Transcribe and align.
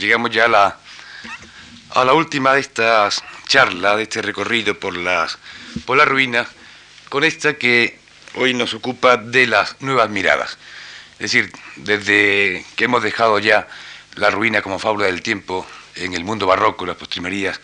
llegamos 0.00 0.30
ya 0.30 0.46
a 0.46 0.48
la, 0.48 0.76
a 1.90 2.04
la 2.04 2.12
última 2.14 2.54
de 2.54 2.60
estas 2.60 3.22
charlas, 3.46 3.96
de 3.96 4.04
este 4.04 4.22
recorrido 4.22 4.78
por 4.78 4.96
las, 4.96 5.38
por 5.84 5.96
las 5.96 6.08
ruinas, 6.08 6.48
con 7.08 7.24
esta 7.24 7.54
que 7.54 7.98
hoy 8.34 8.54
nos 8.54 8.74
ocupa 8.74 9.16
de 9.16 9.46
las 9.46 9.80
nuevas 9.80 10.08
miradas. 10.10 10.58
Es 11.14 11.32
decir, 11.32 11.52
desde 11.76 12.64
que 12.76 12.84
hemos 12.84 13.02
dejado 13.02 13.38
ya 13.38 13.68
la 14.16 14.30
ruina 14.30 14.62
como 14.62 14.78
fábula 14.78 15.06
del 15.06 15.22
tiempo 15.22 15.66
en 15.96 16.14
el 16.14 16.24
mundo 16.24 16.46
barroco, 16.46 16.86
las 16.86 16.96
postrimerías 16.96 17.60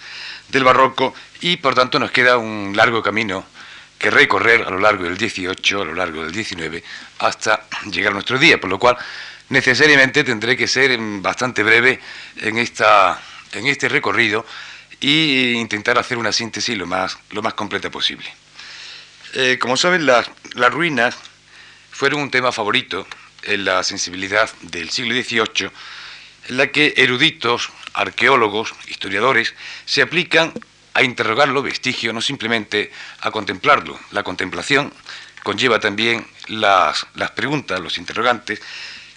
del 0.49 0.65
barroco, 0.65 1.15
y 1.41 1.57
por 1.57 1.75
tanto 1.75 1.99
nos 1.99 2.11
queda 2.11 2.37
un 2.37 2.75
largo 2.77 3.03
camino 3.03 3.47
que 3.99 4.11
recorrer 4.11 4.63
a 4.63 4.71
lo 4.71 4.79
largo 4.79 5.05
del 5.05 5.17
18, 5.17 5.83
a 5.83 5.85
lo 5.85 5.95
largo 5.95 6.23
del 6.23 6.33
19, 6.33 6.85
hasta 7.21 7.65
llegar 7.91 8.11
a 8.11 8.15
nuestro 8.15 8.39
día, 8.39 8.61
por 8.61 8.69
lo 8.69 8.79
cual 8.79 8.97
necesariamente 9.49 10.25
tendré 10.25 10.57
que 10.57 10.67
ser 10.67 10.97
bastante 10.99 11.63
breve 11.63 12.01
en, 12.39 12.59
esta, 12.59 13.21
en 13.53 13.67
este 13.67 13.89
recorrido 13.89 14.45
e 15.01 15.55
intentar 15.57 15.99
hacer 15.99 16.19
una 16.19 16.33
síntesis 16.33 16.77
lo 16.77 16.87
más, 16.87 17.19
lo 17.31 17.43
más 17.43 17.55
completa 17.55 17.91
posible. 17.91 18.27
Eh, 19.35 19.59
como 19.61 19.77
saben, 19.77 20.07
las, 20.07 20.31
las 20.55 20.73
ruinas 20.73 21.17
fueron 21.91 22.23
un 22.23 22.31
tema 22.31 22.53
favorito 22.53 23.07
en 23.43 23.65
la 23.65 23.83
sensibilidad 23.83 24.51
del 24.63 24.91
siglo 24.91 25.15
XVIII, 25.15 25.71
en 26.49 26.57
la 26.57 26.69
que 26.69 26.95
eruditos, 26.97 27.71
arqueólogos, 27.95 28.75
historiadores 28.89 29.55
se 29.85 30.03
aplican 30.03 30.53
a 30.95 31.03
interrogar 31.03 31.49
lo 31.49 31.63
vestigio, 31.63 32.13
no 32.13 32.21
simplemente 32.21 32.91
a 33.21 33.31
contemplarlo. 33.31 33.99
La 34.13 34.23
contemplación 34.23 34.93
conlleva 35.43 35.79
también 35.79 36.27
las, 36.49 37.07
las 37.15 37.31
preguntas, 37.33 37.81
los 37.81 37.99
interrogantes, 37.99 38.61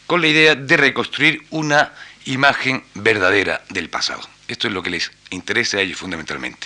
con 0.10 0.22
la 0.22 0.28
idea 0.28 0.56
de 0.56 0.76
reconstruir 0.76 1.46
una 1.52 1.94
imagen 2.26 2.84
verdadera 2.96 3.62
del 3.70 3.92
pasado. 3.92 4.28
Esto 4.48 4.68
es 4.68 4.74
lo 4.74 4.82
que 4.82 4.90
les 4.90 5.12
interesa 5.30 5.78
a 5.78 5.82
ellos 5.82 6.00
fundamentalmente. 6.00 6.66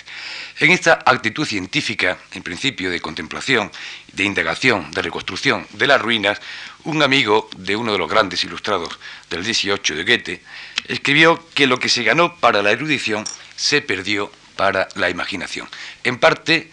En 0.60 0.70
esta 0.70 1.00
actitud 1.04 1.44
científica, 1.44 2.16
en 2.32 2.42
principio 2.42 2.90
de 2.90 3.02
contemplación, 3.02 3.70
de 4.14 4.24
indagación, 4.24 4.90
de 4.92 5.02
reconstrucción 5.02 5.66
de 5.74 5.86
las 5.86 6.00
ruinas, 6.00 6.40
un 6.84 7.02
amigo 7.02 7.50
de 7.58 7.76
uno 7.76 7.92
de 7.92 7.98
los 7.98 8.08
grandes 8.08 8.42
ilustrados 8.44 8.98
del 9.28 9.44
18 9.44 9.94
de 9.94 10.04
Goethe 10.04 10.42
escribió 10.88 11.46
que 11.52 11.66
lo 11.66 11.78
que 11.78 11.90
se 11.90 12.02
ganó 12.02 12.36
para 12.36 12.62
la 12.62 12.70
erudición 12.70 13.24
se 13.56 13.82
perdió 13.82 14.32
para 14.56 14.88
la 14.94 15.10
imaginación. 15.10 15.68
En 16.02 16.16
parte, 16.16 16.70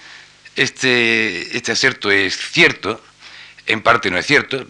este, 0.56 1.58
este 1.58 1.74
acerto 1.74 2.10
es 2.12 2.38
cierto, 2.38 3.04
en 3.68 3.82
parte 3.82 4.10
no 4.10 4.18
es 4.18 4.26
cierto, 4.26 4.66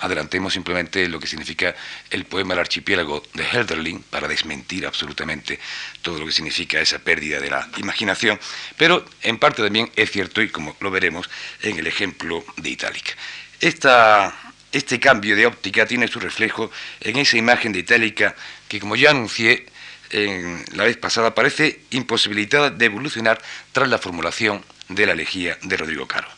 adelantemos 0.00 0.52
simplemente 0.52 1.08
lo 1.08 1.18
que 1.18 1.26
significa 1.26 1.74
el 2.10 2.24
poema 2.24 2.54
El 2.54 2.60
archipiélago 2.60 3.22
de 3.34 3.44
Helderling 3.44 4.02
para 4.02 4.28
desmentir 4.28 4.86
absolutamente 4.86 5.58
todo 6.02 6.18
lo 6.18 6.26
que 6.26 6.32
significa 6.32 6.80
esa 6.80 6.98
pérdida 6.98 7.40
de 7.40 7.50
la 7.50 7.68
imaginación, 7.78 8.38
pero 8.76 9.04
en 9.22 9.38
parte 9.38 9.62
también 9.62 9.90
es 9.96 10.10
cierto, 10.10 10.42
y 10.42 10.48
como 10.48 10.76
lo 10.80 10.90
veremos 10.90 11.28
en 11.62 11.78
el 11.78 11.86
ejemplo 11.86 12.44
de 12.56 12.70
Itálica. 12.70 13.12
este 13.60 15.00
cambio 15.00 15.36
de 15.36 15.46
óptica 15.46 15.86
tiene 15.86 16.08
su 16.08 16.20
reflejo 16.20 16.70
en 17.00 17.16
esa 17.16 17.38
imagen 17.38 17.72
de 17.72 17.78
Itálica 17.78 18.34
que, 18.68 18.80
como 18.80 18.96
ya 18.96 19.10
anuncié 19.10 19.66
en 20.10 20.64
la 20.74 20.84
vez 20.84 20.96
pasada, 20.96 21.34
parece 21.34 21.80
imposibilitada 21.90 22.70
de 22.70 22.84
evolucionar 22.84 23.40
tras 23.72 23.88
la 23.88 23.98
formulación 23.98 24.64
de 24.88 25.06
la 25.06 25.12
elegía 25.12 25.58
de 25.62 25.76
Rodrigo 25.76 26.06
Caro. 26.06 26.28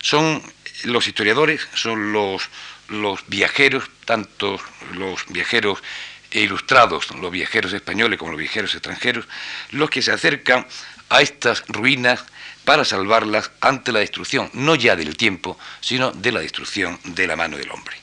Son 0.00 0.42
los 0.84 1.06
historiadores, 1.06 1.68
son 1.74 2.12
los 2.12 2.48
los 2.88 3.20
viajeros, 3.26 3.84
tanto 4.04 4.60
los 4.92 5.24
viajeros 5.28 5.82
ilustrados, 6.30 7.10
los 7.14 7.30
viajeros 7.30 7.72
españoles 7.72 8.18
como 8.18 8.32
los 8.32 8.40
viajeros 8.40 8.74
extranjeros, 8.74 9.26
los 9.70 9.90
que 9.90 10.02
se 10.02 10.12
acercan 10.12 10.66
a 11.08 11.20
estas 11.20 11.64
ruinas 11.68 12.24
para 12.64 12.84
salvarlas 12.84 13.50
ante 13.60 13.92
la 13.92 14.00
destrucción, 14.00 14.50
no 14.54 14.74
ya 14.74 14.96
del 14.96 15.16
tiempo, 15.16 15.58
sino 15.80 16.10
de 16.12 16.32
la 16.32 16.40
destrucción 16.40 16.98
de 17.04 17.26
la 17.26 17.36
mano 17.36 17.56
del 17.56 17.70
hombre. 17.70 17.96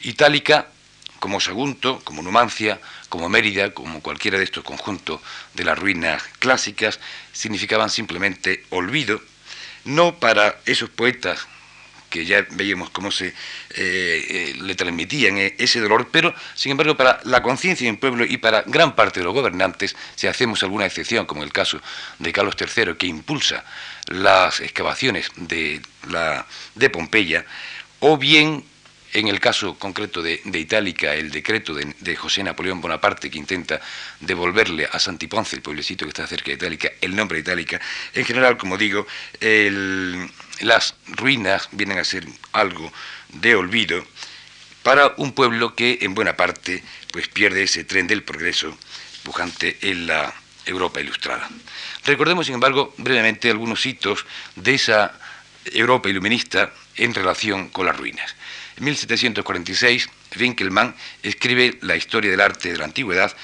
Itálica, 0.00 0.68
como 1.18 1.40
Sagunto, 1.40 2.00
como 2.04 2.22
Numancia, 2.22 2.80
como 3.08 3.28
Mérida, 3.28 3.72
como 3.74 4.00
cualquiera 4.00 4.38
de 4.38 4.44
estos 4.44 4.64
conjuntos 4.64 5.20
de 5.54 5.64
las 5.64 5.78
ruinas 5.78 6.22
clásicas, 6.38 7.00
significaban 7.32 7.90
simplemente 7.90 8.64
olvido, 8.70 9.20
no 9.84 10.16
para 10.16 10.60
esos 10.66 10.90
poetas 10.90 11.46
que 12.08 12.24
ya 12.24 12.46
veíamos 12.50 12.90
cómo 12.90 13.10
se 13.10 13.28
eh, 13.28 13.34
eh, 13.74 14.56
le 14.60 14.74
transmitían 14.74 15.38
e-, 15.38 15.54
ese 15.58 15.80
dolor, 15.80 16.08
pero 16.10 16.34
sin 16.54 16.72
embargo 16.72 16.96
para 16.96 17.20
la 17.24 17.42
conciencia 17.42 17.86
del 17.86 17.98
pueblo 17.98 18.24
y 18.24 18.36
para 18.38 18.62
gran 18.62 18.94
parte 18.94 19.20
de 19.20 19.24
los 19.24 19.34
gobernantes, 19.34 19.96
si 20.14 20.26
hacemos 20.26 20.62
alguna 20.62 20.86
excepción, 20.86 21.26
como 21.26 21.42
el 21.42 21.52
caso 21.52 21.80
de 22.18 22.32
Carlos 22.32 22.56
III, 22.58 22.94
que 22.96 23.06
impulsa 23.06 23.64
las 24.06 24.60
excavaciones 24.60 25.30
de, 25.36 25.80
la, 26.08 26.46
de 26.74 26.90
Pompeya, 26.90 27.44
o 28.00 28.16
bien 28.16 28.64
en 29.12 29.28
el 29.28 29.40
caso 29.40 29.78
concreto 29.78 30.22
de, 30.22 30.40
Itálica, 30.44 31.14
el 31.14 31.30
decreto 31.30 31.74
de, 31.74 32.16
José 32.16 32.42
Napoleón 32.42 32.80
Bonaparte 32.80 33.30
que 33.30 33.38
intenta 33.38 33.80
devolverle 34.20 34.88
a 34.90 34.98
Santiponce, 34.98 35.56
el 35.56 35.62
pueblecito 35.62 36.04
que 36.04 36.10
está 36.10 36.26
cerca 36.26 36.46
de 36.46 36.54
Itálica, 36.54 36.90
el 37.00 37.16
nombre 37.16 37.36
de 37.36 37.42
Itálica, 37.42 37.80
en 38.12 38.24
general, 38.24 38.58
como 38.58 38.76
digo, 38.76 39.06
las 40.60 40.94
ruinas 41.08 41.68
vienen 41.72 41.98
a 41.98 42.04
ser 42.04 42.26
algo 42.52 42.92
de 43.28 43.54
olvido 43.54 44.04
para 44.82 45.14
un 45.16 45.32
pueblo 45.32 45.74
que 45.74 45.98
en 46.02 46.14
buena 46.14 46.36
parte 46.36 46.82
pues, 47.12 47.28
pierde 47.28 47.64
ese 47.64 47.84
tren 47.84 48.06
del 48.06 48.22
progreso 48.22 48.76
pujante 49.24 49.76
en 49.82 50.06
la 50.06 50.32
Europa 50.64 51.00
ilustrada. 51.00 51.48
Recordemos, 52.04 52.46
sin 52.46 52.54
embargo, 52.54 52.94
brevemente 52.96 53.50
algunos 53.50 53.84
hitos 53.84 54.24
de 54.54 54.74
esa 54.74 55.18
Europa 55.64 56.08
iluminista 56.08 56.72
en 56.96 57.14
relación 57.14 57.68
con 57.70 57.86
las 57.86 57.96
ruinas. 57.96 58.34
En 58.76 58.84
1746, 58.84 60.08
Winkelmann 60.38 60.94
escribe 61.22 61.78
La 61.80 61.96
historia 61.96 62.30
del 62.30 62.40
arte 62.40 62.72
de 62.72 62.78
la 62.78 62.84
antigüedad, 62.84 63.34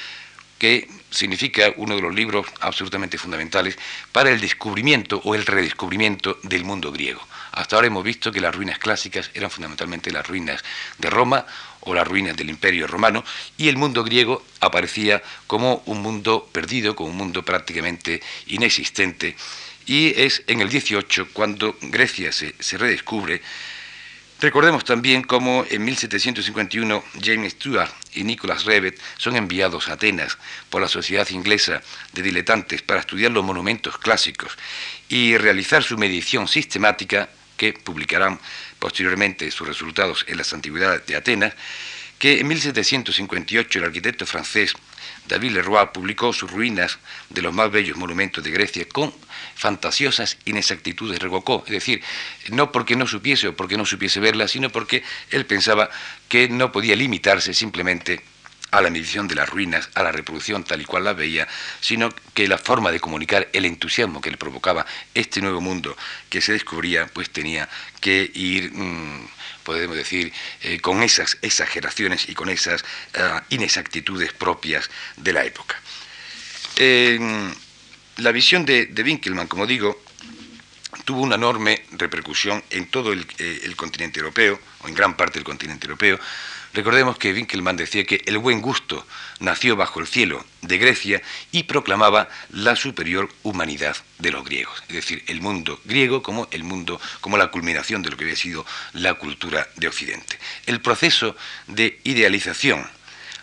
que 0.59 0.89
significa 1.12 1.73
uno 1.77 1.95
de 1.95 2.03
los 2.03 2.15
libros 2.15 2.47
absolutamente 2.61 3.19
fundamentales 3.19 3.78
para 4.11 4.31
el 4.31 4.41
descubrimiento 4.41 5.21
o 5.25 5.34
el 5.34 5.47
redescubrimiento 5.47 6.39
del 6.43 6.65
mundo 6.65 6.91
griego. 6.91 7.21
Hasta 7.53 7.77
ahora 7.77 7.89
hemos 7.89 8.03
visto 8.03 8.33
que 8.33 8.41
las 8.41 8.55
ruinas 8.55 8.78
clásicas 8.78 9.31
eran 9.34 9.51
fundamentalmente 9.51 10.11
las 10.11 10.27
ruinas 10.27 10.65
de 10.99 11.11
Roma 11.11 11.47
o 11.81 11.95
las 11.95 12.06
ruinas 12.09 12.37
del 12.37 12.51
Imperio 12.51 12.87
Romano 12.87 13.25
y 13.59 13.69
el 13.69 13.77
mundo 13.77 14.05
griego 14.05 14.43
aparecía 14.61 15.22
como 15.47 15.83
un 15.87 16.01
mundo 16.01 16.49
perdido, 16.51 16.97
como 16.97 17.11
un 17.11 17.17
mundo 17.17 17.45
prácticamente 17.45 18.22
inexistente. 18.47 19.37
Y 19.84 20.19
es 20.21 20.43
en 20.47 20.61
el 20.61 20.69
18 20.69 21.28
cuando 21.33 21.77
Grecia 21.83 22.33
se, 22.33 22.55
se 22.59 22.78
redescubre 22.78 23.43
Recordemos 24.42 24.84
también 24.84 25.22
cómo 25.22 25.64
en 25.70 25.84
1751 25.84 27.04
James 27.22 27.53
Stewart 27.53 27.92
y 28.12 28.25
Nicholas 28.25 28.64
Revet 28.64 29.00
son 29.16 29.36
enviados 29.36 29.88
a 29.88 29.92
Atenas 29.92 30.36
por 30.69 30.82
la 30.82 30.88
Sociedad 30.88 31.30
Inglesa 31.30 31.80
de 32.12 32.22
Diletantes 32.22 32.82
para 32.82 32.98
estudiar 32.98 33.30
los 33.30 33.44
monumentos 33.44 33.98
clásicos 33.98 34.58
y 35.08 35.36
realizar 35.36 35.84
su 35.84 35.97
medición 35.97 36.48
sistemática, 36.48 37.28
que 37.56 37.72
publicarán 37.72 38.41
posteriormente 38.80 39.48
sus 39.53 39.69
resultados 39.69 40.25
en 40.26 40.38
las 40.38 40.53
Antigüedades 40.53 41.06
de 41.06 41.14
Atenas, 41.14 41.54
que 42.19 42.41
en 42.41 42.48
1758 42.48 43.78
el 43.78 43.84
arquitecto 43.84 44.26
francés 44.26 44.74
David 45.27 45.53
Leroy 45.53 45.87
publicó 45.93 46.33
sus 46.33 46.50
ruinas 46.50 46.99
de 47.31 47.43
los 47.43 47.55
más 47.55 47.71
bellos 47.71 47.97
monumentos 47.97 48.43
de 48.43 48.50
Grecia 48.50 48.87
con 48.87 49.15
fantasiosas 49.55 50.38
inexactitudes, 50.44 51.21
revocó, 51.21 51.62
es 51.66 51.72
decir, 51.72 52.03
no 52.50 52.72
porque 52.72 52.97
no 52.97 53.06
supiese 53.06 53.49
o 53.49 53.56
porque 53.56 53.77
no 53.77 53.87
supiese 53.87 54.21
verlas, 54.21 54.50
sino 54.50 54.71
porque 54.71 55.03
él 55.31 55.47
pensaba 55.47 55.91
que 56.28 56.49
no 56.49 56.72
podía 56.72 56.97
limitarse 56.97 57.55
simplemente 57.55 58.22
a 58.72 58.81
la 58.81 58.91
medición 58.91 59.28
de 59.28 59.37
las 59.37 59.49
ruinas, 59.49 59.88
a 59.94 60.03
la 60.03 60.10
reproducción 60.10 60.65
tal 60.65 60.81
y 60.81 60.84
cual 60.84 61.05
la 61.05 61.12
veía, 61.12 61.47
sino 61.80 62.13
que 62.34 62.48
la 62.48 62.59
forma 62.59 62.91
de 62.91 63.01
comunicar 63.01 63.48
el 63.53 63.66
entusiasmo 63.66 64.21
que 64.21 64.30
le 64.30 64.39
provocaba 64.39 64.84
este 65.15 65.41
nuevo 65.41 65.60
mundo 65.60 65.97
que 66.28 66.41
se 66.41 66.53
descubría, 66.53 67.07
pues 67.07 67.30
tenía 67.30 67.69
que 68.01 68.28
ir... 68.34 68.72
Mm, 68.72 69.28
podemos 69.63 69.97
decir, 69.97 70.33
eh, 70.63 70.80
con 70.80 71.04
esas 71.04 71.39
exageraciones 71.41 72.28
y 72.28 72.34
con 72.34 72.48
esas 72.48 72.84
ah, 73.15 73.45
inexactitudes 73.51 74.33
propias 74.33 74.91
de 75.16 75.33
la 75.33 75.45
época. 75.45 75.80
la 78.16 78.33
visión 78.33 78.65
de, 78.65 78.86
de, 78.86 79.03
Winkelmann, 79.04 79.47
como 79.47 79.66
digo, 79.69 80.03
tuvo 81.04 81.22
una 81.22 81.36
enorme 81.36 81.84
repercusión 81.92 82.63
en 82.71 82.86
todo 82.86 83.13
el, 83.13 83.27
eh, 83.39 83.60
el 83.65 83.77
continente 83.77 84.19
europeo, 84.19 84.59
o 84.80 84.89
en 84.89 84.95
gran 84.95 85.16
parte 85.16 85.39
del 85.39 85.45
continente 85.45 85.86
europeo, 85.86 86.19
Recordemos 86.74 87.19
que 87.19 87.33
Winkelmann 87.33 87.77
decía 87.77 88.04
que 88.04 88.22
el 88.24 88.39
buen 88.39 88.63
gusto 88.63 89.07
nació 89.41 89.77
bajo 89.77 90.01
el 90.01 90.07
cielo 90.07 90.42
de 90.63 90.78
Grecia 90.78 91.21
y 91.51 91.65
proclamaba 91.65 92.30
la 92.51 92.77
superior 92.77 93.28
humanidad 93.42 93.97
de 94.19 94.30
los 94.30 94.45
griegos, 94.45 94.83
es 94.89 94.95
decir, 94.95 95.22
el 95.27 95.42
mundo 95.42 95.80
griego 95.84 96.22
como 96.22 96.48
el 96.51 96.65
mundo 96.65 96.98
como 97.21 97.36
la 97.36 97.51
culminación 97.51 98.03
de 98.03 98.10
lo 98.10 98.16
que 98.16 98.24
había 98.24 98.36
sido 98.36 98.65
la 98.95 99.15
cultura 99.15 99.69
de 99.77 99.89
Occidente. 99.89 100.39
El 100.65 100.80
proceso 100.80 101.36
de 101.66 102.01
idealización 102.04 102.89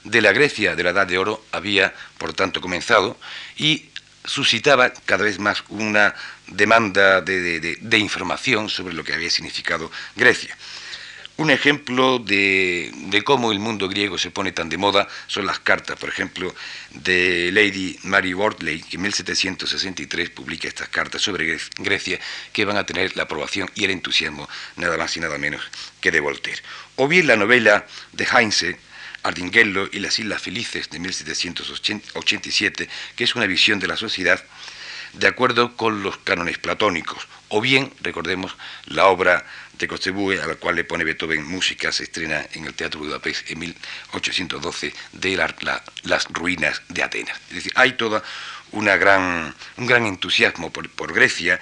de 0.04 0.22
la 0.22 0.32
Grecia 0.32 0.76
de 0.76 0.84
la 0.84 0.90
Edad 0.92 1.08
de 1.08 1.18
Oro 1.18 1.46
había, 1.52 1.94
por 2.18 2.34
tanto, 2.34 2.62
comenzado 2.62 3.20
y 3.58 3.90
suscitaba 4.26 4.92
cada 5.06 5.24
vez 5.24 5.40
más 5.40 5.64
una 5.70 6.16
demanda 6.48 7.22
de, 7.22 7.98
información 7.98 8.70
sobre 8.70 8.94
lo 8.94 9.04
que 9.04 9.14
había 9.14 9.30
significado 9.30 9.92
Grecia. 10.16 10.58
Un 11.40 11.52
ejemplo 11.52 12.20
de, 12.20 12.92
cómo 13.24 13.54
el 13.54 13.60
mundo 13.60 13.88
griego 13.88 14.18
se 14.18 14.30
pone 14.30 14.52
tan 14.52 14.68
de 14.68 14.78
moda 14.78 15.08
son 15.28 15.46
las 15.46 15.58
cartas, 15.58 15.98
por 15.98 16.10
ejemplo, 16.10 16.54
de 16.92 17.50
Lady 17.54 17.98
Mary 18.04 18.34
Wortley, 18.34 18.82
que 18.82 18.98
en 18.98 19.04
1763 19.04 20.32
publica 20.32 20.68
estas 20.68 20.90
cartas 20.90 21.22
sobre 21.22 21.58
Grecia 21.78 22.20
que 22.52 22.66
van 22.66 22.76
a 22.76 22.86
tener 22.86 23.16
la 23.16 23.24
aprobación 23.24 23.72
y 23.74 23.86
el 23.86 23.92
entusiasmo 23.92 24.50
nada 24.76 24.98
más 24.98 25.16
y 25.16 25.22
nada 25.22 25.38
menos 25.38 25.62
que 26.02 26.12
de 26.12 26.20
Voltaire. 26.20 26.62
O 26.98 27.08
bien 27.08 27.26
la 27.26 27.38
novela 27.38 27.88
de 28.12 28.26
Heinze, 28.26 28.78
Ardinghello 29.24 29.88
y 29.94 30.00
las 30.00 30.20
Islas 30.20 30.42
Felices 30.42 30.90
de 30.90 31.00
1787, 31.00 32.90
que 33.16 33.24
es 33.24 33.36
una 33.36 33.46
visión 33.46 33.80
de 33.80 33.88
la 33.88 33.96
sociedad 33.96 34.44
de 35.14 35.28
acuerdo 35.28 35.78
con 35.78 36.04
los 36.04 36.18
cánones 36.18 36.58
platónicos, 36.58 37.26
o 37.48 37.62
bien, 37.62 37.92
recordemos, 38.02 38.56
la 38.86 39.08
obra 39.08 39.46
de 39.80 39.88
Kotzebue, 39.88 40.42
a 40.42 40.46
la 40.46 40.56
cual 40.56 40.76
le 40.76 40.84
pone 40.84 41.04
Beethoven 41.04 41.44
música, 41.46 41.92
se 41.92 42.04
estrena 42.04 42.46
en 42.54 42.66
el 42.66 42.74
Teatro 42.74 43.00
Budapest 43.00 43.50
en 43.50 43.60
1812, 43.60 44.94
de 45.14 45.38
las 46.04 46.26
ruinas 46.30 46.82
de 46.90 47.02
Atenas. 47.02 47.40
Es 47.50 47.56
decir, 47.56 47.72
hay 47.76 47.94
toda 47.94 48.22
una 48.72 48.98
gran, 48.98 49.56
un 49.78 49.88
gran 49.88 50.06
entusiasmo 50.06 50.72
por, 50.72 50.90
por 50.90 51.14
Grecia 51.14 51.60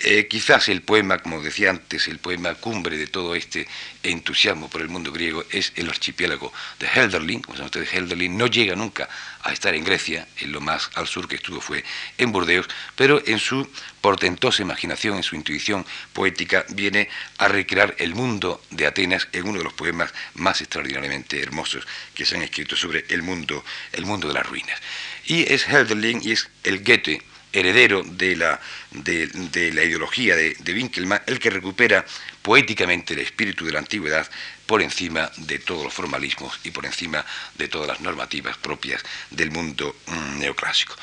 eh, 0.00 0.28
quizás 0.28 0.68
el 0.68 0.82
poema, 0.82 1.18
como 1.18 1.42
decía 1.42 1.70
antes, 1.70 2.06
el 2.06 2.18
poema 2.18 2.54
cumbre 2.54 2.96
de 2.96 3.08
todo 3.08 3.34
este 3.34 3.66
entusiasmo 4.04 4.70
por 4.70 4.80
el 4.80 4.88
mundo 4.88 5.10
griego 5.12 5.44
es 5.50 5.72
el 5.74 5.88
archipiélago 5.88 6.52
de 6.78 6.86
Helderlin. 6.86 7.42
Como 7.42 7.56
saben 7.56 7.66
ustedes, 7.66 7.92
Helderlin 7.92 8.36
no 8.38 8.46
llega 8.46 8.76
nunca 8.76 9.08
a 9.42 9.52
estar 9.52 9.74
en 9.74 9.84
Grecia, 9.84 10.28
en 10.38 10.52
lo 10.52 10.60
más 10.60 10.90
al 10.94 11.08
sur 11.08 11.26
que 11.26 11.36
estuvo 11.36 11.60
fue 11.60 11.84
en 12.16 12.30
Burdeos, 12.30 12.68
pero 12.94 13.20
en 13.26 13.40
su 13.40 13.68
portentosa 14.00 14.62
imaginación, 14.62 15.16
en 15.16 15.24
su 15.24 15.34
intuición 15.34 15.84
poética, 16.12 16.64
viene 16.68 17.08
a 17.38 17.48
recrear 17.48 17.96
el 17.98 18.14
mundo 18.14 18.62
de 18.70 18.86
Atenas 18.86 19.26
en 19.32 19.48
uno 19.48 19.58
de 19.58 19.64
los 19.64 19.72
poemas 19.72 20.14
más 20.34 20.60
extraordinariamente 20.60 21.42
hermosos 21.42 21.86
que 22.14 22.24
se 22.24 22.36
han 22.36 22.42
escrito 22.42 22.76
sobre 22.76 23.04
el 23.08 23.22
mundo, 23.22 23.64
el 23.92 24.06
mundo 24.06 24.28
de 24.28 24.34
las 24.34 24.46
ruinas. 24.46 24.80
Y 25.26 25.52
es 25.52 25.66
Helderlin 25.66 26.20
y 26.22 26.32
es 26.32 26.48
el 26.62 26.84
Goethe 26.84 27.20
heredero 27.52 28.02
de 28.02 28.36
la, 28.36 28.60
de, 28.90 29.72
la 29.72 29.84
ideología 29.84 30.36
de, 30.36 30.54
de, 30.58 30.72
Winkelmann, 30.74 31.22
el 31.26 31.38
que 31.38 31.50
recupera 31.50 32.04
poéticamente 32.42 33.14
el 33.14 33.20
espíritu 33.20 33.64
de 33.64 33.72
la 33.72 33.78
antigüedad 33.78 34.28
por 34.66 34.82
encima 34.82 35.30
de 35.38 35.58
todos 35.58 35.84
los 35.84 35.94
formalismos 35.94 36.60
y 36.64 36.70
por 36.70 36.84
encima 36.84 37.24
de 37.56 37.68
todas 37.68 37.88
las 37.88 38.00
normativas 38.00 38.56
propias 38.58 39.02
del 39.30 39.50
mundo 39.50 39.96
mm, 40.06 40.40
neoclásico. 40.40 40.94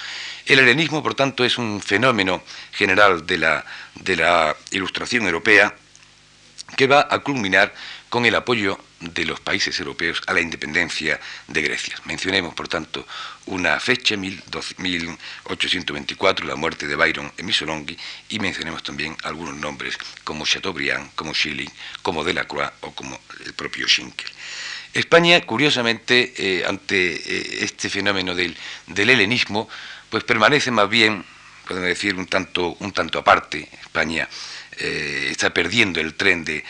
El 0.46 0.60
helenismo, 0.60 1.02
por 1.02 1.16
tanto, 1.16 1.44
es 1.44 1.58
un 1.58 1.82
fenómeno 1.82 2.44
general 2.72 3.26
de 3.26 3.40
la, 3.40 3.66
de 3.96 4.16
la 4.16 4.56
ilustración 4.72 5.26
europea 5.26 5.76
que 6.78 6.88
va 6.88 7.08
a 7.10 7.20
culminar 7.20 7.74
con 8.10 8.26
el 8.26 8.36
apoyo 8.36 8.78
de 9.00 9.26
los 9.26 9.40
países 9.40 9.80
europeos 9.80 10.22
a 10.28 10.34
la 10.34 10.42
independencia 10.42 11.20
de 11.48 11.62
Grecia. 11.62 11.96
Mencionemos, 12.06 12.54
por 12.54 12.68
tanto, 12.68 13.08
una 13.48 13.80
fecha, 13.80 14.16
1824, 14.18 16.48
la 16.48 16.56
muerte 16.56 16.88
de 16.88 16.96
Byron 16.96 17.32
en 17.38 17.46
Missolonghi, 17.46 17.96
y 18.30 18.40
mencionemos 18.40 18.82
también 18.84 19.16
algunos 19.24 19.56
nombres 19.56 19.98
como 20.24 20.46
Chateaubriand, 20.46 21.14
como 21.16 21.34
Schilling, 21.34 21.72
como 22.02 22.24
Delacroix 22.24 22.72
o 22.82 22.92
como 22.92 23.20
el 23.46 23.54
propio 23.54 23.88
Schinkel. 23.88 24.30
España, 24.94 25.42
curiosamente, 25.42 26.34
eh, 26.38 26.64
ante 26.66 27.16
eh, 27.16 27.66
este 27.66 27.90
fenómeno 27.90 28.34
del, 28.34 28.56
del 28.88 29.10
helenismo, 29.10 29.68
pues 30.10 30.24
permanece 30.24 30.72
más 30.72 30.90
bien, 30.90 31.26
podemos 31.68 31.90
decir, 31.90 32.16
un 32.16 32.28
tanto, 32.28 32.78
un 32.80 32.94
tanto 32.94 33.20
aparte. 33.20 33.68
España 33.82 34.30
eh, 34.80 35.28
está 35.32 35.54
perdiendo 35.54 36.00
el 36.00 36.16
tren 36.16 36.44
de, 36.46 36.64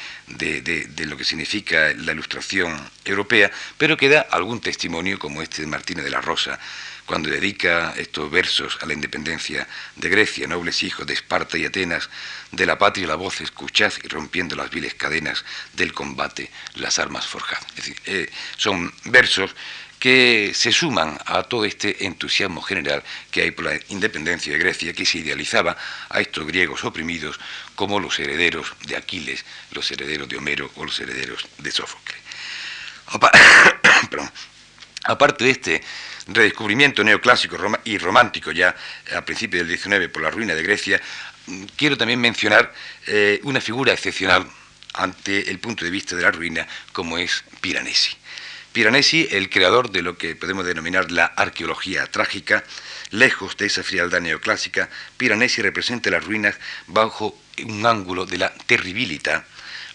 lo 1.05 1.17
que 1.17 1.23
significa 1.23 1.93
la 1.93 2.11
ilustración 2.11 2.73
europea, 3.03 3.51
pero 3.77 3.97
queda 3.97 4.21
algún 4.21 4.61
testimonio 4.61 5.19
como 5.19 5.41
este 5.41 5.61
de 5.61 5.67
Martínez 5.67 6.03
de 6.03 6.11
la 6.11 6.21
Rosa, 6.21 6.59
cuando 7.05 7.29
dedica 7.29 7.93
estos 7.97 8.31
versos 8.31 8.79
a 8.81 8.85
la 8.87 8.93
independencia 8.93 9.67
de 9.95 10.09
Grecia, 10.09 10.47
nobles 10.47 10.81
hijos 10.83 11.05
de 11.05 11.13
Esparta 11.13 11.57
y 11.57 11.65
Atenas, 11.65 12.09
de 12.51 12.65
la 12.65 12.77
patria 12.77 13.07
la 13.07 13.15
voz 13.15 13.41
escuchad 13.41 13.93
y 14.03 14.07
rompiendo 14.07 14.55
las 14.55 14.71
viles 14.71 14.95
cadenas 14.95 15.45
del 15.73 15.93
combate 15.93 16.49
las 16.75 16.97
armas 16.97 17.27
forjadas. 17.27 17.65
Es 17.69 17.75
decir, 17.75 17.97
eh, 18.05 18.29
son 18.57 18.91
versos 19.05 19.55
que 20.05 20.51
se 20.53 20.71
suman 20.71 21.17
a 21.25 21.41
todo 21.41 21.65
este 21.65 22.05
entusiasmo 22.05 22.61
general 22.61 23.01
que 23.31 23.41
hay 23.41 23.49
por 23.49 23.65
la 23.65 23.79
independencia 23.89 24.53
de 24.53 24.59
Grecia, 24.59 24.93
que 24.93 25.03
se 25.03 25.17
idealizaba 25.17 25.75
a 26.09 26.21
estos 26.21 26.45
griegos 26.45 26.83
oprimidos 26.83 27.39
como 27.73 27.99
los 27.99 28.19
herederos 28.19 28.71
de 28.85 28.97
Aquiles, 28.97 29.43
los 29.71 29.89
herederos 29.89 30.29
de 30.29 30.37
Homero 30.37 30.69
o 30.75 30.85
los 30.85 30.99
herederos 30.99 31.47
de 31.57 31.71
Sófocles. 31.71 32.19
Aparte 35.05 35.43
de 35.43 35.49
este 35.49 35.83
redescubrimiento 36.27 37.03
neoclásico 37.03 37.57
y 37.83 37.97
romántico 37.97 38.51
ya 38.51 38.75
a 39.15 39.25
principios 39.25 39.67
del 39.67 39.75
XIX 39.75 40.07
por 40.09 40.21
la 40.21 40.29
ruina 40.29 40.53
de 40.53 40.61
Grecia, 40.61 41.01
quiero 41.75 41.97
también 41.97 42.21
mencionar 42.21 42.71
eh, 43.07 43.39
una 43.41 43.59
figura 43.59 43.93
excepcional 43.93 44.47
ante 44.93 45.49
el 45.49 45.57
punto 45.57 45.83
de 45.83 45.89
vista 45.89 46.15
de 46.15 46.21
la 46.21 46.29
ruina 46.29 46.67
como 46.93 47.17
es 47.17 47.43
Piranesi. 47.59 48.15
Piranesi, 48.75 49.25
el 49.31 49.49
creador 49.49 49.89
de 49.89 50.01
lo 50.01 50.17
que 50.17 50.35
podemos 50.35 50.65
denominar 50.65 51.09
la 51.09 51.27
arqueología 51.27 52.07
trágica, 52.07 52.65
lejos 53.09 53.55
de 53.55 53.67
esa 53.67 53.83
frialdad 53.83 54.19
neoclásica, 54.19 54.89
Piranesi 55.15 55.61
representa 55.61 56.09
las 56.09 56.25
ruinas 56.25 56.57
bajo 56.87 57.39
un 57.63 57.85
ángulo 57.85 58.25
de 58.25 58.37
la 58.37 58.53
terribilidad 58.65 59.45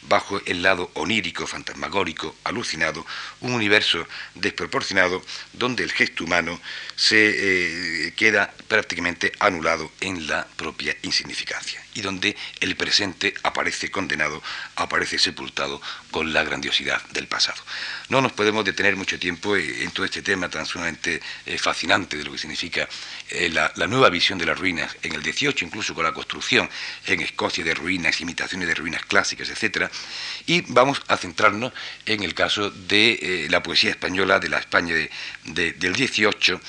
bajo 0.08 0.40
el 0.46 0.62
lado 0.62 0.90
onírico, 0.94 1.46
fantasmagórico, 1.46 2.34
alucinado, 2.42 3.04
un 3.40 3.52
universo 3.52 4.08
desproporcionado 4.34 5.22
donde 5.52 5.84
el 5.84 5.92
gesto 5.92 6.24
humano 6.24 6.58
se 6.96 8.06
eh, 8.06 8.14
queda 8.16 8.50
prácticamente 8.66 9.30
anulado 9.40 9.92
en 10.00 10.26
la 10.26 10.46
propia 10.56 10.96
insignificancia 11.02 11.84
y 11.94 12.02
donde 12.02 12.36
el 12.60 12.76
presente 12.76 13.34
aparece 13.42 13.90
condenado, 13.90 14.42
aparece 14.76 15.18
sepultado 15.18 15.80
con 16.10 16.32
la 16.32 16.44
grandiosidad 16.44 17.02
del 17.10 17.26
pasado. 17.26 17.60
No 18.08 18.20
nos 18.20 18.32
podemos 18.32 18.64
detener 18.64 18.96
mucho 18.96 19.18
tiempo 19.18 19.56
en 19.56 19.90
todo 19.90 20.04
este 20.04 20.22
tema 20.22 20.48
tan 20.48 20.66
sumamente 20.66 21.20
eh, 21.46 21.58
fascinante 21.58 22.16
de 22.16 22.24
lo 22.24 22.32
que 22.32 22.38
significa 22.38 22.88
eh, 23.28 23.48
la, 23.48 23.72
nueva 23.86 24.10
visión 24.10 24.38
de 24.38 24.46
las 24.46 24.58
ruinas 24.58 24.96
en 25.02 25.14
el 25.14 25.22
18, 25.22 25.64
incluso 25.64 25.94
con 25.94 26.04
la 26.04 26.12
construcción 26.12 26.68
en 27.06 27.20
Escocia 27.20 27.64
de 27.64 27.74
ruinas, 27.74 28.20
imitaciones 28.20 28.68
de 28.68 28.74
ruinas 28.74 29.04
clásicas, 29.04 29.48
etc. 29.48 29.90
Y 30.46 30.62
vamos 30.68 31.02
a 31.08 31.16
centrarnos 31.16 31.72
en 32.06 32.22
el 32.22 32.34
caso 32.34 32.70
de 32.70 33.18
eh, 33.20 33.46
la 33.50 33.62
poesía 33.62 33.90
española 33.90 34.38
de 34.38 34.48
la 34.48 34.58
España 34.58 34.94
del 35.44 35.92
18, 35.92 36.60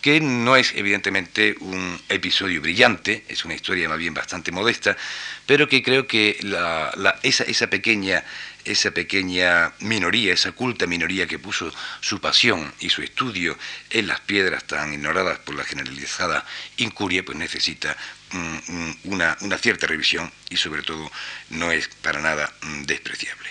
que 0.00 0.20
no 0.20 0.56
es 0.56 0.74
evidentemente 0.74 1.54
un 1.60 2.00
episodio 2.08 2.60
brillante, 2.60 3.24
es 3.28 3.44
una 3.44 3.54
historia 3.54 3.88
más 3.88 3.98
bien 3.98 4.14
bastante 4.14 4.50
modesta, 4.52 4.96
pero 5.46 5.68
que 5.68 5.82
creo 5.82 6.06
que 6.06 6.38
esa, 7.22 7.44
esa, 7.44 7.66
pequeña, 7.68 8.24
esa 8.64 8.90
pequeña 8.92 9.72
minoría, 9.80 10.32
esa 10.32 10.52
culta 10.52 10.86
minoría 10.86 11.26
que 11.26 11.38
puso 11.38 11.72
su 12.00 12.20
pasión 12.20 12.72
y 12.80 12.88
su 12.88 13.02
estudio 13.02 13.58
en 13.90 14.06
las 14.06 14.20
piedras 14.20 14.64
tan 14.64 14.92
ignoradas 14.92 15.38
por 15.40 15.54
la 15.54 15.64
generalizada 15.64 16.46
incuria, 16.78 17.24
pues 17.24 17.36
necesita 17.36 17.96
una, 19.04 19.36
cierta 19.58 19.86
revisión 19.86 20.30
y 20.48 20.56
sobre 20.56 20.82
todo 20.82 21.10
no 21.50 21.72
es 21.72 21.88
para 22.02 22.20
nada 22.20 22.52
mm, 22.62 22.82
despreciable. 22.82 23.48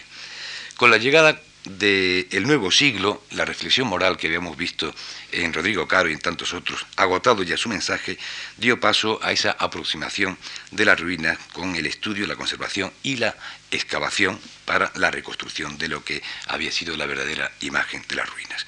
Con 0.77 0.91
la 0.91 0.97
llegada 0.97 1.41
del 1.65 2.43
nuevo 2.43 2.71
siglo, 2.71 3.23
la 3.31 3.45
reflexión 3.45 3.87
moral 3.87 4.17
que 4.17 4.27
habíamos 4.27 4.55
visto 4.55 4.93
en 5.31 5.53
Rodrigo 5.53 5.87
Caro 5.87 6.09
y 6.09 6.13
en 6.13 6.19
tantos 6.19 6.53
otros, 6.53 6.85
agotado 6.95 7.43
ya 7.43 7.57
su 7.57 7.69
mensaje, 7.69 8.17
dio 8.57 8.79
paso 8.79 9.19
a 9.21 9.31
esa 9.31 9.51
aproximación 9.51 10.37
de 10.71 10.85
las 10.85 10.99
ruinas 10.99 11.37
con 11.53 11.75
el 11.75 11.85
estudio, 11.85 12.27
la 12.27 12.35
conservación 12.35 12.91
y 13.03 13.17
la 13.17 13.35
excavación 13.71 14.39
para 14.65 14.91
la 14.95 15.11
reconstrucción 15.11 15.77
de 15.77 15.89
lo 15.89 16.03
que 16.03 16.21
había 16.47 16.71
sido 16.71 16.95
la 16.95 17.05
verdadera 17.05 17.51
imagen 17.61 18.03
de 18.07 18.15
las 18.15 18.29
ruinas. 18.29 18.65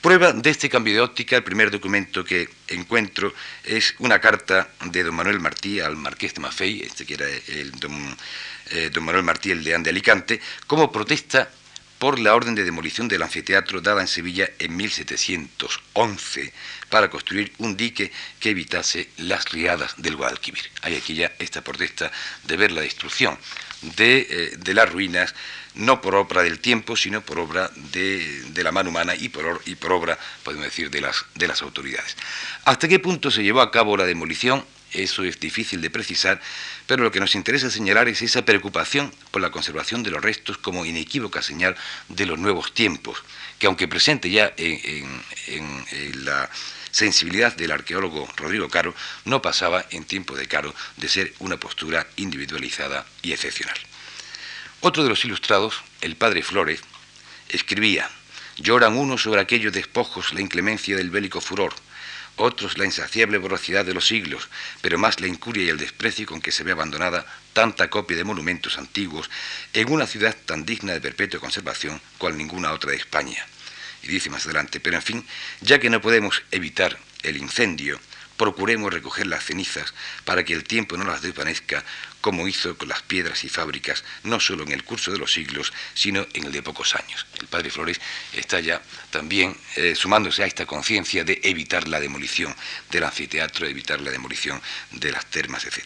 Prueba 0.00 0.32
de 0.32 0.50
este 0.50 0.68
cambio 0.68 0.94
de 0.94 1.00
óptica, 1.00 1.36
el 1.36 1.42
primer 1.42 1.72
documento 1.72 2.24
que 2.24 2.48
encuentro 2.68 3.34
es 3.64 3.96
una 3.98 4.20
carta 4.20 4.70
de 4.84 5.02
don 5.02 5.14
Manuel 5.14 5.40
Martí 5.40 5.80
al 5.80 5.96
marqués 5.96 6.34
de 6.34 6.40
Maffei, 6.40 6.82
este 6.82 7.04
que 7.04 7.14
era 7.14 7.26
el 7.26 7.72
don, 7.72 8.16
eh, 8.70 8.90
don 8.92 9.02
Manuel 9.02 9.24
Martí, 9.24 9.50
el 9.50 9.64
de 9.64 9.74
Alicante, 9.74 10.40
como 10.68 10.92
protesta 10.92 11.50
por 11.98 12.18
la 12.18 12.34
orden 12.34 12.54
de 12.54 12.64
demolición 12.64 13.08
del 13.08 13.22
anfiteatro 13.22 13.80
dada 13.80 14.00
en 14.00 14.08
Sevilla 14.08 14.48
en 14.58 14.76
1711 14.76 16.52
para 16.90 17.10
construir 17.10 17.52
un 17.58 17.76
dique 17.76 18.12
que 18.40 18.50
evitase 18.50 19.10
las 19.18 19.50
riadas 19.50 19.94
del 19.96 20.16
Guadalquivir. 20.16 20.62
Hay 20.82 20.96
aquí 20.96 21.14
ya 21.14 21.32
esta 21.38 21.62
protesta 21.62 22.10
de 22.44 22.56
ver 22.56 22.72
la 22.72 22.80
destrucción 22.80 23.38
de, 23.82 24.56
de 24.58 24.74
las 24.74 24.90
ruinas 24.90 25.34
no 25.78 26.00
por 26.00 26.14
obra 26.16 26.42
del 26.42 26.58
tiempo, 26.58 26.96
sino 26.96 27.20
por 27.22 27.38
obra 27.38 27.70
de, 27.92 28.42
la 28.56 28.72
mano 28.72 28.90
humana 28.90 29.14
y 29.14 29.28
por, 29.28 29.92
obra, 29.92 30.18
podemos 30.42 30.66
decir, 30.66 30.90
de 30.90 31.08
de 31.34 31.48
las 31.48 31.62
autoridades. 31.62 32.16
¿Hasta 32.64 32.88
qué 32.88 32.98
punto 32.98 33.30
se 33.30 33.42
llevó 33.42 33.60
a 33.60 33.70
cabo 33.70 33.96
la 33.96 34.04
demolición? 34.04 34.64
Eso 34.92 35.22
es 35.22 35.38
difícil 35.38 35.80
de 35.80 35.90
precisar, 35.90 36.40
pero 36.88 37.04
lo 37.04 37.12
que 37.12 37.20
nos 37.20 37.34
interesa 37.34 37.70
señalar 37.70 38.08
es 38.08 38.22
esa 38.22 38.46
preocupación 38.46 39.12
por 39.30 39.42
la 39.42 39.50
conservación 39.50 40.02
de 40.02 40.10
los 40.10 40.22
restos 40.22 40.56
como 40.56 40.86
inequívoca 40.86 41.42
señal 41.42 41.76
de 42.08 42.24
los 42.24 42.38
nuevos 42.38 42.72
tiempos, 42.72 43.22
que 43.58 43.66
aunque 43.66 43.86
presente 43.86 44.30
ya 44.30 44.54
en, 44.56 45.22
la 46.24 46.48
sensibilidad 46.90 47.54
del 47.54 47.72
arqueólogo 47.72 48.26
Rodrigo 48.38 48.70
Caro, 48.70 48.94
no 49.26 49.42
pasaba 49.42 49.84
en 49.90 50.04
tiempo 50.04 50.34
de 50.34 50.48
Caro 50.48 50.74
de 50.96 51.10
ser 51.10 51.34
una 51.40 51.58
postura 51.58 52.06
individualizada 52.16 53.04
y 53.20 53.32
excepcional. 53.32 53.76
Otro 54.80 55.02
de 55.02 55.10
los 55.10 55.26
ilustrados, 55.26 55.82
el 56.00 56.16
padre 56.16 56.42
Flores, 56.42 56.80
escribía, 57.50 58.08
lloran 58.56 58.96
unos 58.96 59.24
sobre 59.24 59.42
aquellos 59.42 59.74
despojos 59.74 60.32
la 60.32 60.40
inclemencia 60.40 60.96
del 60.96 61.10
bélico 61.10 61.42
furor, 61.42 61.74
otros 62.38 62.78
la 62.78 62.84
insaciable 62.84 63.38
voracidad 63.38 63.84
de 63.84 63.94
los 63.94 64.06
siglos, 64.06 64.48
pero 64.80 64.98
más 64.98 65.20
la 65.20 65.26
incuria 65.26 65.64
y 65.64 65.68
el 65.68 65.78
desprecio 65.78 66.26
con 66.26 66.40
que 66.40 66.52
se 66.52 66.64
ve 66.64 66.72
abandonada 66.72 67.26
tanta 67.52 67.90
copia 67.90 68.16
de 68.16 68.24
monumentos 68.24 68.78
antiguos 68.78 69.28
en 69.72 69.92
una 69.92 70.06
ciudad 70.06 70.36
tan 70.46 70.64
digna 70.64 70.92
de 70.92 71.00
perpetua 71.00 71.40
conservación 71.40 72.00
cual 72.18 72.36
ninguna 72.36 72.72
otra 72.72 72.92
de 72.92 72.96
España. 72.96 73.44
Y 74.02 74.08
dice 74.08 74.30
más 74.30 74.44
adelante, 74.44 74.80
pero 74.80 74.96
en 74.96 75.02
fin, 75.02 75.26
ya 75.60 75.78
que 75.78 75.90
no 75.90 76.00
podemos 76.00 76.42
evitar 76.50 76.98
el 77.22 77.36
incendio, 77.36 78.00
procuremos 78.38 78.94
recoger 78.94 79.26
las 79.26 79.44
cenizas 79.44 79.92
para 80.24 80.44
que 80.44 80.54
el 80.54 80.64
tiempo 80.64 80.96
no 80.96 81.04
las 81.04 81.20
desvanezca 81.20 81.84
como 82.20 82.48
hizo 82.48 82.76
con 82.76 82.88
las 82.88 83.02
piedras 83.02 83.44
y 83.44 83.48
fábricas, 83.48 84.04
no 84.24 84.40
solo 84.40 84.64
en 84.64 84.72
el 84.72 84.84
curso 84.84 85.12
de 85.12 85.18
los 85.18 85.32
siglos, 85.32 85.72
sino 85.94 86.26
en 86.34 86.44
el 86.44 86.52
de 86.52 86.62
pocos 86.62 86.94
años. 86.94 87.26
El 87.40 87.46
padre 87.46 87.70
Flores 87.70 88.00
está 88.32 88.60
ya 88.60 88.82
también 89.10 89.56
eh, 89.76 89.94
sumándose 89.94 90.42
a 90.42 90.46
esta 90.46 90.66
conciencia 90.66 91.24
de 91.24 91.40
evitar 91.44 91.86
la 91.86 92.00
demolición 92.00 92.54
del 92.90 93.04
anfiteatro, 93.04 93.66
evitar 93.66 94.00
la 94.00 94.10
demolición 94.10 94.60
de 94.92 95.12
las 95.12 95.26
termas, 95.26 95.64
etc. 95.64 95.84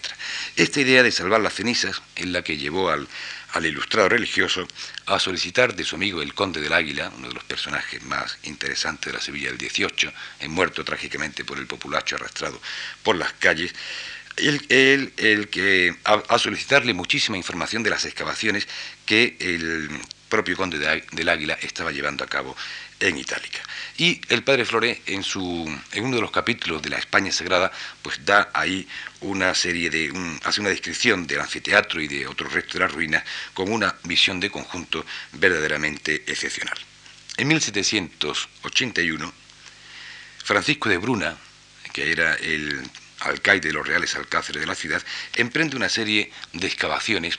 Esta 0.56 0.80
idea 0.80 1.02
de 1.02 1.12
salvar 1.12 1.40
las 1.40 1.54
cenizas 1.54 2.02
es 2.16 2.26
la 2.26 2.42
que 2.42 2.56
llevó 2.56 2.90
al, 2.90 3.08
al 3.52 3.66
ilustrado 3.66 4.08
religioso 4.08 4.66
a 5.06 5.18
solicitar 5.18 5.74
de 5.74 5.84
su 5.84 5.96
amigo 5.96 6.22
el 6.22 6.34
conde 6.34 6.60
del 6.60 6.72
Águila, 6.72 7.12
uno 7.16 7.28
de 7.28 7.34
los 7.34 7.44
personajes 7.44 8.02
más 8.02 8.38
interesantes 8.44 9.12
de 9.12 9.18
la 9.18 9.22
Sevilla 9.22 9.52
del 9.52 9.58
XVIII, 9.58 10.48
muerto 10.48 10.84
trágicamente 10.84 11.44
por 11.44 11.58
el 11.58 11.66
populacho 11.66 12.16
arrastrado 12.16 12.60
por 13.02 13.16
las 13.16 13.32
calles, 13.34 13.74
el, 14.36 15.12
el, 15.18 15.48
que 15.48 15.94
a, 16.04 16.38
solicitarle 16.38 16.94
muchísima 16.94 17.36
información 17.36 17.82
de 17.82 17.90
las 17.90 18.04
excavaciones 18.06 18.66
que 19.04 19.36
el 19.38 19.90
propio 20.30 20.56
conde 20.56 20.78
del 21.12 21.28
Águila 21.28 21.58
estaba 21.60 21.92
llevando 21.92 22.24
a 22.24 22.26
cabo 22.26 22.56
en 23.02 23.18
Itálica. 23.18 23.60
Y 23.98 24.20
el 24.28 24.42
padre 24.42 24.64
Flore, 24.64 25.02
en, 25.06 25.22
su, 25.22 25.42
en 25.92 26.04
uno 26.04 26.16
de 26.16 26.22
los 26.22 26.30
capítulos 26.30 26.80
de 26.80 26.88
la 26.90 26.98
España 26.98 27.32
Sagrada, 27.32 27.70
pues 28.00 28.24
da 28.24 28.50
ahí 28.54 28.88
una 29.20 29.54
serie 29.54 29.90
de, 29.90 30.12
hace 30.44 30.60
una 30.60 30.70
descripción 30.70 31.26
del 31.26 31.40
anfiteatro 31.40 32.00
y 32.00 32.08
de 32.08 32.26
otros 32.26 32.52
restos 32.52 32.74
de 32.74 32.80
las 32.80 32.92
ruinas 32.92 33.24
con 33.52 33.70
una 33.70 33.94
visión 34.04 34.40
de 34.40 34.50
conjunto 34.50 35.04
verdaderamente 35.32 36.22
excepcional. 36.26 36.78
En 37.36 37.48
1781, 37.48 39.32
Francisco 40.44 40.88
de 40.88 40.98
Bruna, 40.98 41.36
que 41.92 42.12
era 42.12 42.34
el 42.34 42.88
alcaide 43.20 43.68
de 43.68 43.74
los 43.74 43.86
reales 43.86 44.14
alcáceres 44.16 44.60
de 44.60 44.66
la 44.66 44.74
ciudad, 44.74 45.02
emprende 45.34 45.76
una 45.76 45.88
serie 45.88 46.30
de 46.52 46.66
excavaciones 46.66 47.38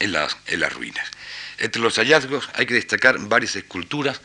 en 0.00 0.12
las, 0.12 0.36
en 0.46 0.60
las 0.60 0.72
ruinas. 0.72 1.08
Entre 1.58 1.82
los 1.82 1.96
hallazgos 1.96 2.48
hay 2.54 2.66
que 2.66 2.74
destacar 2.74 3.18
varias 3.18 3.56
esculturas 3.56 4.20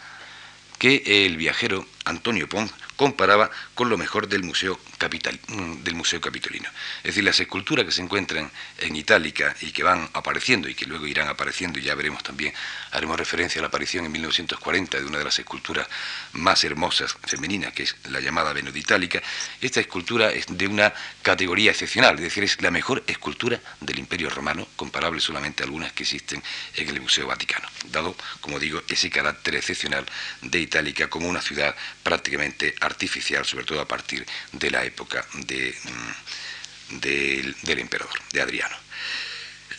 que 0.83 1.01
el 1.25 1.37
viajero 1.37 1.85
Antonio 2.03 2.49
Pons 2.49 2.73
comparaba 2.95 3.49
con 3.73 3.89
lo 3.89 3.97
mejor 3.97 4.27
del 4.27 4.43
Museo, 4.43 4.79
Capital, 4.97 5.39
mm, 5.47 5.83
del 5.83 5.95
Museo 5.95 6.21
Capitolino. 6.21 6.69
Es 6.97 7.11
decir, 7.11 7.23
las 7.23 7.39
esculturas 7.39 7.85
que 7.85 7.91
se 7.91 8.01
encuentran 8.01 8.51
en 8.79 8.95
Itálica 8.95 9.55
y 9.61 9.71
que 9.71 9.83
van 9.83 10.09
apareciendo 10.13 10.69
y 10.69 10.75
que 10.75 10.85
luego 10.85 11.07
irán 11.07 11.27
apareciendo, 11.27 11.79
y 11.79 11.83
ya 11.83 11.95
veremos 11.95 12.23
también, 12.23 12.53
haremos 12.91 13.17
referencia 13.17 13.59
a 13.59 13.63
la 13.63 13.67
aparición 13.67 14.05
en 14.05 14.11
1940 14.11 14.99
de 14.99 15.05
una 15.05 15.17
de 15.17 15.23
las 15.23 15.37
esculturas 15.39 15.87
más 16.33 16.63
hermosas 16.63 17.15
femeninas, 17.23 17.73
que 17.73 17.83
es 17.83 17.95
la 18.09 18.19
llamada 18.19 18.53
Venus 18.53 18.75
Itálica. 18.75 19.21
Esta 19.61 19.79
escultura 19.79 20.31
es 20.31 20.45
de 20.49 20.67
una 20.67 20.93
categoría 21.21 21.71
excepcional, 21.71 22.15
es 22.15 22.21
decir, 22.21 22.43
es 22.43 22.61
la 22.61 22.71
mejor 22.71 23.03
escultura 23.07 23.59
del 23.81 23.99
Imperio 23.99 24.29
Romano, 24.29 24.67
comparable 24.75 25.19
solamente 25.19 25.63
a 25.63 25.65
algunas 25.65 25.91
que 25.93 26.03
existen 26.03 26.41
en 26.75 26.89
el 26.89 27.01
Museo 27.01 27.27
Vaticano, 27.27 27.67
dado, 27.89 28.15
como 28.41 28.59
digo, 28.59 28.81
ese 28.87 29.09
carácter 29.09 29.55
excepcional 29.55 30.05
de 30.41 30.59
Itálica 30.59 31.09
como 31.09 31.27
una 31.27 31.41
ciudad 31.41 31.75
prácticamente 32.03 32.75
artificial, 32.85 33.45
sobre 33.45 33.65
todo 33.65 33.81
a 33.81 33.87
partir 33.87 34.25
de 34.51 34.71
la 34.71 34.83
época 34.83 35.25
de, 35.33 35.75
mm, 35.83 36.99
del 36.99 37.79
emperador, 37.79 38.19
de 38.31 38.41
Adriano. 38.41 38.75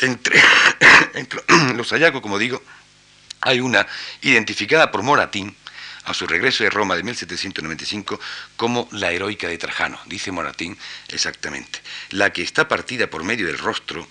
Entre, 0.00 0.42
los 1.76 1.90
hallazgos, 1.90 2.22
como 2.22 2.38
digo, 2.38 2.62
hay 3.40 3.60
una 3.60 3.86
identificada 4.22 4.90
por 4.90 5.02
Moratín 5.02 5.54
a 6.04 6.14
su 6.14 6.26
regreso 6.26 6.64
de 6.64 6.70
Roma 6.70 6.96
de 6.96 7.02
1795 7.02 8.20
como 8.56 8.88
la 8.92 9.12
heroica 9.12 9.48
de 9.48 9.58
Trajano, 9.58 9.98
dice 10.06 10.32
Moratín 10.32 10.76
exactamente, 11.08 11.80
la 12.10 12.32
que 12.32 12.42
está 12.42 12.68
partida 12.68 13.08
por 13.08 13.24
medio 13.24 13.46
del 13.46 13.58
rostro 13.58 14.06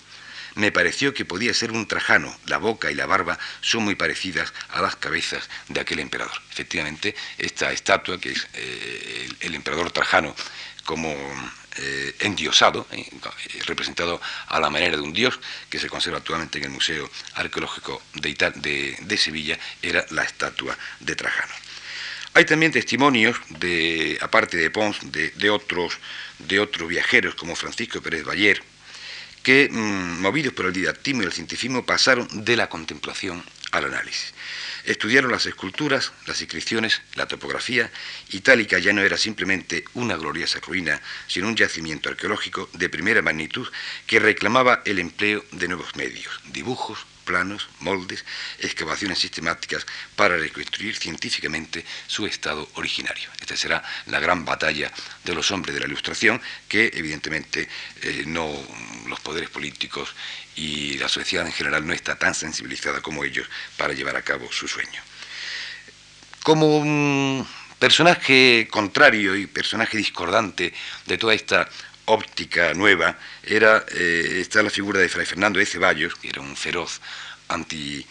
me 0.54 0.72
pareció 0.72 1.14
que 1.14 1.24
podía 1.24 1.54
ser 1.54 1.72
un 1.72 1.86
Trajano. 1.86 2.36
La 2.46 2.58
boca 2.58 2.90
y 2.90 2.94
la 2.94 3.06
barba 3.06 3.38
son 3.60 3.84
muy 3.84 3.94
parecidas 3.94 4.52
a 4.70 4.80
las 4.80 4.96
cabezas 4.96 5.48
de 5.68 5.80
aquel 5.80 5.98
emperador. 5.98 6.34
Efectivamente, 6.50 7.14
esta 7.38 7.72
estatua, 7.72 8.20
que 8.20 8.30
es 8.30 8.46
eh, 8.54 9.28
el, 9.40 9.54
emperador 9.54 9.90
Trajano 9.90 10.34
como 10.84 11.14
eh, 11.76 12.14
endiosado, 12.20 12.86
eh, 12.92 13.06
representado 13.66 14.20
a 14.48 14.60
la 14.60 14.70
manera 14.70 14.96
de 14.96 15.02
un 15.02 15.12
dios, 15.12 15.38
que 15.70 15.78
se 15.78 15.88
conserva 15.88 16.18
actualmente 16.18 16.58
en 16.58 16.64
el 16.64 16.70
Museo 16.70 17.10
Arqueológico 17.34 18.02
de, 18.14 18.96
de, 19.00 19.16
Sevilla, 19.16 19.58
era 19.82 20.04
la 20.10 20.22
estatua 20.22 20.76
de 21.00 21.16
Trajano. 21.16 21.52
Hay 22.34 22.44
también 22.44 22.72
testimonios, 22.72 23.36
aparte 24.20 24.56
de 24.56 24.68
Pons, 24.68 24.98
de, 25.02 25.50
otros, 25.50 25.98
de 26.40 26.58
otros 26.58 26.88
viajeros 26.88 27.36
como 27.36 27.54
Francisco 27.54 28.02
Pérez 28.02 28.24
Bayer, 28.24 28.60
que, 29.44 29.68
mm, 29.70 30.20
movidos 30.20 30.54
por 30.54 30.66
el 30.66 30.72
didactismo 30.72 31.22
y 31.22 31.26
el 31.26 31.32
cientifismo, 31.32 31.86
pasaron 31.86 32.26
de 32.32 32.56
la 32.56 32.68
contemplación 32.68 33.44
al 33.70 33.84
análisis. 33.84 34.34
Estudiaron 34.84 35.30
las 35.30 35.46
esculturas, 35.46 36.12
las 36.26 36.40
inscripciones, 36.40 37.02
la 37.14 37.26
topografía. 37.26 37.90
Itálica 38.30 38.78
ya 38.78 38.92
no 38.92 39.02
era 39.02 39.16
simplemente 39.16 39.84
una 39.94 40.16
gloriosa 40.16 40.60
ruina, 40.60 41.00
sino 41.26 41.48
un 41.48 41.56
yacimiento 41.56 42.08
arqueológico 42.08 42.68
de 42.72 42.88
primera 42.88 43.22
magnitud 43.22 43.68
que 44.06 44.18
reclamaba 44.18 44.82
el 44.84 44.98
empleo 44.98 45.44
de 45.52 45.68
nuevos 45.68 45.94
medios, 45.96 46.40
dibujos, 46.52 47.06
planos, 47.24 47.68
moldes, 47.80 48.24
excavaciones 48.58 49.18
sistemáticas 49.18 49.86
para 50.14 50.36
reconstruir 50.36 50.96
científicamente 50.96 51.84
su 52.06 52.26
estado 52.26 52.68
originario. 52.74 53.28
Esta 53.40 53.56
será 53.56 53.82
la 54.06 54.20
gran 54.20 54.44
batalla 54.44 54.92
de 55.24 55.34
los 55.34 55.50
hombres 55.50 55.74
de 55.74 55.80
la 55.80 55.86
Ilustración, 55.86 56.40
que 56.68 56.90
evidentemente 56.94 57.68
eh, 58.02 58.24
no 58.26 58.52
los 59.06 59.20
poderes 59.20 59.50
políticos 59.50 60.14
y 60.56 60.98
la 60.98 61.08
sociedad 61.08 61.46
en 61.46 61.52
general 61.52 61.86
no 61.86 61.92
está 61.92 62.16
tan 62.16 62.34
sensibilizada 62.34 63.00
como 63.00 63.24
ellos 63.24 63.48
para 63.76 63.94
llevar 63.94 64.16
a 64.16 64.22
cabo 64.22 64.50
su 64.52 64.68
sueño. 64.68 65.02
Como 66.42 67.46
personaje 67.78 68.68
contrario 68.70 69.34
y 69.36 69.46
personaje 69.46 69.98
discordante 69.98 70.72
de 71.06 71.18
toda 71.18 71.34
esta 71.34 71.68
óptica 72.06 72.74
nueva 72.74 73.18
era 73.42 73.84
eh, 73.92 74.38
está 74.40 74.62
la 74.62 74.70
figura 74.70 75.00
de 75.00 75.08
Fray 75.08 75.26
Fernando 75.26 75.58
de 75.58 75.66
Ceballos, 75.66 76.14
que 76.16 76.28
era 76.28 76.40
un 76.40 76.56
feroz 76.56 77.00
anti, 77.48 78.06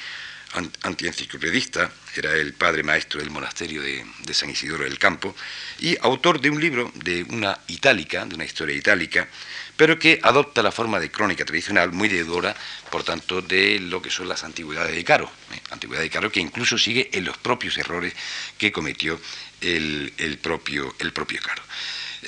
antienciclopedista, 0.83 1.91
era 2.15 2.33
el 2.33 2.53
padre 2.53 2.83
maestro 2.83 3.19
del 3.19 3.31
monasterio 3.31 3.81
de, 3.81 4.05
de, 4.23 4.33
San 4.33 4.49
Isidoro 4.49 4.83
del 4.83 4.99
Campo, 4.99 5.35
y 5.79 5.97
autor 6.01 6.39
de 6.39 6.49
un 6.49 6.61
libro 6.61 6.91
de 6.95 7.23
una 7.29 7.59
itálica, 7.67 8.25
de 8.25 8.35
una 8.35 8.45
historia 8.45 8.75
itálica, 8.75 9.27
pero 9.75 9.97
que 9.97 10.19
adopta 10.21 10.61
la 10.61 10.71
forma 10.71 10.99
de 10.99 11.09
crónica 11.09 11.45
tradicional, 11.45 11.91
muy 11.91 12.07
deudora, 12.07 12.55
por 12.91 13.03
tanto, 13.03 13.41
de 13.41 13.79
lo 13.79 14.01
que 14.01 14.11
son 14.11 14.29
las 14.29 14.43
antigüedades 14.43 14.95
de 14.95 15.03
Caro, 15.03 15.31
¿eh? 15.53 15.59
antigüedad 15.71 16.03
de 16.03 16.09
Caro 16.09 16.31
que 16.31 16.39
incluso 16.39 16.77
sigue 16.77 17.09
en 17.13 17.25
los 17.25 17.37
propios 17.37 17.77
errores 17.77 18.13
que 18.57 18.71
cometió 18.71 19.19
el, 19.61 20.13
el 20.17 20.37
propio, 20.37 20.95
el 20.99 21.11
propio 21.11 21.41
Caro. 21.41 21.63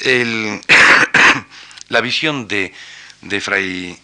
La 1.89 2.01
visión 2.01 2.47
de, 2.47 2.73
de 3.21 3.41
Fray 3.41 3.97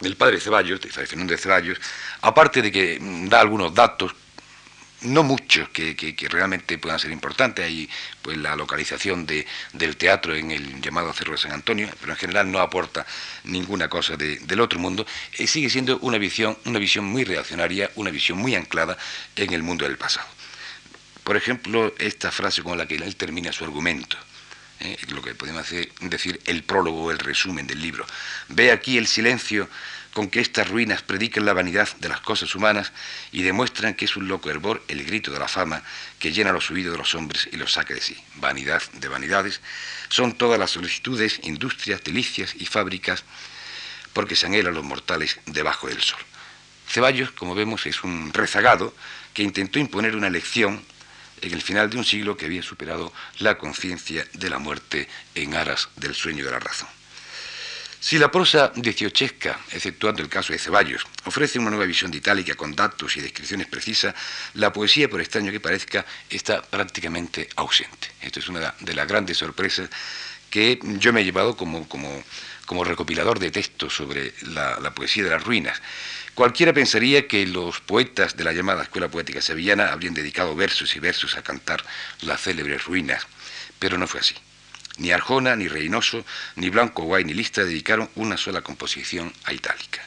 del 0.00 0.16
padre 0.16 0.40
Ceballos, 0.40 0.80
de 0.80 0.88
Fray 0.88 1.06
Fernando 1.06 1.32
de 1.32 1.38
Ceballos, 1.38 1.80
aparte 2.22 2.62
de 2.62 2.70
que 2.70 2.98
da 3.00 3.40
algunos 3.40 3.74
datos 3.74 4.14
no 5.02 5.22
muchos 5.22 5.68
que, 5.70 6.14
realmente 6.28 6.78
puedan 6.78 6.98
ser 6.98 7.10
importantes. 7.10 7.64
Hay 7.64 7.88
pues 8.22 8.36
la 8.36 8.56
localización 8.56 9.26
de, 9.26 9.46
del 9.72 9.96
teatro 9.96 10.34
en 10.34 10.50
el 10.50 10.80
llamado 10.80 11.12
Cerro 11.12 11.32
de 11.32 11.38
San 11.38 11.52
Antonio, 11.52 11.88
pero 12.00 12.12
en 12.12 12.18
general 12.18 12.50
no 12.50 12.60
aporta 12.60 13.06
ninguna 13.44 13.88
cosa 13.88 14.16
del 14.16 14.60
otro 14.60 14.78
mundo. 14.78 15.06
Eh, 15.38 15.46
sigue 15.46 15.70
siendo 15.70 15.98
una 16.00 16.18
visión, 16.18 16.56
una 16.66 16.78
visión 16.78 17.04
muy 17.04 17.24
reaccionaria, 17.24 17.90
una 17.94 18.10
visión 18.10 18.38
muy 18.38 18.54
anclada 18.54 18.96
en 19.36 19.52
el 19.52 19.62
mundo 19.62 19.86
del 19.86 19.96
pasado. 19.96 20.28
Por 21.24 21.36
ejemplo, 21.36 21.94
esta 21.98 22.30
frase 22.30 22.62
con 22.62 22.76
la 22.76 22.86
que 22.86 22.96
él 22.96 23.16
termina 23.16 23.52
su 23.52 23.64
argumento. 23.64 24.16
Eh, 24.80 24.96
lo 25.08 25.20
que 25.20 25.34
podemos 25.34 25.68
decir 26.00 26.40
el 26.46 26.62
prólogo, 26.62 27.10
el 27.10 27.18
resumen 27.18 27.66
del 27.66 27.82
libro. 27.82 28.06
Ve 28.48 28.72
aquí 28.72 28.96
el 28.96 29.06
silencio 29.06 29.68
con 30.14 30.30
que 30.30 30.40
estas 30.40 30.68
ruinas 30.68 31.02
predican 31.02 31.44
la 31.44 31.52
vanidad 31.52 31.88
de 31.98 32.08
las 32.08 32.20
cosas 32.20 32.54
humanas 32.54 32.92
y 33.30 33.42
demuestran 33.42 33.94
que 33.94 34.06
es 34.06 34.16
un 34.16 34.26
loco 34.26 34.50
hervor 34.50 34.82
el 34.88 35.04
grito 35.04 35.30
de 35.30 35.38
la 35.38 35.48
fama 35.48 35.82
que 36.18 36.32
llena 36.32 36.52
los 36.52 36.70
oídos 36.70 36.92
de 36.92 36.98
los 36.98 37.14
hombres 37.14 37.48
y 37.52 37.56
los 37.56 37.72
saca 37.72 37.92
de 37.92 38.00
sí. 38.00 38.16
Vanidad 38.36 38.82
de 38.94 39.08
vanidades 39.08 39.60
son 40.08 40.32
todas 40.32 40.58
las 40.58 40.70
solicitudes, 40.70 41.40
industrias, 41.42 42.02
delicias 42.02 42.54
y 42.58 42.64
fábricas 42.64 43.24
porque 44.14 44.34
se 44.34 44.46
anhelan 44.46 44.74
los 44.74 44.84
mortales 44.84 45.38
debajo 45.46 45.88
del 45.88 46.00
sol. 46.00 46.20
Ceballos, 46.88 47.30
como 47.32 47.54
vemos, 47.54 47.86
es 47.86 48.02
un 48.02 48.32
rezagado 48.32 48.94
que 49.34 49.42
intentó 49.42 49.78
imponer 49.78 50.16
una 50.16 50.30
lección 50.30 50.82
en 51.42 51.52
el 51.52 51.62
final 51.62 51.90
de 51.90 51.98
un 51.98 52.04
siglo 52.04 52.36
que 52.36 52.46
había 52.46 52.62
superado 52.62 53.12
la 53.38 53.58
conciencia 53.58 54.26
de 54.32 54.50
la 54.50 54.58
muerte 54.58 55.08
en 55.34 55.54
aras 55.54 55.88
del 55.96 56.14
sueño 56.14 56.44
de 56.44 56.50
la 56.50 56.58
razón. 56.58 56.88
Si 58.00 58.18
la 58.18 58.30
prosa 58.30 58.72
dieciochesca, 58.74 59.60
exceptuando 59.72 60.22
el 60.22 60.30
caso 60.30 60.54
de 60.54 60.58
Ceballos, 60.58 61.06
ofrece 61.26 61.58
una 61.58 61.68
nueva 61.68 61.84
visión 61.84 62.10
de 62.10 62.16
Itálica 62.16 62.54
con 62.54 62.74
datos 62.74 63.14
y 63.18 63.20
descripciones 63.20 63.66
precisas, 63.66 64.14
la 64.54 64.72
poesía, 64.72 65.10
por 65.10 65.20
extraño 65.20 65.52
que 65.52 65.60
parezca, 65.60 66.06
está 66.30 66.62
prácticamente 66.62 67.50
ausente. 67.56 68.08
Esto 68.22 68.40
es 68.40 68.48
una 68.48 68.74
de 68.80 68.94
las 68.94 69.06
grandes 69.06 69.36
sorpresas 69.36 69.90
que 70.48 70.78
yo 70.82 71.12
me 71.12 71.20
he 71.20 71.24
llevado 71.24 71.58
como, 71.58 71.86
como, 71.88 72.84
recopilador 72.84 73.38
de 73.38 73.50
textos 73.50 73.94
sobre 73.94 74.32
la 74.42 74.94
poesía 74.94 75.24
de 75.24 75.30
las 75.30 75.44
ruinas. 75.44 75.78
Cualquiera 76.40 76.72
pensaría 76.72 77.28
que 77.28 77.46
los 77.46 77.80
poetas 77.80 78.34
de 78.34 78.44
la 78.44 78.54
llamada 78.54 78.84
Escuela 78.84 79.10
Poética 79.10 79.42
Sevillana 79.42 79.92
habrían 79.92 80.14
dedicado 80.14 80.56
versos 80.56 80.96
y 80.96 80.98
versos 80.98 81.36
a 81.36 81.42
cantar 81.42 81.84
las 82.22 82.40
célebres 82.40 82.86
ruinas, 82.86 83.26
pero 83.78 83.98
no 83.98 84.06
fue 84.06 84.20
así. 84.20 84.34
Ni 84.96 85.12
Arjona, 85.12 85.54
ni 85.54 85.68
Reynoso, 85.68 86.24
ni 86.56 86.70
Blanco 86.70 87.02
Guay, 87.02 87.24
ni 87.24 87.34
Lista 87.34 87.62
dedicaron 87.62 88.08
una 88.14 88.38
sola 88.38 88.62
composición 88.62 89.34
a 89.44 89.52
Itálica. 89.52 90.00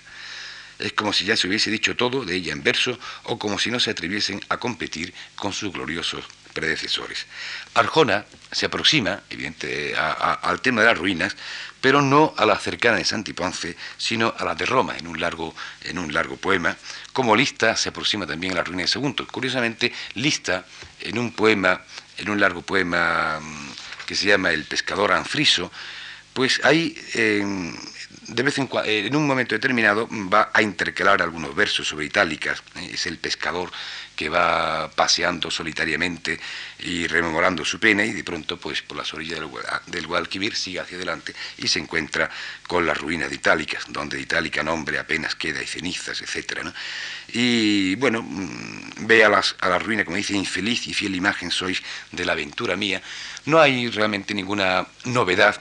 Es 0.80 0.94
como 0.94 1.13
si 1.13 1.24
ya 1.25 1.38
se 1.38 1.48
hubiese 1.48 1.70
dicho 1.70 1.96
todo 1.96 2.25
de 2.25 2.34
ella 2.34 2.52
en 2.52 2.63
verso 2.63 2.98
o 3.25 3.38
como 3.38 3.60
si 3.60 3.70
no 3.70 3.80
se 3.80 3.92
atreviesen 3.92 4.42
a 4.50 4.58
competir 4.58 5.13
con 5.36 5.54
sus 5.54 5.72
gloriosos 5.72 6.25
predecesores. 6.53 7.25
Arjona 7.74 8.25
se 8.51 8.67
aproxima, 8.67 9.22
evidente, 9.29 9.95
al 9.95 10.62
tema 10.62 10.81
de 10.81 10.88
las 10.88 10.98
ruinas, 10.98 11.36
pero 11.81 12.01
no 12.01 12.33
a 12.38 12.45
la 12.45 12.57
cercana 12.57 12.98
de 12.98 13.05
Santiponce, 13.05 13.75
sino 13.98 14.33
a 14.38 14.45
la 14.45 14.55
de 14.55 14.65
Roma, 14.65 14.95
en 14.98 15.07
un 15.07 15.19
largo, 15.19 15.53
en 15.83 16.00
un 16.00 16.13
largo 16.13 16.38
poema. 16.38 16.77
Como 17.12 17.36
Lista 17.36 17.75
se 17.75 17.89
aproxima 17.89 18.25
también 18.25 18.53
a 18.53 18.57
la 18.57 18.63
ruina 18.63 18.83
de 18.83 18.88
Segundo. 18.88 19.27
Curiosamente, 19.27 19.91
Lista, 20.13 20.65
en 21.01 21.17
un 21.17 21.33
poema, 21.33 21.81
en 22.17 22.29
un 22.29 22.39
largo 22.39 22.62
poema 22.62 23.39
mm, 23.41 23.74
que 24.05 24.15
se 24.15 24.27
llama 24.27 24.51
El 24.51 24.63
pescador 24.63 25.12
anfriso, 25.12 25.72
pues 26.33 26.62
ahí 26.63 26.98
de 28.27 28.44
vez 28.44 28.58
en 28.58 28.68
cuando, 28.68 28.89
en 28.89 29.15
un 29.15 29.27
momento 29.27 29.56
determinado 29.56 30.08
va 30.12 30.51
a 30.53 30.62
intercalar 30.62 31.22
algunos 31.22 31.56
versos 31.56 31.88
sobre 31.88 32.06
itálicas, 32.06 32.63
¿eh? 32.75 32.92
es 32.94 33.06
el 33.06 33.18
pescador 33.18 33.72
que 34.15 34.30
va 34.30 34.92
paseando 34.92 35.50
solitariamente 35.50 36.39
y 36.80 37.08
rememorando 37.08 37.65
su 37.65 37.80
pena 37.80 38.06
y 38.06 38.12
de 38.12 38.24
pronto 38.24 38.58
pues 38.58 38.82
por 38.82 38.98
las 38.98 39.13
orillas 39.13 39.39
del, 39.88 40.08
Guadalquivir 40.08 40.56
sigue 40.56 40.80
hacia 40.80 40.98
adelante 40.98 41.34
y 41.58 41.68
se 41.68 41.80
encuentra 41.80 42.30
con 42.68 42.86
las 42.86 42.98
ruinas 42.98 43.30
de 43.30 43.36
Itálicas, 43.36 43.86
donde 43.89 44.18
de 44.18 44.24
Itálica 44.24 44.62
nombre 44.62 45.00
apenas 45.00 45.36
queda 45.36 45.62
y 45.62 45.68
cenizas, 45.68 46.22
etc. 46.22 46.68
Y 47.30 47.96
bueno, 47.96 48.22
mm, 48.22 49.08
ve 49.08 49.24
a 49.24 49.30
las, 49.30 49.56
a 49.60 49.70
las 49.70 49.82
ruinas 49.82 50.06
como 50.06 50.18
dice, 50.18 50.34
infeliz 50.34 50.88
y 50.88 50.94
fiel 50.94 51.15
imagen 51.15 51.50
sois 51.50 51.82
de 52.12 52.25
la 52.25 52.34
aventura 52.34 52.75
mía. 52.75 53.01
No 53.46 53.60
hay 53.60 53.89
realmente 53.89 54.34
ninguna 54.34 54.88
novedad 55.06 55.60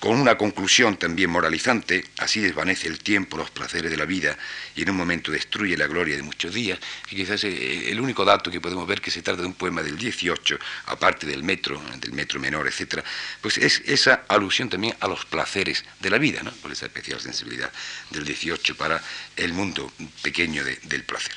con 0.00 0.20
una 0.20 0.38
conclusión 0.38 0.96
también 0.96 1.30
moralizante, 1.30 2.04
así 2.18 2.40
desvanece 2.40 2.86
el 2.86 3.00
tiempo, 3.00 3.36
los 3.36 3.50
placeres 3.50 3.90
de 3.90 3.96
la 3.96 4.04
vida 4.04 4.38
y 4.76 4.82
en 4.82 4.90
un 4.90 4.96
momento 4.96 5.32
destruye 5.32 5.76
la 5.76 5.88
gloria 5.88 6.16
de 6.16 6.22
muchos 6.22 6.54
días, 6.54 6.78
que 7.08 7.16
quizás 7.16 7.42
eh, 7.44 7.90
el 7.90 8.00
único 8.00 8.24
dato 8.24 8.50
que 8.50 8.60
podemos 8.60 8.86
ver 8.86 9.00
que 9.00 9.10
se 9.10 9.22
trata 9.22 9.42
de 9.42 9.48
un 9.48 9.54
poema 9.54 9.82
del 9.82 9.98
18, 9.98 10.58
aparte 10.86 11.26
del 11.26 11.42
metro, 11.42 11.82
del 11.98 12.12
metro 12.12 12.38
menor, 12.38 12.68
etc., 12.68 13.02
pues 13.40 13.58
es 13.58 13.82
esa 13.86 14.22
alusión 14.28 14.68
también 14.68 14.94
a 15.00 15.08
los 15.08 15.24
placeres 15.24 15.84
de 15.98 16.10
la 16.10 16.18
vida, 16.18 16.42
¿no? 16.44 16.52
por 16.52 16.70
esa 16.70 16.86
especial 16.86 17.20
sensibilidad 17.20 17.72
del 18.10 18.24
18 18.24 18.76
para 18.76 19.02
el 19.36 19.52
mundo 19.52 19.92
pequeño 20.22 20.64
del 20.64 21.02
placer. 21.02 21.34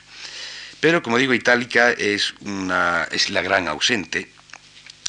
Pero, 0.80 1.02
como 1.02 1.18
digo, 1.18 1.34
Itálica 1.34 1.92
es, 1.92 2.34
una, 2.42 3.08
es 3.12 3.30
la 3.30 3.42
gran 3.42 3.68
ausente, 3.68 4.30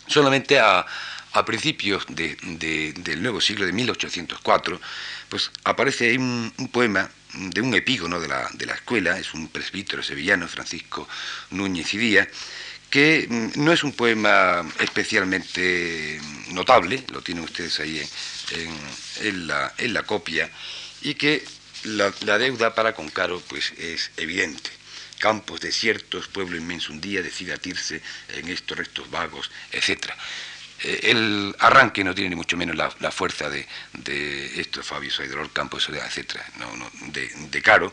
solamente 0.06 0.58
a 0.58 0.84
a 1.32 1.44
principios 1.44 2.04
del 2.08 3.22
nuevo 3.22 3.40
siglo 3.40 3.66
de 3.66 3.72
1804, 3.72 4.80
pues 5.28 5.50
aparece 5.64 6.10
ahí 6.10 6.16
un, 6.18 6.52
poema 6.70 7.10
de 7.34 7.60
un 7.60 7.74
epígono 7.74 8.20
de 8.20 8.28
la, 8.28 8.48
de 8.52 8.66
la, 8.66 8.74
escuela, 8.74 9.18
es 9.18 9.32
un 9.32 9.48
presbítero 9.48 10.02
sevillano, 10.02 10.46
Francisco 10.48 11.08
Núñez 11.50 11.94
y 11.94 11.98
Díaz, 11.98 12.28
que 12.90 13.26
mm, 13.28 13.64
no 13.64 13.72
es 13.72 13.82
un 13.84 13.92
poema 13.92 14.68
especialmente 14.78 16.20
notable, 16.50 17.02
lo 17.10 17.22
tienen 17.22 17.44
ustedes 17.44 17.80
ahí 17.80 18.02
en, 19.20 19.46
la, 19.46 19.72
en 19.78 19.94
la, 19.94 20.02
copia, 20.02 20.50
y 21.00 21.14
que 21.14 21.42
la, 21.84 22.10
deuda 22.38 22.74
para 22.74 22.94
con 22.94 23.08
Caro 23.08 23.42
pues, 23.48 23.72
es 23.78 24.10
evidente. 24.18 24.70
Campos 25.18 25.60
desiertos, 25.60 26.26
pueblo 26.26 26.56
inmenso 26.56 26.92
un 26.92 27.00
día 27.00 27.22
decide 27.22 27.54
atirse 27.54 28.02
en 28.34 28.48
estos 28.48 28.76
restos 28.76 29.10
vagos, 29.10 29.50
etcétera. 29.70 30.16
El 30.82 31.54
arranque 31.60 32.02
no 32.02 32.14
tiene 32.14 32.30
ni 32.30 32.36
mucho 32.36 32.56
menos 32.56 32.76
la, 32.76 33.10
fuerza 33.12 33.48
de, 33.48 33.66
esto, 34.60 34.82
Fabio 34.82 35.10
Saidrol, 35.10 35.52
Campos, 35.52 35.88
etc., 35.88 36.40
de, 37.08 37.62
Caro. 37.62 37.92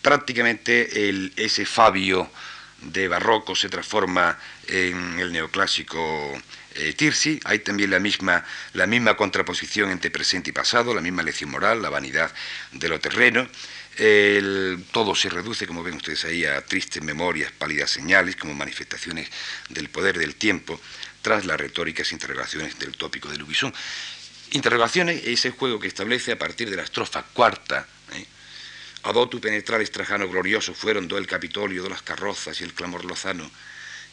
Prácticamente 0.00 1.10
ese 1.36 1.66
Fabio 1.66 2.30
de 2.80 3.08
barroco 3.08 3.54
se 3.54 3.68
transforma 3.68 4.38
en 4.68 5.18
el 5.18 5.32
neoclásico 5.32 6.40
eh, 6.76 6.94
Tirsi. 6.94 7.40
Hay 7.44 7.58
también 7.58 7.90
la 7.90 7.98
misma, 7.98 8.44
la 8.72 8.86
misma 8.86 9.16
contraposición 9.16 9.90
entre 9.90 10.10
presente 10.10 10.50
y 10.50 10.52
pasado, 10.52 10.94
la 10.94 11.02
misma 11.02 11.22
lección 11.22 11.50
moral, 11.50 11.82
la 11.82 11.90
vanidad 11.90 12.32
de 12.72 12.88
lo 12.88 13.00
terreno. 13.00 13.46
todo 14.92 15.14
se 15.14 15.28
reduce, 15.28 15.66
como 15.66 15.82
ven 15.82 15.96
ustedes 15.96 16.24
ahí, 16.24 16.44
a 16.44 16.64
tristes 16.64 17.02
memorias, 17.02 17.52
pálidas 17.52 17.90
señales, 17.90 18.36
como 18.36 18.54
manifestaciones 18.54 19.28
del 19.68 19.88
poder 19.90 20.18
del 20.18 20.36
tiempo 20.36 20.80
tras 21.26 21.44
las 21.44 21.58
retóricas 21.58 22.12
interrogaciones 22.12 22.78
del 22.78 22.96
tópico 22.96 23.28
de 23.28 23.36
Lubisón. 23.36 23.74
Interrogaciones 24.52 25.24
es 25.24 25.44
el 25.44 25.50
juego 25.50 25.80
que 25.80 25.88
establece 25.88 26.30
a 26.30 26.38
partir 26.38 26.70
de 26.70 26.76
la 26.76 26.84
estrofa 26.84 27.24
cuarta. 27.24 27.84
¿eh? 28.12 28.24
Adotu 29.02 29.40
penetrar 29.40 29.80
estrajano 29.80 30.28
glorioso 30.28 30.72
fueron 30.72 31.08
do 31.08 31.18
el 31.18 31.26
Capitolio, 31.26 31.82
de 31.82 31.90
las 31.90 32.02
carrozas 32.02 32.60
y 32.60 32.62
el 32.62 32.74
clamor 32.74 33.04
lozano 33.04 33.50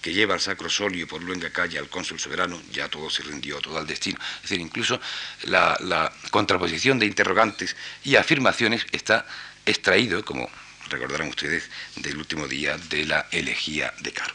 que 0.01 0.11
lleva 0.11 0.33
al 0.33 0.41
sacro 0.41 0.71
solio 0.71 1.07
por 1.07 1.21
luenga 1.21 1.51
calle 1.51 1.77
al 1.77 1.87
cónsul 1.87 2.19
soberano, 2.19 2.59
ya 2.71 2.89
todo 2.89 3.11
se 3.11 3.21
rindió, 3.21 3.61
todo 3.61 3.77
al 3.77 3.85
destino. 3.85 4.17
Es 4.37 4.49
decir, 4.49 4.59
incluso 4.59 4.99
la, 5.43 6.11
contraposición 6.31 6.97
de 6.97 7.05
interrogantes 7.05 7.75
y 8.03 8.15
afirmaciones 8.15 8.87
está 8.91 9.27
extraído, 9.67 10.25
como 10.25 10.49
recordarán 10.89 11.27
ustedes, 11.27 11.69
del 11.95 12.17
último 12.17 12.47
día 12.47 12.75
de 12.89 13.05
la 13.05 13.27
elegía 13.29 13.93
de 13.99 14.11
Caro. 14.11 14.33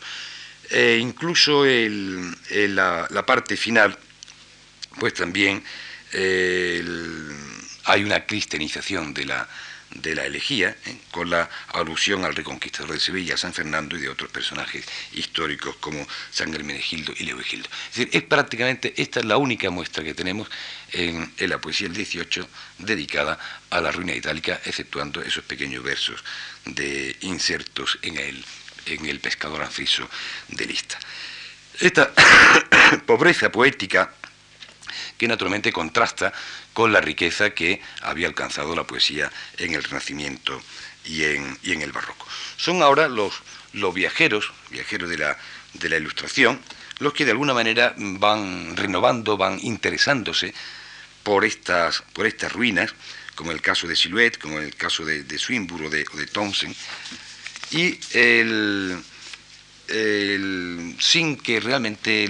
E 0.71 0.99
incluso 0.99 1.65
la, 1.65 3.25
parte 3.27 3.57
final, 3.57 3.99
pues 4.99 5.15
también 5.15 5.63
hay 7.85 8.05
una 8.05 8.27
cristianización 8.27 9.15
de 9.15 9.25
la, 9.25 9.49
elegía, 10.27 10.77
¿eh? 10.85 10.99
con 11.11 11.31
la 11.31 11.49
alusión 11.69 12.25
al 12.27 12.35
reconquistador 12.35 12.93
de 12.93 13.01
Sevilla, 13.01 13.39
San 13.39 13.55
Fernando 13.55 13.97
y 13.97 14.01
de 14.01 14.11
otros 14.11 14.31
personajes 14.31 14.85
históricos 15.13 15.77
como 15.77 16.07
San 16.31 16.53
Germenegildo 16.53 17.15
y 17.17 17.25
Leovigildo. 17.25 17.69
Es 17.91 17.97
decir, 17.97 18.11
es 18.13 18.23
prácticamente, 18.23 18.93
esta 18.99 19.21
es 19.21 19.27
la 19.27 19.39
única 19.39 19.71
muestra 19.71 20.05
que 20.05 20.13
tenemos 20.13 20.51
en, 20.93 21.33
en, 21.39 21.51
la 21.51 21.59
poesía 21.59 21.89
del 21.89 21.97
18 21.97 22.47
dedicada 22.79 23.39
a 23.71 23.81
la 23.81 23.91
ruina 23.91 24.15
itálica, 24.15 24.61
exceptuando 24.67 25.23
esos 25.23 25.45
pequeños 25.45 25.83
versos 25.83 26.23
de 26.67 27.17
insertos 27.23 27.99
en 28.03 28.19
el 28.19 28.45
en 28.91 29.07
el 29.07 29.21
pescador 29.21 29.63
anfiso 29.63 30.09
de 30.49 30.67
Lista. 30.67 30.99
Esta 31.81 32.13
pobreza 33.07 33.53
poética 33.53 34.13
que 35.17 35.29
naturalmente 35.29 35.73
contrasta 35.73 36.33
con 36.73 36.93
la 36.93 37.01
riqueza 37.01 37.51
que 37.51 37.81
había 38.03 38.29
alcanzado 38.29 38.75
la 38.75 38.85
poesía 38.85 39.31
en 39.59 39.75
el 39.75 39.83
Renacimiento 39.83 40.63
y 41.05 41.25
en, 41.25 41.59
y 41.63 41.73
en 41.73 41.83
el 41.83 41.93
Barroco. 41.93 42.27
Son 42.57 42.83
ahora 42.83 43.09
los, 43.09 43.35
los 43.73 43.93
viajeros, 43.93 44.53
viajeros 44.71 45.11
de 45.11 45.19
la, 45.19 45.37
de 45.75 45.89
la 45.89 45.97
Ilustración, 45.97 46.61
los 46.99 47.13
que 47.13 47.25
de 47.25 47.33
alguna 47.33 47.55
manera 47.55 47.95
van 47.97 48.77
renovando, 48.77 49.37
van 49.37 49.59
interesándose 49.63 50.55
por 51.23 51.45
estas, 51.45 52.03
por 52.13 52.27
estas 52.27 52.53
ruinas, 52.53 52.95
como 53.35 53.53
el 53.53 53.61
caso 53.61 53.87
de 53.87 53.95
Silhouette, 53.95 54.39
como 54.39 54.59
el 54.59 54.75
caso 54.75 55.05
de, 55.05 55.23
de 55.23 55.39
Swinburne 55.39 55.87
o 55.87 55.91
de, 55.91 56.05
o 56.13 56.17
de 56.17 56.27
Townsend, 56.27 56.75
y 57.71 57.99
el, 58.13 59.03
sin 60.99 61.37
que 61.37 61.61
realmente 61.61 62.29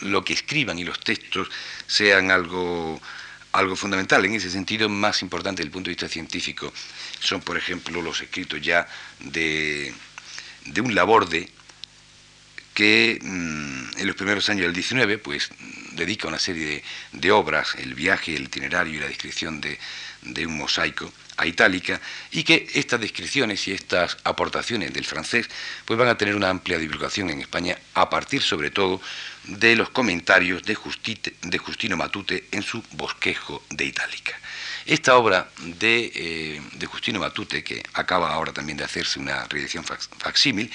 lo 0.00 0.24
que 0.24 0.32
escriban 0.32 0.78
y 0.78 0.84
los 0.84 1.00
textos 1.00 1.48
sean 1.86 2.30
algo, 2.30 3.00
algo 3.52 3.76
fundamental. 3.76 4.24
En 4.24 4.34
ese 4.34 4.50
sentido, 4.50 4.88
más 4.88 5.22
importante 5.22 5.62
desde 5.62 5.68
el 5.68 5.72
punto 5.72 5.88
de 5.88 5.94
vista 5.94 6.08
científico 6.08 6.72
son, 7.20 7.40
por 7.40 7.56
ejemplo, 7.56 8.02
los 8.02 8.20
escritos 8.20 8.60
ya 8.60 8.86
de, 9.20 9.92
de 10.66 10.80
un 10.80 10.94
Laborde 10.94 11.48
que 12.74 13.18
mm, 13.22 13.98
en 13.98 14.06
los 14.06 14.16
primeros 14.16 14.48
años 14.48 14.62
del 14.62 14.74
19 14.74 15.18
pues, 15.18 15.50
dedica 15.92 16.28
una 16.28 16.38
serie 16.38 16.66
de, 16.66 16.84
de 17.12 17.30
obras, 17.30 17.76
el 17.78 17.94
viaje, 17.94 18.34
el 18.34 18.44
itinerario 18.44 18.94
y 18.94 19.00
la 19.00 19.06
descripción 19.06 19.60
de, 19.60 19.78
de 20.22 20.46
un 20.46 20.58
mosaico 20.58 21.12
a 21.36 21.46
Itálica 21.46 22.00
y 22.30 22.44
que 22.44 22.68
estas 22.74 23.00
descripciones 23.00 23.66
y 23.68 23.72
estas 23.72 24.16
aportaciones 24.24 24.92
del 24.92 25.04
francés 25.04 25.48
pues 25.84 25.98
van 25.98 26.08
a 26.08 26.16
tener 26.16 26.34
una 26.34 26.50
amplia 26.50 26.78
divulgación 26.78 27.30
en 27.30 27.40
España 27.40 27.78
a 27.94 28.08
partir 28.08 28.42
sobre 28.42 28.70
todo 28.70 29.00
de 29.44 29.76
los 29.76 29.90
comentarios 29.90 30.62
de, 30.62 30.74
Justino 30.74 31.96
Matute 31.96 32.46
en 32.50 32.62
su 32.62 32.82
Bosquejo 32.92 33.62
de 33.70 33.84
Itálica. 33.84 34.32
Esta 34.86 35.16
obra 35.16 35.50
de, 35.58 36.12
eh, 36.14 36.62
de 36.72 36.86
Justino 36.86 37.20
Matute, 37.20 37.62
que 37.62 37.82
acaba 37.94 38.32
ahora 38.32 38.52
también 38.52 38.78
de 38.78 38.84
hacerse 38.84 39.18
una 39.18 39.44
reedición 39.44 39.84
facsímil, 39.84 40.70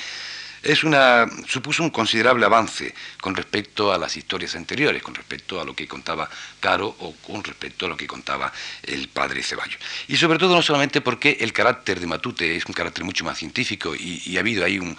es 0.63 0.83
una, 0.83 1.27
supuso 1.47 1.83
un 1.83 1.89
considerable 1.89 2.45
avance 2.45 2.93
con 3.21 3.35
respecto 3.35 3.93
a 3.93 3.97
las 3.97 4.15
historias 4.17 4.55
anteriores, 4.55 5.01
con 5.01 5.15
respecto 5.15 5.59
a 5.59 5.65
lo 5.65 5.75
que 5.75 5.87
contaba 5.87 6.29
Caro 6.59 6.93
o 6.99 7.15
con 7.15 7.43
respecto 7.43 7.85
a 7.85 7.89
lo 7.89 7.95
que 7.97 8.07
contaba 8.07 8.51
el 8.83 9.07
padre 9.07 9.43
Ceballos. 9.43 9.79
Y 10.07 10.17
sobre 10.17 10.39
todo 10.39 10.55
no 10.55 10.61
solamente 10.61 11.01
porque 11.01 11.37
el 11.39 11.53
carácter 11.53 11.99
de 11.99 12.07
Matute 12.07 12.55
es 12.55 12.65
un 12.65 12.73
carácter 12.73 13.03
mucho 13.03 13.23
más 13.23 13.37
científico 13.37 13.95
y, 13.95 14.35
ha 14.37 14.39
habido 14.39 14.65
ahí 14.65 14.79
un, 14.79 14.97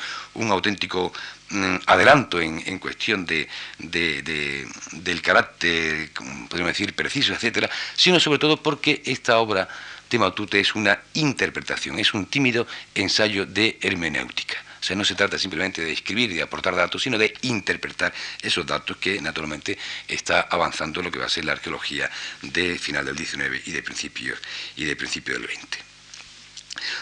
auténtico 0.51 1.13
mm, 1.51 1.77
adelanto 1.87 2.41
en, 2.41 2.79
cuestión 2.79 3.27
de, 3.27 3.49
del 3.79 5.23
carácter, 5.23 6.11
podríamos 6.13 6.73
decir, 6.73 6.95
preciso, 6.95 7.33
etcétera, 7.33 7.71
sino 7.95 8.19
sobre 8.21 8.39
todo 8.39 8.57
porque 8.57 9.03
esta 9.05 9.39
obra 9.39 9.69
de 10.11 10.19
Matute 10.19 10.61
es 10.61 10.75
una 10.75 10.99
interpretación, 11.15 11.99
es 11.99 12.15
un 12.15 12.27
tímido 12.27 12.67
ensayo 12.95 13.47
de 13.47 13.79
hermenéutica. 13.81 14.57
O 14.81 14.83
sea, 14.83 14.97
no 14.97 15.05
se 15.05 15.15
trata 15.15 15.39
simplemente 15.39 15.83
de 15.83 15.93
escribir 15.93 16.33
y 16.33 16.37
de 16.37 16.43
aportar 16.43 16.75
datos, 16.75 17.03
sino 17.03 17.19
de 17.19 17.35
interpretar 17.43 18.15
esos 18.41 18.65
datos 18.67 18.97
que 18.97 19.21
naturalmente 19.21 19.79
está 20.09 20.43
avanzando 20.43 21.03
lo 21.03 21.11
que 21.11 21.19
va 21.19 21.27
a 21.27 21.29
ser 21.29 21.45
la 21.45 21.53
arqueología 21.53 22.11
de 22.43 22.79
final 22.79 23.05
del 23.05 23.17
19 23.17 23.63
y 23.67 23.73
de 23.73 23.83
principios 23.83 24.39
y 24.77 24.85
de 24.85 24.97
principio 24.97 25.35
del 25.35 25.47
20. 25.47 25.79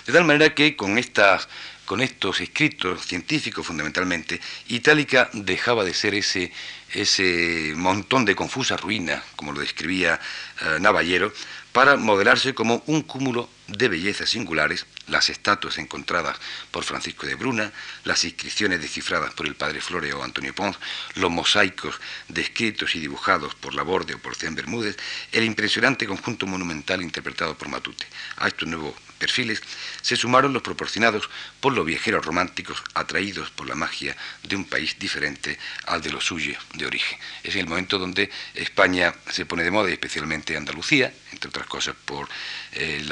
De 0.07 0.13
tal 0.13 0.25
manera 0.25 0.55
que 0.55 0.75
con 0.75 0.99
estas 0.99 1.49
con 1.89 2.03
estos 2.03 2.43
escritos 2.43 3.07
científicos 3.07 3.67
fundamentalmente, 3.67 4.39
Itálica 4.69 5.31
dejaba 5.33 5.85
de 5.85 5.95
ser 5.95 6.15
ese, 6.15 6.53
ese 6.93 7.73
montón 7.75 8.27
de 8.27 8.37
confusas 8.37 8.79
ruinas, 8.79 9.25
como 9.37 9.53
lo 9.53 9.61
describía 9.61 10.21
eh, 10.61 10.77
Navallero, 10.81 11.33
para 11.73 11.97
modelarse 11.97 12.53
como 12.53 12.83
un 12.89 13.01
cúmulo 13.01 13.49
de 13.69 13.89
bellezas 13.89 14.29
singulares, 14.29 14.85
las 15.07 15.31
estatuas 15.31 15.79
encontradas 15.79 16.37
por 16.71 16.85
Francisco 16.85 17.27
de 17.27 17.37
Bruna, 17.37 17.73
las 18.05 18.23
inscripciones 18.25 18.83
descifradas 18.83 19.33
por 19.33 19.47
el 19.47 19.55
padre 19.55 19.81
Floreo 19.81 20.23
Antonio 20.23 20.55
Pons, 20.55 20.77
los 21.15 21.31
mosaicos 21.31 21.99
descritos 22.29 22.97
y 22.97 23.01
dibujados 23.01 23.55
por 23.55 23.75
Laborde 23.75 24.13
o 24.13 24.19
por 24.19 24.37
Cén 24.37 24.55
Bermúdez, 24.55 24.99
el 25.33 25.45
impresionante 25.45 26.07
conjunto 26.07 26.47
monumental 26.47 27.01
interpretado 27.01 27.57
por 27.57 27.71
Matute. 27.71 28.07
A 28.37 28.49
estos 28.49 28.69
nuevos 28.69 28.95
perfiles 29.19 29.63
se 30.01 30.17
sumaron 30.17 30.53
los 30.53 30.63
proporcionados 30.63 31.29
por 31.61 31.73
los 31.73 31.85
viajeros 31.85 32.25
románticos 32.25 32.83
atraídos 32.95 33.51
por 33.51 33.69
la 33.69 33.75
magia 33.75 34.17
de 34.43 34.57
un 34.57 34.65
país 34.65 34.99
diferente 34.99 35.59
al 35.87 36.01
de 36.01 36.11
lo 36.11 36.21
suyo 36.21 36.57
de 36.75 36.87
origen. 36.87 37.19
Es 37.43 37.57
el 37.57 37.67
momento 37.67 37.99
donde 37.99 38.31
España 38.55 39.15
se 39.31 39.45
pone 39.45 39.65
de 39.65 39.71
moda, 39.71 39.91
especialmente 39.91 40.57
Andalucía, 40.57 41.13
entre 41.33 41.51
otras 41.51 41.67
cosas 41.67 41.95
por 42.05 42.29
eh, 42.73 43.05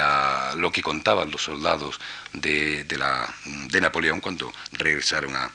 lo 0.57 0.73
que 0.73 0.83
contaban 0.83 1.31
los 1.31 1.43
soldados 1.43 2.01
de 2.33 3.81
Napoleón 3.81 4.21
cuando 4.21 4.53
regresaron 4.73 5.37
a, 5.37 5.51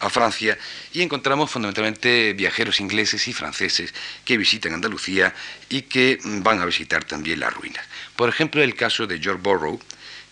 a 0.00 0.10
Francia 0.10 0.58
y 0.92 1.02
encontramos 1.02 1.50
fundamentalmente 1.50 2.32
viajeros 2.34 2.80
ingleses 2.80 3.28
y 3.28 3.32
franceses 3.32 3.94
que 4.24 4.36
visitan 4.36 4.74
Andalucía 4.74 5.34
y 5.68 5.82
que 5.82 6.18
van 6.22 6.60
a 6.60 6.66
visitar 6.66 7.04
también 7.04 7.40
las 7.40 7.54
ruinas. 7.54 7.84
Por 8.14 8.28
ejemplo, 8.28 8.62
el 8.62 8.74
caso 8.74 9.06
de 9.06 9.18
George 9.18 9.42
Borrow, 9.42 9.80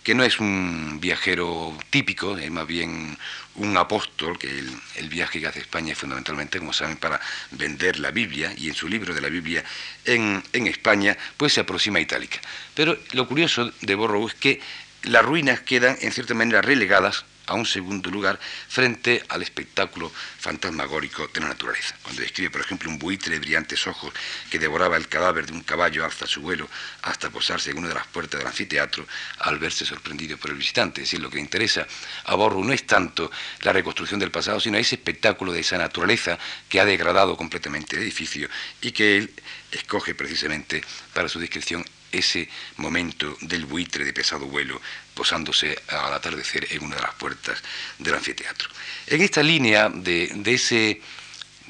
que 0.03 0.15
no 0.15 0.23
es 0.23 0.39
un 0.39 0.99
viajero 1.01 1.77
típico, 1.91 2.37
es 2.37 2.51
más 2.51 2.67
bien 2.67 3.17
un 3.57 3.77
apóstol, 3.77 4.39
que 4.39 4.49
el, 4.97 5.09
viaje 5.09 5.41
que 5.41 5.47
hace 5.47 5.61
España 5.61 5.93
es 5.93 5.99
fundamentalmente, 5.99 6.59
como 6.59 6.73
saben, 6.73 6.97
para 6.97 7.21
vender 7.53 7.99
la 7.99 8.11
Biblia, 8.11 8.53
y 8.57 8.69
en 8.69 8.75
su 8.75 8.89
libro 8.89 9.15
de 9.15 9.21
la 9.21 9.29
Biblia 9.29 9.65
en, 10.05 10.43
España, 10.53 11.17
pues 11.37 11.55
se 11.55 11.61
aproxima 11.61 11.99
a 11.99 12.03
Itálica. 12.03 12.39
Pero 12.75 12.99
lo 13.13 13.27
curioso 13.27 13.73
de 13.81 13.95
Borrow 13.95 14.27
es 14.29 14.35
que 14.35 14.61
las 15.05 15.25
ruinas 15.25 15.61
quedan 15.61 15.97
en 16.01 16.13
cierta 16.13 16.35
manera 16.35 16.63
relegadas 16.63 17.25
a 17.47 17.55
un 17.55 17.67
segundo 17.67 18.11
lugar 18.11 18.39
frente 18.69 19.23
al 19.29 19.43
espectáculo 19.43 20.11
fantasmagórico 20.11 21.29
de 21.29 21.41
la 21.41 21.49
naturaleza. 21.49 21.97
Cuando 22.03 22.23
describe, 22.23 22.51
por 22.51 22.61
ejemplo, 22.61 22.91
un 22.91 22.99
buitre 22.99 23.35
de 23.35 23.39
brillantes 23.39 23.87
ojos 23.87 24.13
que 24.51 24.59
devoraba 24.59 24.97
el 24.97 25.09
cadáver 25.09 25.47
de 25.47 25.53
un 25.53 25.63
caballo 25.63 26.05
hasta 26.05 26.27
su 26.27 26.41
vuelo, 26.41 26.69
hasta 27.03 27.31
posarse 27.31 27.71
en 27.71 27.79
una 27.79 27.89
de 27.89 27.95
las 27.95 28.07
puertas 28.07 28.39
del 28.39 28.47
anfiteatro, 28.47 29.07
al 29.41 29.59
verse 29.59 29.85
sorprendido 29.85 30.37
por 30.37 30.51
el 30.51 30.57
visitante. 30.57 31.03
Es 31.03 31.09
decir, 31.09 31.21
lo 31.21 31.31
que 31.31 31.37
le 31.37 31.43
interesa 31.43 31.87
a 32.25 32.35
Borro 32.35 32.63
no 32.65 32.73
es 32.73 32.87
tanto 32.87 33.31
la 33.63 33.73
reconstrucción 33.73 34.21
del 34.21 34.31
pasado, 34.31 34.61
sino 34.61 34.79
ese 34.79 34.97
espectáculo 34.97 35.53
de 35.53 35.61
esa 35.61 35.79
naturaleza 35.79 36.39
que 36.69 36.81
ha 36.81 36.85
degradado 36.85 37.37
completamente 37.37 37.97
el 37.97 38.03
edificio 38.03 38.49
y 38.81 38.93
que 38.93 39.17
él 39.17 39.33
escoge 39.71 40.15
precisamente 40.15 40.83
para 41.13 41.29
su 41.29 41.39
descripción 41.39 41.85
ese 42.15 42.49
momento 42.77 43.37
del 43.41 43.67
buitre 43.67 44.05
de 44.05 44.13
pesado 44.13 44.47
vuelo 44.47 44.81
posándose 45.15 45.79
al 45.89 46.13
atardecer 46.13 46.67
en 46.71 46.85
una 46.85 46.97
de 46.97 47.03
las 47.03 47.15
puertas 47.15 47.63
del 47.99 48.15
anfiteatro. 48.15 48.69
En 49.07 49.23
esta 49.23 49.43
línea 49.43 49.89
de, 49.89 50.43
ese, 50.47 51.01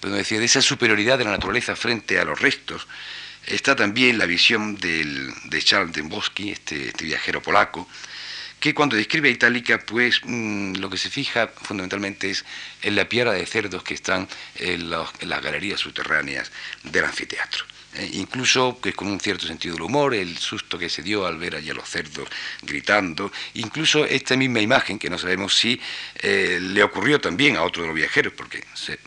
decir, 0.02 0.38
de 0.38 0.44
esa 0.44 0.62
superioridad 0.62 1.18
de 1.18 1.24
la 1.24 1.32
naturaleza 1.32 1.76
frente 1.76 2.18
a 2.18 2.24
los 2.24 2.40
restos, 2.40 2.86
está 3.46 3.76
también 3.76 4.18
la 4.18 4.26
visión 4.26 4.76
de 4.76 5.62
Charles 5.62 5.94
Dembowski, 5.94 6.50
este, 6.50 6.88
este, 6.88 7.04
viajero 7.04 7.42
polaco, 7.42 7.88
que 8.58 8.72
cuando 8.72 8.96
describe 8.96 9.28
a 9.28 9.32
Itálica, 9.32 9.78
pues 9.84 10.22
mm, 10.24 10.76
lo 10.76 10.88
que 10.88 10.96
se 10.96 11.10
fija 11.10 11.48
fundamentalmente 11.48 12.30
es 12.30 12.46
en 12.80 12.96
la 12.96 13.06
piedra 13.06 13.32
de 13.32 13.44
cerdos 13.44 13.82
que 13.82 13.92
están 13.92 14.26
en 14.56 14.88
las 14.88 15.42
galerías 15.42 15.80
subterráneas 15.80 16.50
del 16.82 17.04
anfiteatro. 17.04 17.66
Eh, 17.94 18.10
incluso 18.14 18.80
que 18.82 18.92
con 18.92 19.06
un 19.06 19.20
cierto 19.20 19.46
sentido 19.46 19.74
del 19.74 19.82
humor, 19.82 20.14
el 20.14 20.36
susto 20.36 20.78
que 20.78 20.88
se 20.88 21.02
dio 21.02 21.26
al 21.26 21.38
ver 21.38 21.54
allí 21.54 21.70
a 21.70 21.74
los 21.74 21.88
cerdos 21.88 22.28
gritando, 22.62 23.30
incluso 23.54 24.04
esta 24.04 24.36
misma 24.36 24.60
imagen, 24.60 24.98
que 24.98 25.08
no 25.08 25.16
sabemos 25.16 25.54
si 25.54 25.80
eh, 26.16 26.58
le 26.60 26.82
ocurrió 26.82 27.20
también 27.20 27.56
a 27.56 27.62
otro 27.62 27.82
de 27.82 27.88
los 27.88 27.96
viajeros, 27.96 28.32
porque 28.36 28.64
se, 28.74 28.98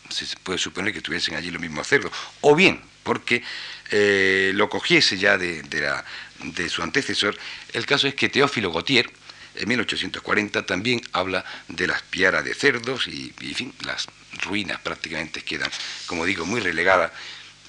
puede 0.41 0.57
suponer 0.57 0.93
que 0.93 0.99
estuviesen 0.99 1.35
allí 1.35 1.51
los 1.51 1.61
mismos 1.61 1.85
cerdos, 1.85 2.13
o 2.41 2.55
bien 2.55 2.79
porque 3.03 3.43
eh, 3.91 4.51
lo 4.53 4.69
cogiese 4.69 5.17
ya 5.17 5.37
de, 5.37 5.63
de 5.63 6.69
su 6.69 6.81
antecesor. 6.81 7.37
El 7.73 7.85
caso 7.85 8.07
es 8.07 8.15
que 8.15 8.29
Teófilo 8.29 8.71
Gautier, 8.71 9.09
en 9.55 9.67
1840 9.67 10.65
también 10.65 11.01
habla 11.13 11.43
de 11.67 11.87
las 11.87 12.03
piaras 12.03 12.43
de 12.45 12.53
cerdos 12.53 13.07
y, 13.07 13.33
y, 13.41 13.49
en 13.49 13.55
fin, 13.55 13.73
las 13.85 14.07
ruinas 14.43 14.79
prácticamente 14.81 15.41
quedan, 15.41 15.71
como 16.05 16.25
digo, 16.25 16.45
muy 16.45 16.61
relegadas 16.61 17.11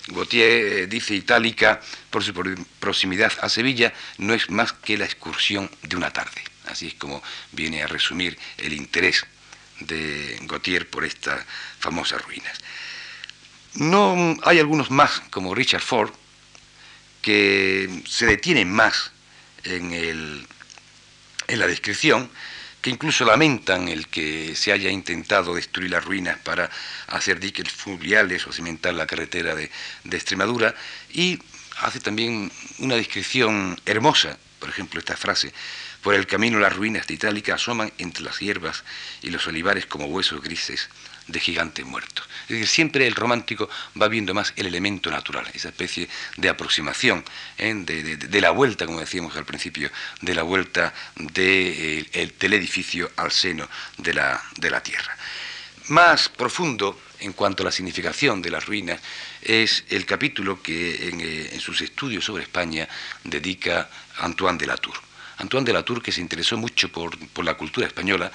Gautier 0.08 0.50
eh, 0.50 0.86
dice 0.86 1.14
Itálica, 1.14 1.80
por 2.10 2.24
su 2.24 2.32
proximidad 2.80 3.32
a 3.40 3.48
Sevilla, 3.48 3.92
no 4.18 4.34
es 4.34 4.50
más 4.50 4.72
que 4.72 4.98
la 4.98 5.04
excursión 5.04 5.70
de 5.82 5.96
una 5.96 6.12
tarde. 6.12 6.42
Así 6.66 6.88
es 6.88 6.94
como 6.94 7.22
viene 7.52 7.82
a 7.82 7.86
resumir 7.86 8.38
el 8.58 8.72
interés 8.72 9.26
de 9.80 10.38
Gautier 10.42 10.88
por 10.88 11.04
estas 11.04 11.44
famosas 11.78 12.22
ruinas. 12.22 12.58
No 13.74 14.36
hay 14.44 14.58
algunos 14.58 14.90
más, 14.90 15.20
como 15.30 15.54
Richard 15.54 15.82
Ford, 15.82 16.10
que 17.22 18.02
se 18.06 18.26
detienen 18.26 18.72
más 18.72 19.12
en, 19.64 19.92
en 19.92 21.58
la 21.58 21.66
descripción, 21.66 22.30
que 22.80 22.90
incluso 22.90 23.24
lamentan 23.24 23.88
el 23.88 24.08
que 24.08 24.54
se 24.54 24.72
haya 24.72 24.90
intentado 24.90 25.54
destruir 25.54 25.90
las 25.90 26.04
ruinas 26.04 26.38
para 26.38 26.70
hacer 27.08 27.40
diques 27.40 27.70
fluviales 27.70 28.46
o 28.46 28.52
cimentar 28.52 28.94
la 28.94 29.06
carretera 29.06 29.54
de, 29.54 29.70
Extremadura, 30.10 30.74
y 31.12 31.38
hace 31.80 32.00
también 32.00 32.50
una 32.78 32.96
descripción 32.96 33.80
hermosa, 33.86 34.38
por 34.58 34.68
ejemplo, 34.68 34.98
esta 34.98 35.16
frase, 35.16 35.52
Por 36.02 36.14
el 36.14 36.26
camino 36.26 36.60
las 36.60 36.76
ruinas 36.76 37.06
de 37.08 37.14
Itálica 37.14 37.54
asoman 37.54 37.92
entre 37.98 38.22
las 38.22 38.38
hierbas 38.38 38.84
y 39.20 39.30
los 39.30 39.46
olivares 39.48 39.86
como 39.86 40.06
huesos 40.06 40.40
grises 40.40 40.88
de 41.28 41.40
gigantes 41.40 41.84
muertos. 41.86 42.26
Es 42.42 42.48
decir, 42.48 42.66
siempre 42.66 43.06
el 43.06 43.14
romántico 43.14 43.68
va 44.00 44.08
viendo 44.08 44.34
más 44.34 44.52
el 44.56 44.66
elemento 44.66 45.10
natural, 45.10 45.46
esa 45.54 45.68
especie 45.68 46.08
de 46.36 46.48
aproximación, 46.48 47.24
¿eh? 47.58 47.74
de, 47.74 48.40
la 48.40 48.50
vuelta, 48.50 48.86
como 48.86 49.00
decíamos 49.00 49.36
al 49.36 49.44
principio, 49.44 49.90
de 50.20 50.34
la 50.34 50.42
vuelta 50.42 50.94
del 51.16 52.52
edificio 52.52 53.10
al 53.16 53.30
seno 53.30 53.68
de 53.98 54.14
la, 54.14 54.42
de 54.56 54.70
la 54.70 54.82
tierra. 54.82 55.16
Más 55.88 56.28
profundo 56.28 57.00
en 57.20 57.32
cuanto 57.32 57.62
a 57.62 57.66
la 57.66 57.72
significación 57.72 58.40
de 58.42 58.50
las 58.50 58.66
ruinas 58.66 59.00
es 59.42 59.84
el 59.88 60.06
capítulo 60.06 60.62
que 60.62 61.08
en, 61.08 61.20
eh, 61.20 61.58
sus 61.60 61.80
estudios 61.80 62.24
sobre 62.24 62.44
España 62.44 62.88
dedica 63.24 63.90
Antoine 64.18 64.58
de 64.58 64.66
Latour. 64.66 64.96
Antoine 65.38 65.66
de 65.66 65.72
Latour, 65.72 66.02
que 66.02 66.12
se 66.12 66.20
interesó 66.20 66.56
mucho 66.56 66.90
por, 66.90 67.16
por 67.28 67.44
la 67.44 67.54
cultura 67.54 67.86
española, 67.86 68.30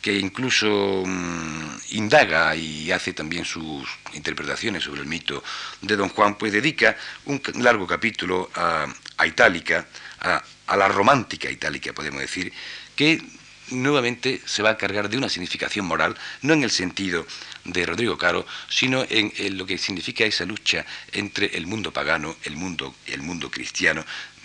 que 0.00 0.18
incluso 0.18 1.02
mm, 1.06 1.76
indaga 1.90 2.54
y 2.56 2.90
hace 2.90 3.12
también 3.12 3.44
sus 3.44 3.88
interpretaciones 4.12 4.84
sobre 4.84 5.02
el 5.02 5.06
mito 5.06 5.42
de 5.82 5.96
Don 5.96 6.08
Juan, 6.08 6.36
pues 6.36 6.52
dedica 6.52 6.96
un 7.26 7.40
largo 7.56 7.86
capítulo 7.86 8.50
a, 8.54 8.86
Itálica, 9.26 9.86
a, 10.20 10.42
la 10.76 10.88
romántica 10.88 11.50
itálica, 11.50 11.92
podemos 11.92 12.20
decir, 12.20 12.52
que 12.96 13.22
nuevamente 13.70 14.40
se 14.46 14.62
va 14.62 14.70
a 14.70 14.76
cargar 14.76 15.08
de 15.08 15.18
una 15.18 15.28
significación 15.28 15.86
moral, 15.86 16.16
no 16.42 16.54
en 16.54 16.62
el 16.62 16.70
sentido 16.70 17.26
de 17.64 17.86
Rodrigo 17.86 18.16
Caro, 18.16 18.46
sino 18.68 19.04
en, 19.08 19.32
lo 19.58 19.66
que 19.66 19.78
significa 19.78 20.24
esa 20.24 20.44
lucha 20.44 20.86
entre 21.12 21.56
el 21.56 21.66
mundo 21.66 21.92
pagano, 21.92 22.36
el 22.44 22.56
mundo, 22.56 22.94
el 23.06 23.22
mundo 23.22 23.50
cristiano, 23.50 24.04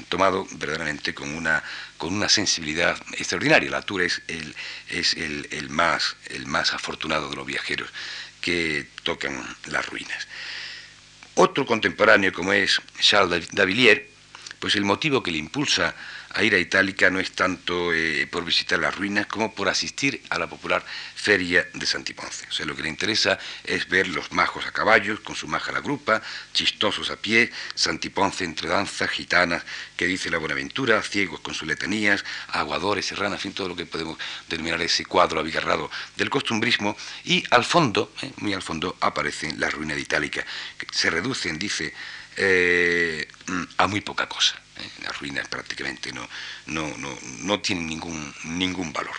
tomado 0.10 0.46
verdaderamente 0.52 1.14
con 1.14 1.30
una, 1.30 1.64
con 1.98 2.14
una 2.14 2.30
sensibilidad 2.30 2.98
extraordinaria. 3.14 3.70
La 3.70 3.82
Tour 3.82 4.02
es, 4.02 4.22
el, 4.28 4.56
es 4.90 5.14
el, 5.14 5.70
más, 5.70 6.16
el 6.28 6.46
más 6.46 6.74
afortunado 6.74 7.30
de 7.30 7.36
los 7.36 7.46
viajeros 7.46 7.90
que 8.42 8.88
tocan 9.04 9.44
las 9.66 9.86
ruinas. 9.88 10.28
Otro 11.36 11.66
contemporáneo 11.66 12.32
como 12.32 12.54
es 12.54 12.82
Charles 13.00 13.50
Davilliers, 13.52 14.02
pues 14.60 14.76
el 14.76 14.86
motivo 14.86 15.22
que 15.22 15.32
le 15.32 15.38
impulsa 15.38 15.96
a 16.36 16.44
ir 16.44 16.54
a 16.54 16.60
Itálica 16.60 17.10
no 17.10 17.20
es 17.20 17.32
tanto 17.32 17.94
eh, 17.94 18.28
por 18.30 18.44
visitar 18.44 18.78
las 18.78 18.94
ruinas 18.94 19.26
como 19.26 19.56
por 19.56 19.70
asistir 19.70 20.22
a 20.30 20.38
la 20.38 20.48
popular 20.50 20.86
feria 21.16 21.66
de 21.74 21.86
Santiponce. 21.86 22.46
O 22.50 22.52
sea, 22.52 22.66
lo 22.66 22.76
que 22.76 22.84
le 22.84 22.90
interesa 22.90 23.40
es 23.64 23.88
ver 23.88 24.10
los 24.10 24.34
majos 24.34 24.66
a 24.66 24.74
caballos, 24.74 25.22
con 25.22 25.36
su 25.36 25.48
maja 25.48 25.72
a 25.72 25.76
la 25.76 25.80
grupa, 25.80 26.22
chistosos 26.54 27.10
a 27.10 27.16
pie, 27.16 27.52
Santiponce 27.74 28.44
entre 28.44 28.68
danzas, 28.68 29.10
gitanas, 29.10 29.64
que 29.96 30.08
dice 30.08 30.30
la 30.30 30.38
Buenaventura, 30.38 31.02
ciegos 31.02 31.40
con 31.40 31.54
sus 31.54 31.70
letanías, 31.70 32.26
aguadores, 32.50 33.06
serranas, 33.06 33.40
en 33.40 33.44
fin, 33.44 33.54
todo 33.54 33.70
lo 33.70 33.76
que 33.78 33.86
podemos 33.86 34.18
denominar 34.50 34.82
ese 34.82 35.06
cuadro 35.06 35.40
abigarrado 35.40 35.90
del 36.18 36.30
costumbrismo. 36.30 36.98
Y 37.24 37.46
al 37.50 37.64
fondo, 37.64 38.12
eh, 38.22 38.32
muy 38.38 38.54
al 38.54 38.62
fondo, 38.62 38.98
aparecen 39.00 39.58
las 39.58 39.74
ruinas 39.74 39.96
de 39.96 40.02
Itálica, 40.02 40.46
que 40.78 40.86
se 40.92 41.10
reducen, 41.10 41.58
dice, 41.58 41.94
eh, 42.36 43.26
a 43.78 43.88
muy 43.88 44.02
poca 44.02 44.28
cosa. 44.28 44.65
Las 45.04 45.20
ruinas 45.20 45.48
prácticamente 45.48 46.12
no, 46.12 46.28
no, 46.68 46.94
no, 47.40 47.60
tienen 47.60 47.88
ningún, 47.88 48.34
ningún 48.44 48.92
valor. 48.92 49.16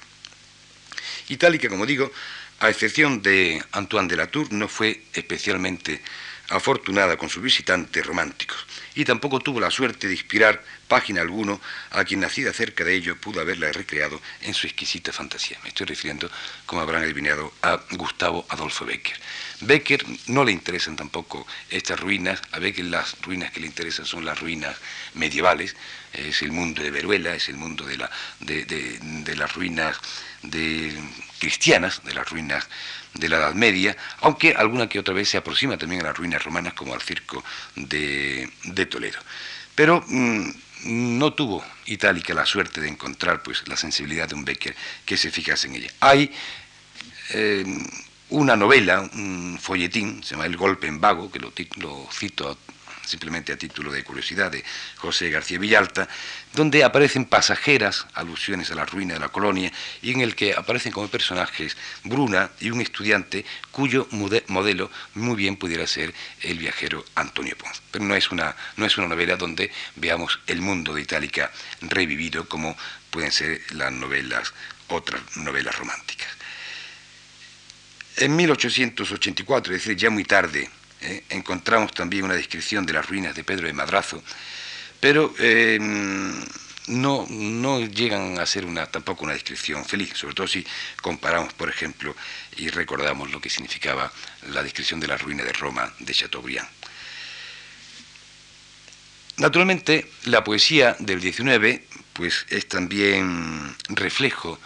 Itálica, 1.29 1.69
como 1.69 1.87
digo, 1.87 2.13
a 2.61 2.69
excepción 2.69 3.23
de 3.23 3.63
Antoine 3.73 4.09
de 4.09 4.17
Latour, 4.17 4.53
no 4.53 4.69
fue 4.69 5.03
especialmente 5.13 6.03
afortunada 6.49 7.17
con 7.17 7.29
sus 7.29 7.43
visitantes 7.43 8.07
románticos, 8.07 8.67
y 8.95 9.05
tampoco 9.05 9.41
tuvo 9.41 9.61
la 9.61 9.71
suerte 9.71 10.07
de 10.07 10.15
inspirar 10.15 10.63
página 10.87 11.21
alguno 11.21 11.61
a 11.91 12.05
quien 12.05 12.21
nacida 12.21 12.53
cerca 12.53 12.85
de 12.85 12.95
ello 12.95 13.17
pudo 13.17 13.41
haberla 13.41 13.73
recreado 13.73 14.21
en 14.43 14.55
su 14.55 14.67
exquisita 14.67 15.13
fantasía. 15.13 15.59
Me 15.63 15.71
estoy 15.71 15.87
refiriendo, 15.87 16.31
como 16.65 16.83
habrán 16.83 17.03
adivinado, 17.03 17.53
a 17.63 17.81
Gustavo 17.93 18.47
Adolfo 18.49 18.85
Becker. 18.85 19.19
Becker 19.61 20.05
no 20.27 20.45
le 20.45 20.53
interesan 20.53 20.97
tampoco 20.97 21.47
estas 21.71 21.99
ruinas, 21.99 22.43
a 22.53 22.59
Becker 22.59 22.85
las 22.85 23.21
ruinas 23.23 23.51
que 23.51 23.61
le 23.61 23.67
interesan 23.67 24.05
son 24.05 24.25
las 24.25 24.39
ruinas 24.39 24.77
medievales, 25.15 25.77
es 26.13 26.43
el 26.43 26.53
mundo 26.53 26.83
de 26.83 26.91
Veruela, 26.91 27.35
es 27.35 27.49
el 27.49 27.57
mundo 27.57 27.85
de, 27.85 27.97
la, 27.97 28.11
de, 28.41 29.37
las 29.37 29.55
ruinas 29.55 29.97
cristianas, 31.39 32.03
de 32.05 32.15
las 32.15 32.29
ruinas 32.29 32.69
de 33.15 33.29
la 33.29 33.37
Edad 33.37 33.55
Media, 33.55 33.97
aunque 34.21 34.55
alguna 34.55 34.89
que 34.89 34.99
otra 34.99 35.15
vez 35.15 35.29
se 35.29 35.39
aproxima 35.39 35.79
también 35.79 36.03
a 36.03 36.09
las 36.09 36.17
ruinas 36.17 36.45
romanas 36.45 36.75
como 36.75 36.95
al 36.95 37.01
circo 37.01 37.43
de, 37.75 38.51
Toledo. 38.91 39.19
Pero 39.75 40.05
mm, 40.07 40.51
no 40.85 41.33
tuvo 41.33 41.65
Itálica 41.87 42.35
la 42.35 42.47
suerte 42.47 42.81
de 42.81 42.89
encontrar 42.89 43.43
pues, 43.43 43.67
la 43.69 43.77
sensibilidad 43.77 44.29
de 44.29 44.35
un 44.35 44.45
Becker 44.45 44.77
que 45.05 45.17
se 45.17 45.31
fijase 45.31 45.69
en 45.69 45.77
ella. 45.77 45.91
Hay 46.01 46.31
eh, 47.31 47.65
una 48.31 48.57
novela, 48.57 49.01
un 49.01 49.59
folletín, 49.61 50.23
se 50.23 50.31
llama 50.31 50.47
El 50.47 50.57
golpe 50.57 50.87
en 50.87 51.01
vago, 51.01 51.31
que 51.31 51.39
lo, 51.39 51.53
cito 52.11 52.59
simplemente 53.05 53.53
a 53.53 53.57
título 53.57 53.93
de 53.93 54.03
curiosidad, 54.03 54.51
de 54.51 54.65
José 54.97 55.31
García 55.31 55.61
Villalta, 55.61 56.09
donde 56.55 56.83
aparecen 56.83 57.25
pasajeras 57.25 58.07
alusiones 58.15 58.71
a 58.73 58.75
la 58.75 58.85
ruina 58.85 59.15
de 59.15 59.21
la 59.21 59.29
colonia 59.29 59.73
y 60.03 60.11
en 60.11 60.23
el 60.23 60.35
que 60.35 60.55
aparecen 60.55 60.91
como 60.91 61.07
personajes 61.07 61.77
Bruna 62.03 62.51
y 62.59 62.71
un 62.71 62.81
estudiante 62.81 63.45
cuyo 63.71 64.09
modelo 64.49 64.91
muy 65.15 65.37
bien 65.37 65.57
pudiera 65.57 65.87
ser 65.87 66.13
el 66.43 66.59
viajero 66.59 67.05
Antonio 67.15 67.57
Pons. 67.57 67.81
Pero 67.93 68.05
no 68.05 68.17
es 68.17 68.33
una, 68.33 68.57
no 68.77 68.85
es 68.85 68.99
una 68.99 69.07
novela 69.07 69.37
donde 69.37 69.71
veamos 69.95 70.41
el 70.49 70.61
mundo 70.61 70.93
de 70.93 71.03
Itálica 71.03 71.53
revivido 71.83 72.49
como 72.49 72.77
pueden 73.11 73.31
ser 73.31 73.61
las 73.71 73.93
novelas, 73.93 74.53
otras 74.89 75.21
novelas 75.37 75.79
románticas. 75.79 76.27
En 78.17 78.35
1884, 78.35 79.75
es 79.75 79.83
decir, 79.83 79.97
ya 79.97 80.09
muy 80.09 80.25
tarde, 80.25 80.71
eh, 81.03 81.25
encontramos 81.29 81.93
también 81.93 82.25
una 82.25 82.35
descripción 82.35 82.87
de 82.87 82.95
las 82.95 83.07
ruinas 83.07 83.35
de 83.35 83.45
Pedro 83.45 83.67
de 83.67 83.75
Madrazo, 83.75 84.23
pero 84.99 85.35
eh, 85.39 85.79
no, 86.87 87.27
no, 87.29 87.81
llegan 87.81 88.39
a 88.39 88.47
ser 88.47 88.65
una, 88.65 88.87
tampoco 88.87 89.25
una 89.25 89.35
descripción 89.35 89.85
feliz, 89.85 90.15
sobre 90.15 90.35
todo 90.35 90.49
si 90.49 90.67
comparamos, 91.03 91.53
por 91.53 91.69
ejemplo, 91.69 92.17
y 92.57 92.71
recordamos 92.71 93.31
lo 93.31 93.39
que 93.39 93.51
significaba 93.51 94.11
la 94.49 94.63
descripción 94.63 94.99
de 94.99 95.09
la 95.09 95.19
ruina 95.19 95.45
de 95.45 95.53
Roma 95.53 95.93
de 95.99 96.15
Chateaubriand. 96.15 96.69
Naturalmente, 99.37 100.11
la 100.25 100.43
poesía 100.43 100.97
del 101.01 101.21
XIX 101.21 101.83
pues, 102.15 102.47
es 102.49 102.67
también 102.67 103.77
reflejo 103.91 104.59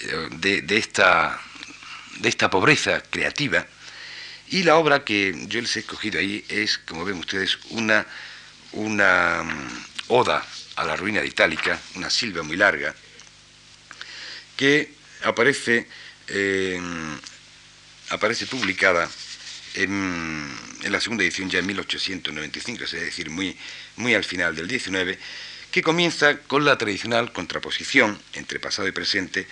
eh, 0.00 0.28
de 0.30 0.78
esta 0.78 1.38
de 2.18 2.28
esta 2.28 2.50
pobreza 2.50 3.02
creativa. 3.10 3.66
Y 4.48 4.62
la 4.62 4.76
obra 4.76 5.04
que 5.04 5.34
yo 5.48 5.60
les 5.60 5.76
he 5.76 5.80
escogido 5.80 6.20
ahí 6.20 6.44
es, 6.48 6.78
como 6.78 7.04
ven 7.04 7.18
ustedes, 7.18 7.58
una, 7.70 8.06
una 8.72 9.42
mm, 9.42 9.84
oda 10.08 10.46
a 10.76 10.84
la 10.84 10.96
ruina 10.96 11.20
de 11.20 11.26
Itálica, 11.26 11.80
una 11.94 12.10
silva 12.10 12.42
muy 12.42 12.56
larga, 12.56 12.94
que 14.56 14.94
aparece, 15.24 15.86
aparece 18.10 18.46
publicada 18.46 19.08
en, 19.74 20.48
en, 20.82 20.92
la 20.92 21.00
segunda 21.00 21.24
edición 21.24 21.50
ya 21.50 21.58
en 21.58 21.66
1895, 21.66 22.84
es 22.84 22.92
decir, 22.92 23.30
muy, 23.30 23.56
muy 23.96 24.14
al 24.14 24.24
final 24.24 24.54
del 24.54 24.68
19, 24.68 25.18
que 25.70 25.82
comienza 25.82 26.38
con 26.38 26.64
la 26.64 26.78
tradicional 26.78 27.32
contraposición 27.32 28.20
entre 28.34 28.60
pasado 28.60 28.88
y 28.88 28.92
presente 28.92 29.46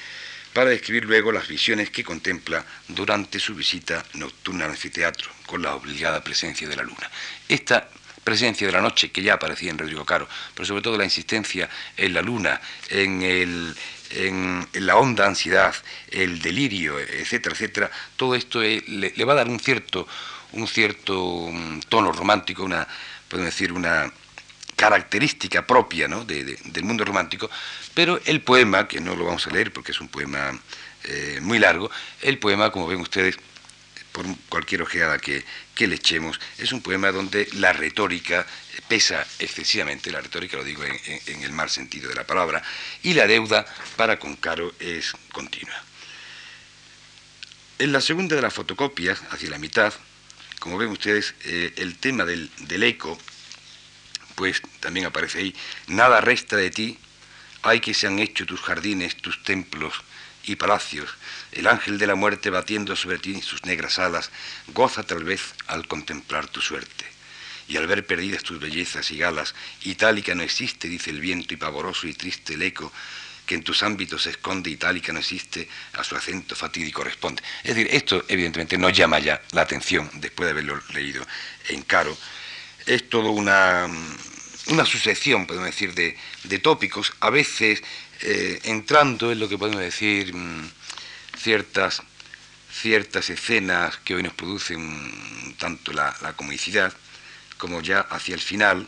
para 0.54 0.70
describir 0.70 1.04
luego 1.04 1.32
las 1.32 1.48
visiones 1.48 1.90
que 1.90 2.04
contempla 2.04 2.64
durante 2.88 3.40
su 3.40 3.54
visita 3.54 4.04
nocturna 4.14 4.64
al 4.64 4.70
anfiteatro, 4.70 5.30
con 5.46 5.60
la 5.60 5.74
obligada 5.74 6.22
presencia 6.22 6.68
de 6.68 6.76
la 6.76 6.84
luna. 6.84 7.10
Esta 7.48 7.90
presencia 8.22 8.66
de 8.66 8.72
la 8.72 8.80
noche 8.80 9.10
que 9.10 9.20
ya 9.20 9.34
aparecía 9.34 9.70
en 9.70 9.78
Rodrigo 9.78 10.04
Caro, 10.06 10.28
pero 10.54 10.64
sobre 10.64 10.80
todo 10.80 10.96
la 10.96 11.04
insistencia 11.04 11.68
en 11.96 12.14
la 12.14 12.22
luna, 12.22 12.60
en, 12.88 13.22
el, 13.22 13.74
en, 14.10 14.66
la 14.74 14.96
honda 14.96 15.26
ansiedad, 15.26 15.74
el 16.10 16.40
delirio, 16.40 17.00
etcétera, 17.00 17.54
etcétera, 17.54 17.90
todo 18.16 18.36
esto 18.36 18.62
le, 18.62 19.24
va 19.24 19.32
a 19.32 19.36
dar 19.36 19.48
un 19.48 19.58
cierto, 19.58 20.06
un 20.52 20.68
cierto 20.68 21.50
mm, 21.50 21.80
tono 21.88 22.12
romántico, 22.12 22.62
una, 22.62 22.86
podemos 23.28 23.52
decir, 23.52 23.72
una 23.72 24.10
característica 24.76 25.66
propia 25.66 26.08
del 26.08 26.84
mundo 26.84 27.04
romántico, 27.04 27.50
pero 27.94 28.20
el 28.24 28.40
poema, 28.42 28.88
que 28.88 29.00
no 29.00 29.14
lo 29.16 29.24
vamos 29.24 29.46
a 29.46 29.50
leer 29.50 29.72
porque 29.72 29.92
es 29.92 30.00
un 30.00 30.08
poema 30.08 30.58
eh, 31.04 31.38
muy 31.42 31.58
largo, 31.58 31.90
el 32.22 32.38
poema, 32.38 32.70
como 32.70 32.86
ven 32.86 33.00
ustedes, 33.00 33.36
por 34.12 34.24
cualquier 34.48 34.82
ojeada 34.82 35.18
que, 35.18 35.44
le 35.76 35.94
echemos, 35.96 36.40
es 36.58 36.72
un 36.72 36.80
poema 36.80 37.10
donde 37.10 37.48
la 37.54 37.72
retórica 37.72 38.46
pesa 38.88 39.26
excesivamente, 39.40 40.12
la 40.12 40.20
retórica 40.20 40.56
lo 40.56 40.62
digo 40.62 40.84
en, 40.84 41.42
el 41.42 41.52
mal 41.52 41.68
sentido 41.68 42.08
de 42.08 42.14
la 42.14 42.24
palabra, 42.24 42.62
y 43.02 43.14
la 43.14 43.26
deuda 43.26 43.66
para 43.96 44.18
con 44.18 44.36
Caro 44.36 44.72
es 44.78 45.12
continua. 45.32 45.82
En 47.78 47.90
la 47.90 48.00
segunda 48.00 48.36
de 48.36 48.42
las 48.42 48.54
fotocopias, 48.54 49.20
hacia 49.30 49.50
la 49.50 49.58
mitad, 49.58 49.92
como 50.60 50.78
ven 50.78 50.90
ustedes, 50.90 51.34
eh, 51.44 51.72
el 51.76 51.98
tema 51.98 52.24
del 52.24 52.82
eco 52.84 53.18
pues 54.34 54.62
también 54.80 55.06
aparece 55.06 55.38
ahí, 55.38 55.54
nada 55.86 56.20
resta 56.20 56.56
de 56.56 56.70
ti, 56.70 56.98
hay 57.62 57.80
que 57.80 57.94
se 57.94 58.06
han 58.06 58.18
hecho 58.18 58.44
tus 58.46 58.60
jardines, 58.60 59.16
tus 59.16 59.42
templos 59.42 59.94
y 60.44 60.56
palacios, 60.56 61.10
el 61.52 61.66
ángel 61.66 61.98
de 61.98 62.06
la 62.06 62.14
muerte 62.14 62.50
batiendo 62.50 62.94
sobre 62.96 63.18
ti 63.18 63.40
sus 63.40 63.64
negras 63.64 63.98
alas, 63.98 64.30
goza 64.68 65.02
tal 65.02 65.24
vez 65.24 65.54
al 65.66 65.86
contemplar 65.86 66.48
tu 66.48 66.60
suerte. 66.60 67.06
Y 67.66 67.78
al 67.78 67.86
ver 67.86 68.06
perdidas 68.06 68.42
tus 68.42 68.60
bellezas 68.60 69.10
y 69.10 69.16
galas, 69.16 69.54
itálica 69.82 70.34
no 70.34 70.42
existe, 70.42 70.88
dice 70.88 71.08
el 71.10 71.20
viento, 71.20 71.54
y 71.54 71.56
pavoroso 71.56 72.06
y 72.06 72.12
triste 72.12 72.54
el 72.54 72.62
eco, 72.62 72.92
que 73.46 73.54
en 73.54 73.62
tus 73.62 73.82
ámbitos 73.82 74.22
se 74.22 74.30
esconde, 74.30 74.70
itálica 74.70 75.12
no 75.12 75.20
existe, 75.20 75.68
a 75.94 76.04
su 76.04 76.16
acento 76.16 76.54
fatídico 76.54 77.02
responde. 77.02 77.42
Es 77.62 77.74
decir, 77.74 77.88
esto 77.94 78.24
evidentemente 78.28 78.76
no 78.76 78.90
llama 78.90 79.18
ya 79.18 79.40
la 79.52 79.62
atención 79.62 80.10
después 80.14 80.46
de 80.46 80.50
haberlo 80.50 80.82
leído 80.92 81.26
en 81.68 81.82
Caro. 81.82 82.16
Es 82.86 83.08
todo 83.08 83.30
una, 83.30 83.88
una 84.68 84.84
sucesión, 84.84 85.46
podemos 85.46 85.66
decir, 85.66 85.94
de, 85.94 86.58
tópicos, 86.58 87.12
a 87.20 87.30
veces 87.30 87.82
eh, 88.20 88.60
entrando 88.64 89.32
en 89.32 89.40
lo 89.40 89.48
que 89.48 89.58
podemos 89.58 89.80
decir 89.80 90.34
mm, 90.34 90.70
ciertas, 91.38 92.02
ciertas 92.70 93.30
escenas 93.30 93.96
que 93.98 94.14
hoy 94.14 94.22
nos 94.22 94.34
producen 94.34 95.54
tanto 95.58 95.92
la, 95.92 96.14
la 96.22 96.34
comicidad, 96.34 96.92
como 97.58 97.80
ya 97.80 98.00
hacia 98.00 98.34
el 98.34 98.40
final, 98.40 98.86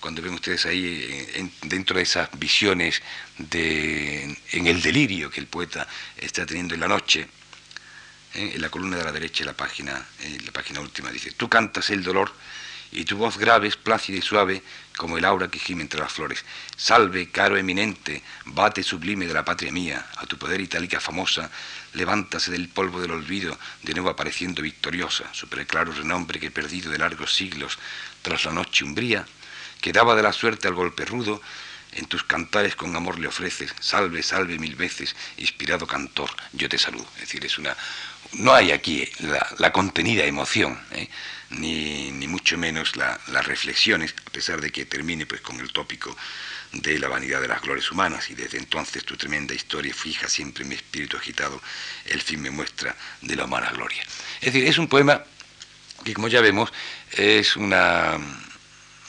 cuando 0.00 0.22
ven 0.22 0.34
ustedes 0.34 0.64
ahí 0.66 1.50
dentro 1.62 1.96
de 1.96 2.02
esas 2.02 2.28
visiones 2.38 3.02
de, 3.36 4.36
en 4.52 4.66
el 4.66 4.80
delirio 4.80 5.30
que 5.30 5.40
el 5.40 5.46
poeta 5.46 5.86
está 6.16 6.46
teniendo 6.46 6.74
en 6.74 6.80
la 6.80 6.88
noche, 6.88 7.28
¿eh? 8.34 8.52
en 8.54 8.60
la 8.60 8.68
columna 8.68 8.96
de 8.96 9.04
la 9.04 9.12
derecha, 9.12 9.44
la 9.44 9.54
página, 9.54 10.06
en 10.20 10.44
la 10.44 10.52
página 10.52 10.80
última, 10.80 11.10
dice, 11.10 11.32
tú 11.32 11.48
cantas 11.48 11.90
el 11.90 12.02
dolor 12.02 12.32
y 12.92 13.04
tu 13.04 13.16
voz 13.16 13.38
grave 13.38 13.68
es 13.68 13.76
plácida 13.76 14.18
y 14.18 14.22
suave 14.22 14.62
como 14.96 15.16
el 15.16 15.24
aura 15.24 15.48
que 15.48 15.58
gime 15.58 15.82
entre 15.82 16.00
las 16.00 16.12
flores. 16.12 16.44
Salve, 16.76 17.30
caro 17.30 17.56
eminente, 17.56 18.22
bate 18.46 18.82
sublime 18.82 19.26
de 19.26 19.32
la 19.32 19.44
patria 19.44 19.72
mía, 19.72 20.06
a 20.16 20.26
tu 20.26 20.36
poder 20.36 20.60
itálica 20.60 21.00
famosa, 21.00 21.50
levántase 21.94 22.50
del 22.50 22.68
polvo 22.68 23.00
del 23.00 23.12
olvido, 23.12 23.58
de 23.82 23.94
nuevo 23.94 24.10
apareciendo 24.10 24.60
victoriosa, 24.60 25.32
su 25.32 25.48
preclaro 25.48 25.92
renombre 25.92 26.38
que 26.38 26.50
perdido 26.50 26.90
de 26.90 26.98
largos 26.98 27.34
siglos, 27.34 27.78
tras 28.22 28.44
la 28.44 28.52
noche 28.52 28.84
umbría, 28.84 29.24
que 29.80 29.92
daba 29.92 30.14
de 30.14 30.22
la 30.22 30.32
suerte 30.32 30.68
al 30.68 30.74
golpe 30.74 31.04
rudo, 31.06 31.40
en 31.92 32.06
tus 32.06 32.24
cantares 32.24 32.76
con 32.76 32.94
amor 32.94 33.18
le 33.18 33.28
ofreces, 33.28 33.74
salve, 33.80 34.22
salve 34.22 34.58
mil 34.58 34.76
veces, 34.76 35.14
inspirado 35.36 35.86
cantor, 35.86 36.30
yo 36.52 36.68
te 36.68 36.78
saludo. 36.78 37.06
Es 37.16 37.22
decir, 37.22 37.44
es 37.44 37.58
una, 37.58 37.76
no 38.34 38.52
hay 38.52 38.72
aquí 38.72 39.08
la, 39.58 39.72
contenida 39.72 40.24
emoción, 40.24 40.80
¿eh? 40.92 41.08
ni, 41.50 42.10
mucho 42.28 42.56
menos 42.56 42.96
las 42.96 43.46
reflexiones, 43.46 44.14
a 44.26 44.30
pesar 44.30 44.60
de 44.60 44.70
que 44.70 44.84
termine 44.84 45.26
pues, 45.26 45.40
con 45.40 45.58
el 45.58 45.72
tópico 45.72 46.16
de 46.72 46.98
la 47.00 47.08
vanidad 47.08 47.40
de 47.40 47.48
las 47.48 47.60
glorias 47.60 47.90
humanas, 47.90 48.30
y 48.30 48.34
desde 48.34 48.58
entonces 48.58 49.04
tu 49.04 49.16
tremenda 49.16 49.52
historia 49.52 49.92
fija 49.92 50.28
siempre 50.28 50.64
mi 50.64 50.76
espíritu 50.76 51.16
agitado, 51.16 51.60
el 52.06 52.22
fin 52.22 52.40
me 52.40 52.50
muestra 52.50 52.94
de 53.20 53.34
la 53.34 53.44
humana 53.46 53.70
gloria. 53.72 54.02
Es 54.40 54.52
decir, 54.52 54.68
es 54.68 54.78
un 54.78 54.86
poema 54.86 55.24
que, 56.04 56.14
como 56.14 56.28
ya 56.28 56.40
vemos, 56.40 56.72
es 57.10 57.56
una, 57.56 58.18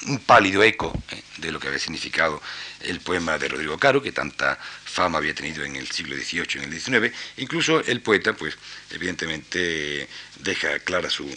un 0.07 0.19
pálido 0.19 0.63
eco 0.63 0.91
¿eh? 1.11 1.21
de 1.37 1.51
lo 1.51 1.59
que 1.59 1.67
había 1.67 1.79
significado 1.79 2.41
el 2.81 2.99
poema 3.01 3.37
de 3.37 3.47
Rodrigo 3.47 3.77
Caro, 3.77 4.01
que 4.01 4.11
tanta 4.11 4.57
fama 4.57 5.19
había 5.19 5.35
tenido 5.35 5.63
en 5.63 5.75
el 5.75 5.89
siglo 5.91 6.15
XVIII 6.15 6.63
en 6.63 6.73
el 6.73 6.79
XIX. 6.79 7.15
Incluso 7.37 7.79
el 7.81 8.01
poeta, 8.01 8.33
pues, 8.33 8.57
evidentemente 8.89 10.07
deja 10.39 10.79
clara 10.79 11.09
su, 11.09 11.29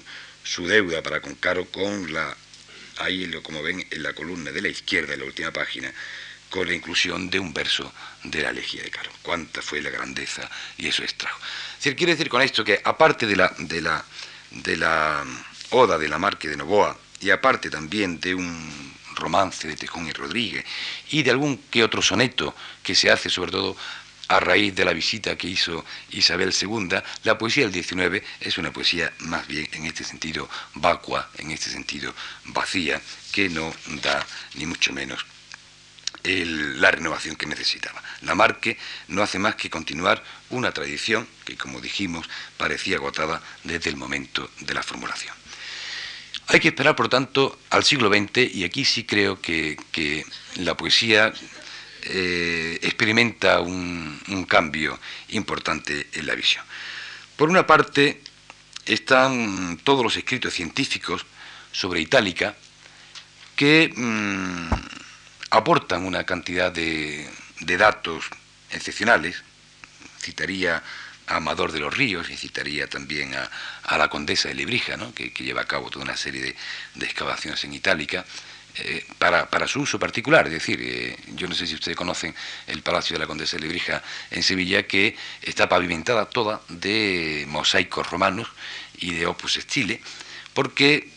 su 0.43 0.67
deuda 0.67 1.03
para 1.03 1.21
con 1.21 1.35
Caro 1.35 1.67
con 1.67 2.13
la, 2.13 2.37
ahí 2.99 3.31
como 3.43 3.63
ven 3.63 3.87
en 3.91 4.03
la 4.03 4.13
columna 4.13 4.53
de 4.53 4.63
la 4.63 4.69
izquierda, 4.69 5.15
en 5.15 5.21
la 5.21 5.27
última 5.27 5.51
página, 5.51 5.93
con 6.49 6.67
la 6.67 6.75
inclusión 6.75 7.31
de 7.31 7.39
un 7.39 7.53
verso 7.53 7.93
de 8.23 8.43
la 8.43 8.51
elegía 8.51 8.83
de 8.83 8.91
Caro. 8.91 9.11
Cuánta 9.23 9.61
fue 9.61 9.83
la 9.83 9.91
grandeza 9.91 10.49
y 10.79 10.89
eso 10.89 11.03
extrajo. 11.03 11.39
decir, 11.77 11.97
quiere 11.97 12.13
decir 12.13 12.29
con 12.29 12.43
esto 12.43 12.65
que 12.65 12.81
aparte 12.85 13.27
de 13.27 13.37
la, 13.37 13.55
de 13.59 13.81
la, 13.81 14.05
de 14.51 14.77
la 14.77 15.25
oda 15.71 15.99
de 15.99 16.09
la 16.09 16.19
Marque 16.19 16.49
de 16.49 16.57
Novoa, 16.57 16.97
y 17.21 17.31
aparte 17.31 17.71
también 17.71 18.21
de 18.21 18.35
un 18.35 18.95
romance 19.15 19.69
de 19.69 19.77
Tejón 19.77 20.07
y 20.09 20.13
Rodríguez 20.13 20.65
y 21.11 21.23
de 21.23 21.31
algún 21.31 21.59
que 21.71 21.85
otro 21.85 22.03
soneto 22.03 22.55
que 22.83 22.95
se 22.95 23.11
hace 23.11 23.31
sobre 23.31 23.53
todo 23.53 23.77
a 24.29 24.41
raíz 24.41 24.75
de 24.75 24.85
la 24.85 24.93
visita 24.93 25.37
que 25.37 25.49
hizo 25.49 25.85
Isabel 26.11 26.53
II, 26.59 26.89
la 27.25 27.39
poesía 27.39 27.69
del 27.69 27.85
XIX 27.85 28.25
es 28.41 28.59
una 28.59 28.73
poesía 28.73 29.13
más 29.19 29.47
bien 29.47 29.69
en 29.73 29.85
este 29.85 30.03
sentido 30.03 30.49
vacua, 30.75 31.31
en 31.37 31.51
este 31.51 31.71
sentido 31.71 32.15
vacía, 32.47 33.01
que 33.33 33.49
no 33.49 33.75
da 34.03 34.27
ni 34.55 34.67
mucho 34.67 34.93
menos 34.93 35.25
la 36.25 36.91
renovación 36.91 37.37
que 37.37 37.47
necesitaba. 37.47 38.03
Lamarque 38.23 38.79
no 39.09 39.23
hace 39.23 39.39
más 39.39 39.57
que 39.57 39.69
continuar 39.69 40.25
una 40.49 40.73
tradición 40.73 41.29
que, 41.45 41.57
como 41.57 41.83
dijimos, 41.83 42.29
parecía 42.57 42.97
agotada 42.97 43.43
desde 43.63 43.91
el 43.91 43.97
momento 43.97 44.51
de 44.61 44.73
la 44.73 44.83
formulación. 44.83 45.35
Hay 46.47 46.61
que 46.61 46.69
esperar, 46.69 46.95
por 46.95 47.09
tanto, 47.09 47.59
al 47.71 47.85
siglo 47.85 48.09
XX 48.09 48.55
y 48.55 48.65
aquí 48.65 48.85
sí 48.85 49.05
creo 49.05 49.41
que, 49.41 49.77
la 50.57 50.77
poesía 50.77 51.33
eh, 52.03 52.79
experimenta 52.83 53.61
un, 53.61 54.47
cambio 54.49 54.99
importante 55.29 56.07
en 56.13 56.27
la 56.27 56.35
visión. 56.35 56.65
Por 57.37 57.49
una 57.49 57.67
parte, 57.67 58.21
están 58.85 59.79
todos 59.83 60.05
los 60.05 60.17
escritos 60.17 60.53
científicos 60.53 61.25
sobre 61.73 62.01
Itálica 62.01 62.55
que 63.57 63.93
mm, 63.97 64.69
aportan 65.51 66.05
una 66.05 66.25
cantidad 66.25 66.71
de, 66.71 67.29
de 67.61 67.77
datos 67.77 68.27
excepcionales. 68.71 69.43
Citaría 70.21 70.83
a 71.27 71.37
Amador 71.37 71.73
de 71.73 71.81
los 71.81 71.97
Ríos 71.97 72.31
y 72.31 72.37
citaría 72.37 72.87
también 72.89 73.35
a, 73.35 73.99
la 73.99 74.09
condesa 74.09 74.49
de 74.49 74.55
Librija, 74.55 74.97
que, 75.15 75.31
lleva 75.31 75.63
a 75.63 75.67
cabo 75.67 75.91
toda 75.91 76.05
una 76.05 76.17
serie 76.17 76.43
de, 76.43 77.07
excavaciones 77.07 77.63
en 77.65 77.75
Itálica. 77.75 78.25
Eh, 78.77 79.07
para, 79.19 79.69
su 79.69 79.83
uso 79.83 80.01
particular, 80.01 80.47
es 80.47 80.53
decir, 80.53 80.81
eh, 80.83 81.17
yo 81.37 81.47
no 81.47 81.55
sé 81.55 81.65
si 81.65 81.75
ustedes 81.75 81.97
conocen 81.97 82.35
el 82.67 82.83
Palacio 82.83 83.15
de 83.15 83.21
la 83.21 83.27
Condesa 83.29 83.57
de 83.57 83.63
Librija 83.63 84.03
en 84.33 84.43
Sevilla, 84.43 84.85
que 84.89 85.17
está 85.43 85.69
pavimentada 85.69 86.29
toda 86.29 86.61
de 86.69 87.45
mosaicos 87.47 88.11
romanos 88.11 88.49
y 88.99 89.13
de 89.13 89.27
opus 89.27 89.55
stile, 89.55 90.01
porque 90.55 91.09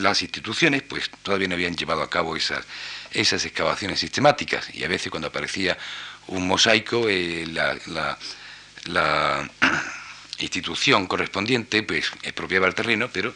las 0.00 0.20
instituciones 0.22 0.82
pues 0.82 1.08
todavía 1.22 1.46
no 1.46 1.54
habían 1.54 1.76
llevado 1.76 2.02
a 2.02 2.10
cabo 2.10 2.34
esas, 2.34 2.64
esas 3.12 3.44
excavaciones 3.44 4.00
sistemáticas 4.00 4.74
y 4.74 4.82
a 4.82 4.88
veces 4.88 5.10
cuando 5.10 5.28
aparecía 5.28 5.78
un 6.26 6.48
mosaico 6.48 7.08
eh, 7.08 7.46
la 7.46 8.18
institución 10.38 11.06
correspondiente 11.06 11.82
pues 11.82 12.10
expropiaba 12.22 12.66
el 12.66 12.74
terreno, 12.74 13.08
pero 13.12 13.34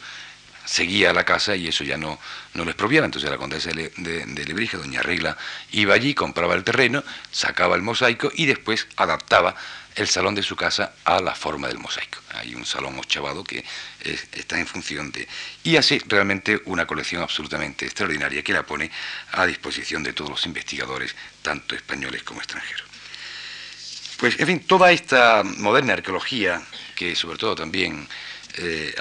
seguía 0.65 1.13
la 1.13 1.25
casa 1.25 1.57
y 1.57 1.67
eso 1.67 1.85
ya 1.85 1.97
no, 1.97 2.19
no 2.55 2.65
lo 2.65 2.71
expropiaba. 2.71 3.07
Entonces 3.07 3.31
la 3.31 3.39
condesa 3.39 3.71
de, 3.71 3.91
de, 3.97 4.45
Lebrija, 4.45 4.79
doña 4.79 5.03
Regla, 5.03 5.37
iba 5.73 5.95
allí, 5.95 6.15
compraba 6.15 6.55
el 6.55 6.65
terreno, 6.65 7.03
sacaba 7.31 7.77
el 7.77 7.83
mosaico 7.83 8.31
y 8.35 8.47
después 8.47 8.87
adaptaba 8.97 9.57
el 9.97 10.09
salón 10.09 10.37
de 10.37 10.43
su 10.43 10.55
casa 10.55 10.95
a 11.05 11.21
la 11.21 11.35
forma 11.35 11.67
del 11.69 11.79
mosaico. 11.79 12.21
Hay 12.35 12.55
un 12.55 12.65
salón 12.65 12.99
ochavado 12.99 13.43
que 13.43 13.65
está 14.01 14.59
en 14.59 14.67
función 14.67 15.11
de... 15.11 15.27
Y 15.65 15.77
así 15.77 16.01
realmente 16.07 16.63
una 16.67 16.87
colección 16.87 17.23
absolutamente 17.23 17.87
extraordinaria 17.87 18.43
que 18.43 18.53
la 18.53 18.65
pone 18.65 18.91
a 19.33 19.47
disposición 19.47 20.03
de 20.05 20.13
todos 20.13 20.31
los 20.31 20.47
investigadores, 20.47 21.15
tanto 21.43 21.75
españoles 21.75 22.23
como 22.23 22.41
extranjeros. 22.41 22.89
Pues, 24.20 24.38
en 24.38 24.46
fin, 24.46 24.61
toda 24.61 24.92
esta 24.92 25.42
moderna 25.42 25.94
arqueología, 25.94 26.61
que 26.94 27.16
sobre 27.16 27.38
todo 27.38 27.54
también 27.54 28.06
eh, 28.59 28.94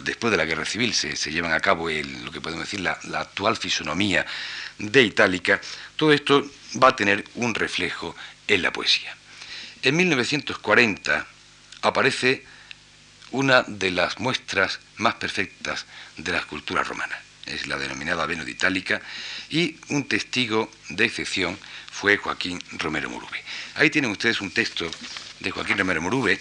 después 0.00 0.30
de 0.30 0.36
la 0.36 0.44
guerra 0.44 0.66
civil 0.66 0.92
se, 0.92 1.14
llevan 1.32 1.54
a 1.54 1.60
cabo 1.60 1.88
lo 1.88 2.30
que 2.30 2.42
podemos 2.42 2.66
decir 2.66 2.80
la, 2.80 2.98
actual 3.14 3.56
fisonomía 3.56 4.26
de 4.78 5.02
Itálica, 5.02 5.62
todo 5.96 6.12
esto 6.12 6.44
va 6.76 6.88
a 6.88 6.96
tener 6.96 7.24
un 7.36 7.54
reflejo 7.54 8.14
en 8.46 8.60
la 8.60 8.70
poesía. 8.70 9.16
En 9.80 9.96
1940 9.96 11.26
aparece 11.80 12.44
una 13.30 13.62
de 13.62 13.90
las 13.90 14.20
muestras 14.20 14.78
más 14.98 15.14
perfectas 15.14 15.86
de 16.18 16.32
la 16.32 16.38
escultura 16.38 16.82
romana. 16.82 17.18
Es 17.46 17.66
la 17.66 17.78
denominada 17.78 18.26
Venus 18.26 18.44
de 18.44 18.52
Itálica 18.52 19.00
y 19.48 19.76
un 19.88 20.06
testigo 20.06 20.70
de 20.90 21.06
excepción 21.06 21.58
fue 22.00 22.16
Joaquín 22.16 22.58
Romero 22.78 23.10
Murube. 23.10 23.44
Ahí 23.74 23.90
tienen 23.90 24.10
ustedes 24.10 24.40
un 24.40 24.50
texto 24.50 24.90
de 25.38 25.50
Joaquín 25.50 25.76
Romero 25.76 26.00
Murube 26.00 26.40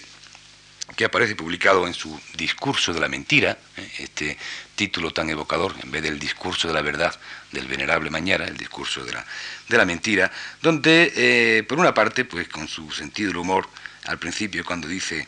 que 0.95 1.03
aparece 1.03 1.36
publicado 1.36 1.86
en 1.86 1.93
su 1.93 2.18
Discurso 2.36 2.93
de 2.93 3.01
la 3.01 3.10
Mentira, 3.10 3.57
¿eh? 3.76 3.91
este 3.99 4.38
título 4.76 5.12
tan 5.12 5.30
evocador, 5.30 5.76
en 5.84 5.91
vez 5.91 6.01
del 6.01 6.18
Discurso 6.18 6.70
de 6.70 6.74
la 6.74 6.82
Verdad 6.82 7.14
del 7.51 7.68
Venerable 7.68 8.10
Mañara, 8.10 8.45
el 8.45 8.55
Discurso 8.55 9.03
de 9.03 9.12
la, 9.12 9.26
de 9.68 9.78
la 9.78 9.84
Mentira, 9.84 10.32
donde, 10.62 11.12
eh, 11.14 11.64
por 11.64 11.78
una 11.78 11.93
parte, 11.93 12.24
pues 12.24 12.47
con 12.47 12.70
su 12.70 12.89
sentido 12.91 13.28
del 13.28 13.38
humor, 13.38 13.68
al 14.05 14.18
principio 14.18 14.64
cuando 14.64 14.88
dice, 14.88 15.28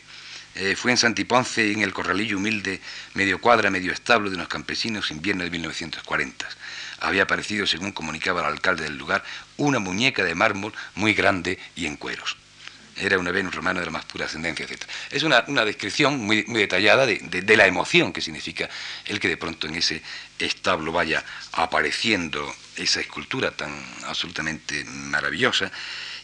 eh, 0.54 0.76
fue 0.76 0.92
en 0.92 0.96
Santiponce, 0.96 1.72
en 1.72 1.82
el 1.82 1.92
corralillo 1.92 2.38
humilde, 2.38 2.80
medio 3.12 3.38
cuadra, 3.38 3.68
medio 3.70 3.92
establo 3.92 4.30
de 4.30 4.36
unos 4.36 4.48
campesinos, 4.48 5.10
invierno 5.10 5.44
de 5.44 5.50
1940. 5.50 6.48
Había 7.02 7.24
aparecido, 7.24 7.66
según 7.66 7.92
comunicaba 7.92 8.40
el 8.40 8.46
alcalde 8.46 8.84
del 8.84 8.96
lugar, 8.96 9.24
una 9.56 9.80
muñeca 9.80 10.22
de 10.24 10.34
mármol 10.34 10.72
muy 10.94 11.14
grande 11.14 11.58
y 11.74 11.86
en 11.86 11.96
cueros. 11.96 12.36
Era 12.96 13.18
una 13.18 13.32
Venus 13.32 13.54
romana 13.54 13.80
de 13.80 13.86
la 13.86 13.92
más 13.92 14.04
pura 14.04 14.26
ascendencia, 14.26 14.64
etc. 14.64 14.84
Es 15.10 15.22
una, 15.24 15.42
descripción 15.64 16.18
muy, 16.18 16.44
muy 16.46 16.60
detallada 16.60 17.06
de, 17.06 17.18
de, 17.18 17.56
la 17.56 17.66
emoción 17.66 18.12
que 18.12 18.20
significa 18.20 18.68
el 19.06 19.18
que 19.18 19.28
de 19.28 19.36
pronto 19.36 19.66
en 19.66 19.74
ese 19.74 20.02
establo 20.38 20.92
vaya 20.92 21.24
apareciendo 21.52 22.54
esa 22.76 23.00
escultura 23.00 23.50
tan 23.50 23.72
absolutamente 24.04 24.84
maravillosa 24.84 25.72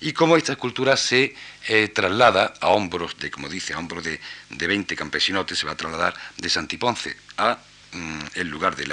y 0.00 0.12
cómo 0.12 0.36
esta 0.36 0.52
escultura 0.52 0.96
se 0.96 1.34
eh, 1.66 1.88
traslada 1.88 2.54
a 2.60 2.68
hombros 2.68 3.18
de, 3.18 3.30
como 3.30 3.48
dice, 3.48 3.72
a 3.72 3.78
hombros 3.78 4.04
de, 4.04 4.20
de 4.50 4.66
20 4.66 4.94
campesinotes, 4.94 5.58
se 5.58 5.66
va 5.66 5.72
a 5.72 5.76
trasladar 5.76 6.14
de 6.36 6.48
Santiponce 6.48 7.16
a 7.36 7.58
mm, 7.92 8.18
el 8.34 8.48
lugar 8.48 8.76
de 8.76 8.86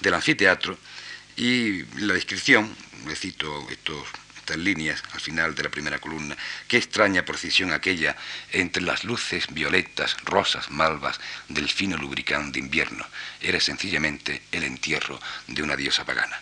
del 0.00 0.14
anfiteatro 0.14 0.76
y 1.40 1.86
la 1.96 2.12
descripción, 2.12 2.76
le 3.06 3.16
cito 3.16 3.66
estos, 3.70 4.06
estas 4.36 4.58
líneas 4.58 5.02
al 5.14 5.20
final 5.20 5.54
de 5.54 5.62
la 5.62 5.70
primera 5.70 5.98
columna, 5.98 6.36
qué 6.68 6.76
extraña 6.76 7.24
procesión 7.24 7.72
aquella 7.72 8.14
entre 8.52 8.82
las 8.82 9.04
luces 9.04 9.46
violetas, 9.50 10.18
rosas, 10.24 10.70
malvas 10.70 11.18
del 11.48 11.70
fino 11.70 11.96
lubricante 11.96 12.58
de 12.58 12.66
invierno, 12.66 13.06
era 13.40 13.58
sencillamente 13.58 14.42
el 14.52 14.64
entierro 14.64 15.18
de 15.46 15.62
una 15.62 15.76
diosa 15.76 16.04
pagana. 16.04 16.38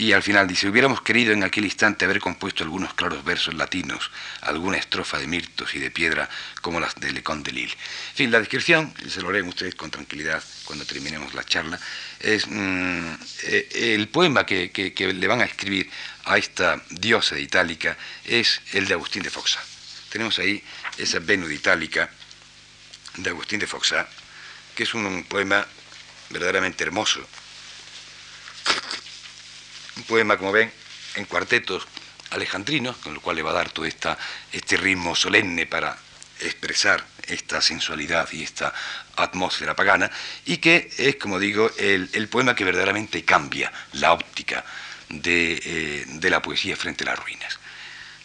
Y 0.00 0.14
al 0.14 0.22
final 0.22 0.48
dice, 0.48 0.66
hubiéramos 0.66 1.02
querido 1.02 1.34
en 1.34 1.44
aquel 1.44 1.66
instante 1.66 2.06
haber 2.06 2.20
compuesto 2.20 2.64
algunos 2.64 2.94
claros 2.94 3.22
versos 3.22 3.52
latinos, 3.52 4.10
alguna 4.40 4.78
estrofa 4.78 5.18
de 5.18 5.26
mirtos 5.26 5.74
y 5.74 5.78
de 5.78 5.90
piedra 5.90 6.26
como 6.62 6.80
las 6.80 6.94
de 6.94 7.12
Lecón 7.12 7.42
de 7.42 7.52
Lille. 7.52 7.76
En 8.12 8.16
fin, 8.16 8.30
la 8.30 8.38
descripción, 8.38 8.94
se 9.06 9.20
lo 9.20 9.30
leen 9.30 9.46
ustedes 9.46 9.74
con 9.74 9.90
tranquilidad 9.90 10.42
cuando 10.64 10.86
terminemos 10.86 11.34
la 11.34 11.44
charla, 11.44 11.78
es 12.18 12.46
mm, 12.46 13.12
eh, 13.42 13.94
el 13.94 14.08
poema 14.08 14.46
que, 14.46 14.72
le 14.96 15.26
van 15.26 15.42
a 15.42 15.44
escribir 15.44 15.90
a 16.24 16.38
esta 16.38 16.82
diosa 16.88 17.34
de 17.34 17.42
Itálica 17.42 17.98
es 18.24 18.62
el 18.72 18.86
de 18.86 18.94
Agustín 18.94 19.22
de 19.22 19.28
Foxa. 19.28 19.60
Tenemos 20.08 20.38
ahí 20.38 20.64
esa 20.96 21.18
Venus 21.18 21.50
de 21.50 21.56
Itálica 21.56 22.08
de 23.18 23.28
Agustín 23.28 23.58
de 23.58 23.66
Foxa, 23.66 24.08
que 24.74 24.84
es 24.84 24.94
un 24.94 25.24
poema 25.24 25.66
verdaderamente 26.30 26.84
hermoso 26.84 27.20
un 29.96 30.02
poema, 30.04 30.36
como 30.36 30.52
ven, 30.52 30.70
en 31.14 31.24
cuartetos 31.24 31.86
alejandrinos, 32.30 32.96
con 32.98 33.14
lo 33.14 33.20
cual 33.20 33.36
le 33.36 33.42
va 33.42 33.50
a 33.50 33.54
dar 33.54 33.70
todo 33.70 33.84
esta, 33.84 34.18
este 34.52 34.76
ritmo 34.76 35.14
solemne 35.14 35.66
para 35.66 35.96
expresar 36.40 37.04
esta 37.26 37.60
sensualidad 37.60 38.28
y 38.32 38.42
esta 38.42 38.72
atmósfera 39.16 39.76
pagana, 39.76 40.10
y 40.46 40.58
que 40.58 40.90
es, 40.96 41.16
como 41.16 41.38
digo, 41.38 41.70
el, 41.78 42.28
poema 42.28 42.54
que 42.54 42.64
verdaderamente 42.64 43.24
cambia 43.24 43.72
la 43.92 44.12
óptica 44.12 44.64
de, 45.08 45.60
eh, 45.64 46.04
de 46.06 46.30
la 46.30 46.40
poesía 46.40 46.76
frente 46.76 47.04
a 47.04 47.08
las 47.08 47.18
ruinas. 47.18 47.58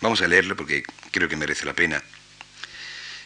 Vamos 0.02 0.22
a 0.22 0.28
leerlo 0.28 0.56
porque 0.56 0.84
creo 1.12 1.28
que 1.28 1.36
merece 1.36 1.66
la 1.66 1.74
pena. 1.74 2.02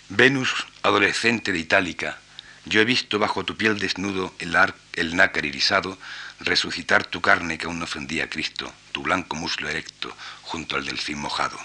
Venus, 0.09 0.65
adolescente 0.81 1.51
de 1.51 1.59
Itálica, 1.59 2.17
yo 2.65 2.81
he 2.81 2.85
visto 2.85 3.19
bajo 3.19 3.43
tu 3.43 3.55
piel 3.57 3.79
desnudo 3.79 4.33
el, 4.39 4.55
el 4.93 5.15
nácar 5.15 5.45
irisado, 5.45 5.97
resucitar 6.39 7.05
tu 7.05 7.21
carne 7.21 7.57
que 7.57 7.65
aún 7.65 7.79
no 7.79 7.85
ofendía 7.85 8.25
a 8.25 8.29
Cristo, 8.29 8.73
tu 8.91 9.01
blanco 9.01 9.35
muslo 9.35 9.69
erecto 9.69 10.15
junto 10.43 10.75
al 10.75 10.85
delfín 10.85 11.19
mojado. 11.19 11.59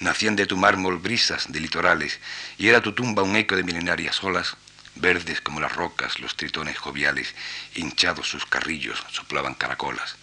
Nacían 0.00 0.36
de 0.36 0.46
tu 0.46 0.56
mármol 0.56 0.98
brisas 0.98 1.50
de 1.50 1.60
litorales, 1.60 2.20
y 2.58 2.68
era 2.68 2.82
tu 2.82 2.92
tumba 2.92 3.22
un 3.22 3.36
eco 3.36 3.56
de 3.56 3.64
milenarias 3.64 4.22
olas, 4.22 4.56
verdes 4.96 5.40
como 5.40 5.60
las 5.60 5.72
rocas, 5.72 6.18
los 6.20 6.36
tritones 6.36 6.78
joviales, 6.78 7.34
hinchados 7.74 8.28
sus 8.28 8.44
carrillos, 8.46 9.02
soplaban 9.10 9.54
caracolas. 9.54 10.16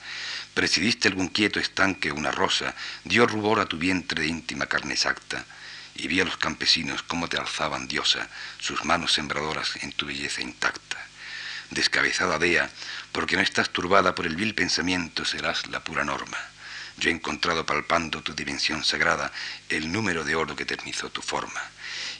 Presidiste 0.54 1.08
algún 1.08 1.30
quieto 1.30 1.60
estanque, 1.60 2.12
una 2.12 2.32
rosa, 2.32 2.76
dio 3.04 3.26
rubor 3.26 3.60
a 3.60 3.66
tu 3.66 3.78
vientre 3.78 4.22
de 4.22 4.28
íntima 4.28 4.68
carne 4.68 4.94
exacta, 4.94 5.46
y 5.96 6.08
vi 6.08 6.20
a 6.22 6.26
los 6.26 6.38
campesinos 6.38 7.04
cómo 7.04 7.28
te 7.28 7.38
alzaban 7.38 7.88
diosa, 7.88 8.28
sus 8.60 8.86
manos 8.86 9.14
sembradoras 9.14 9.76
en 9.82 9.92
tu 9.92 10.06
belleza 10.06 10.42
intacta. 10.42 10.98
Descabezada 11.70 12.38
Dea, 12.38 12.70
porque 13.14 13.38
no 13.38 13.42
estás 13.42 13.70
turbada 13.70 14.16
por 14.16 14.26
el 14.26 14.36
vil 14.36 14.56
pensamiento, 14.56 15.24
serás 15.24 15.68
la 15.68 15.84
pura 15.84 16.04
norma. 16.04 16.38
Yo 16.98 17.10
he 17.10 17.14
encontrado 17.14 17.66
palpando 17.66 18.22
tu 18.22 18.34
dimensión 18.34 18.84
sagrada 18.84 19.32
el 19.70 19.92
número 19.92 20.24
de 20.24 20.36
oro 20.36 20.56
que 20.56 20.64
eternizó 20.64 21.10
tu 21.10 21.22
forma. 21.22 21.62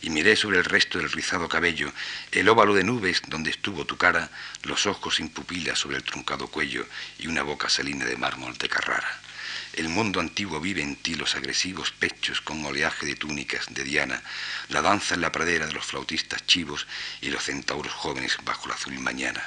Y 0.02 0.10
miré 0.12 0.36
sobre 0.36 0.60
el 0.60 0.66
resto 0.66 1.00
del 1.00 1.12
rizado 1.12 1.50
cabello 1.50 1.92
el 2.32 2.48
óvalo 2.48 2.76
de 2.76 2.84
nubes 2.84 3.22
donde 3.28 3.50
estuvo 3.50 3.86
tu 3.86 3.98
cara, 3.98 4.30
los 4.64 4.86
ojos 4.86 5.16
sin 5.16 5.30
pupilas 5.30 5.80
sobre 5.80 5.98
el 5.98 6.04
truncado 6.04 6.48
cuello 6.48 6.86
y 7.18 7.28
una 7.28 7.42
boca 7.42 7.70
salina 7.70 8.06
de 8.06 8.18
mármol 8.18 8.58
de 8.58 8.70
Carrara. 8.70 9.20
El 9.74 9.90
mundo 9.90 10.20
antiguo 10.20 10.60
vive 10.60 10.84
en 10.84 10.96
ti 10.96 11.16
los 11.16 11.34
agresivos 11.34 11.92
pechos 11.92 12.42
con 12.42 12.64
oleaje 12.64 13.08
de 13.08 13.16
túnicas 13.16 13.66
de 13.74 13.84
Diana, 13.84 14.22
la 14.70 14.84
danza 14.84 15.16
en 15.16 15.22
la 15.22 15.32
pradera 15.32 15.66
de 15.66 15.74
los 15.74 15.86
flautistas 15.86 16.46
chivos 16.46 16.86
y 17.22 17.32
los 17.32 17.44
centauros 17.44 17.94
jóvenes 17.94 18.38
bajo 18.44 18.68
la 18.68 18.76
azul 18.76 19.00
mañana. 19.00 19.44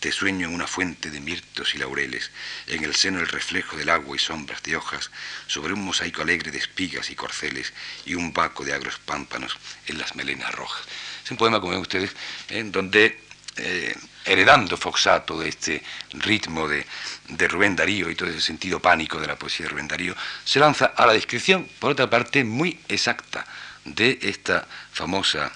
Te 0.00 0.12
sueño 0.12 0.48
en 0.48 0.54
una 0.54 0.66
fuente 0.66 1.10
de 1.10 1.20
mirtos 1.20 1.74
y 1.74 1.78
laureles, 1.78 2.30
en 2.66 2.84
el 2.84 2.94
seno 2.94 3.20
el 3.20 3.28
reflejo 3.28 3.76
del 3.76 3.90
agua 3.90 4.16
y 4.16 4.18
sombras 4.18 4.62
de 4.62 4.74
hojas, 4.74 5.10
sobre 5.46 5.74
un 5.74 5.84
mosaico 5.84 6.22
alegre 6.22 6.50
de 6.50 6.56
espigas 6.56 7.10
y 7.10 7.14
corceles 7.14 7.74
y 8.06 8.14
un 8.14 8.32
vaco 8.32 8.64
de 8.64 8.72
agros 8.72 8.98
pámpanos 8.98 9.58
en 9.86 9.98
las 9.98 10.16
melenas 10.16 10.54
rojas. 10.54 10.86
Es 11.22 11.30
un 11.30 11.36
poema, 11.36 11.60
como 11.60 11.72
ven 11.72 11.82
ustedes, 11.82 12.16
en 12.48 12.72
donde 12.72 13.20
eh, 13.56 13.94
heredando 14.24 14.78
Foxato 14.78 15.38
de 15.38 15.50
este 15.50 15.82
ritmo 16.14 16.66
de, 16.66 16.86
de, 17.28 17.48
Rubén 17.48 17.76
Darío 17.76 18.08
y 18.08 18.14
todo 18.14 18.30
ese 18.30 18.40
sentido 18.40 18.80
pánico 18.80 19.20
de 19.20 19.26
la 19.26 19.36
poesía 19.36 19.66
de 19.66 19.70
Rubén 19.72 19.88
Darío, 19.88 20.16
se 20.46 20.60
lanza 20.60 20.86
a 20.96 21.04
la 21.04 21.12
descripción, 21.12 21.68
por 21.78 21.90
otra 21.90 22.08
parte, 22.08 22.42
muy 22.42 22.80
exacta 22.88 23.44
de 23.84 24.18
esta 24.22 24.66
famosa 24.92 25.52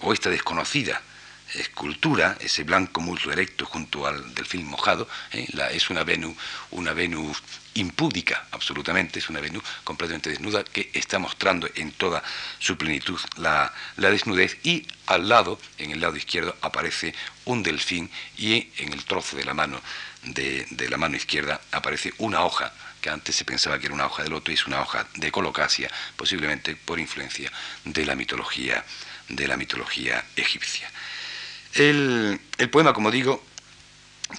o 0.00 0.14
esta 0.14 0.30
desconocida 0.30 1.02
escultura, 1.54 2.36
ese 2.40 2.64
blanco 2.64 3.00
muslo 3.00 3.32
erecto 3.32 3.66
junto 3.66 4.06
al 4.06 4.34
delfín 4.34 4.66
mojado, 4.66 5.08
¿eh? 5.32 5.46
es 5.72 5.90
una 5.90 6.04
Venus, 6.04 6.36
una 6.70 6.92
Venus 6.92 7.42
impúdica, 7.74 8.46
absolutamente, 8.52 9.18
es 9.18 9.28
una 9.28 9.40
Venus 9.40 9.62
completamente 9.82 10.30
desnuda 10.30 10.64
que 10.64 10.90
está 10.92 11.18
mostrando 11.18 11.68
en 11.74 11.92
toda 11.92 12.22
su 12.58 12.76
plenitud 12.76 13.20
la, 13.36 13.72
desnudez 13.96 14.58
y 14.62 14.86
al 15.06 15.28
lado, 15.28 15.60
en 15.78 15.90
el 15.90 16.00
lado 16.00 16.16
izquierdo, 16.16 16.56
aparece 16.60 17.14
un 17.44 17.62
delfín 17.62 18.10
y 18.36 18.68
en 18.78 18.92
el 18.92 19.04
trozo 19.04 19.36
de 19.36 19.44
la 19.44 19.54
mano 19.54 19.80
de, 20.22 20.66
de 20.70 20.88
la 20.88 20.96
mano 20.96 21.16
izquierda 21.16 21.60
aparece 21.72 22.14
una 22.18 22.44
hoja 22.44 22.72
que 23.00 23.10
antes 23.10 23.36
se 23.36 23.44
pensaba 23.44 23.78
que 23.78 23.84
era 23.84 23.94
una 23.94 24.06
hoja 24.06 24.22
de 24.22 24.30
loto 24.30 24.50
y 24.50 24.54
es 24.54 24.66
una 24.66 24.80
hoja 24.80 25.06
de 25.16 25.30
colocasia, 25.30 25.90
posiblemente 26.16 26.74
por 26.74 26.98
influencia 26.98 27.52
de 27.84 28.06
la 28.06 28.14
mitología, 28.14 28.82
de 29.28 29.46
la 29.46 29.58
mitología 29.58 30.24
egipcia. 30.36 30.90
El, 31.74 32.40
poema, 32.70 32.92
como 32.92 33.10
digo, 33.10 33.44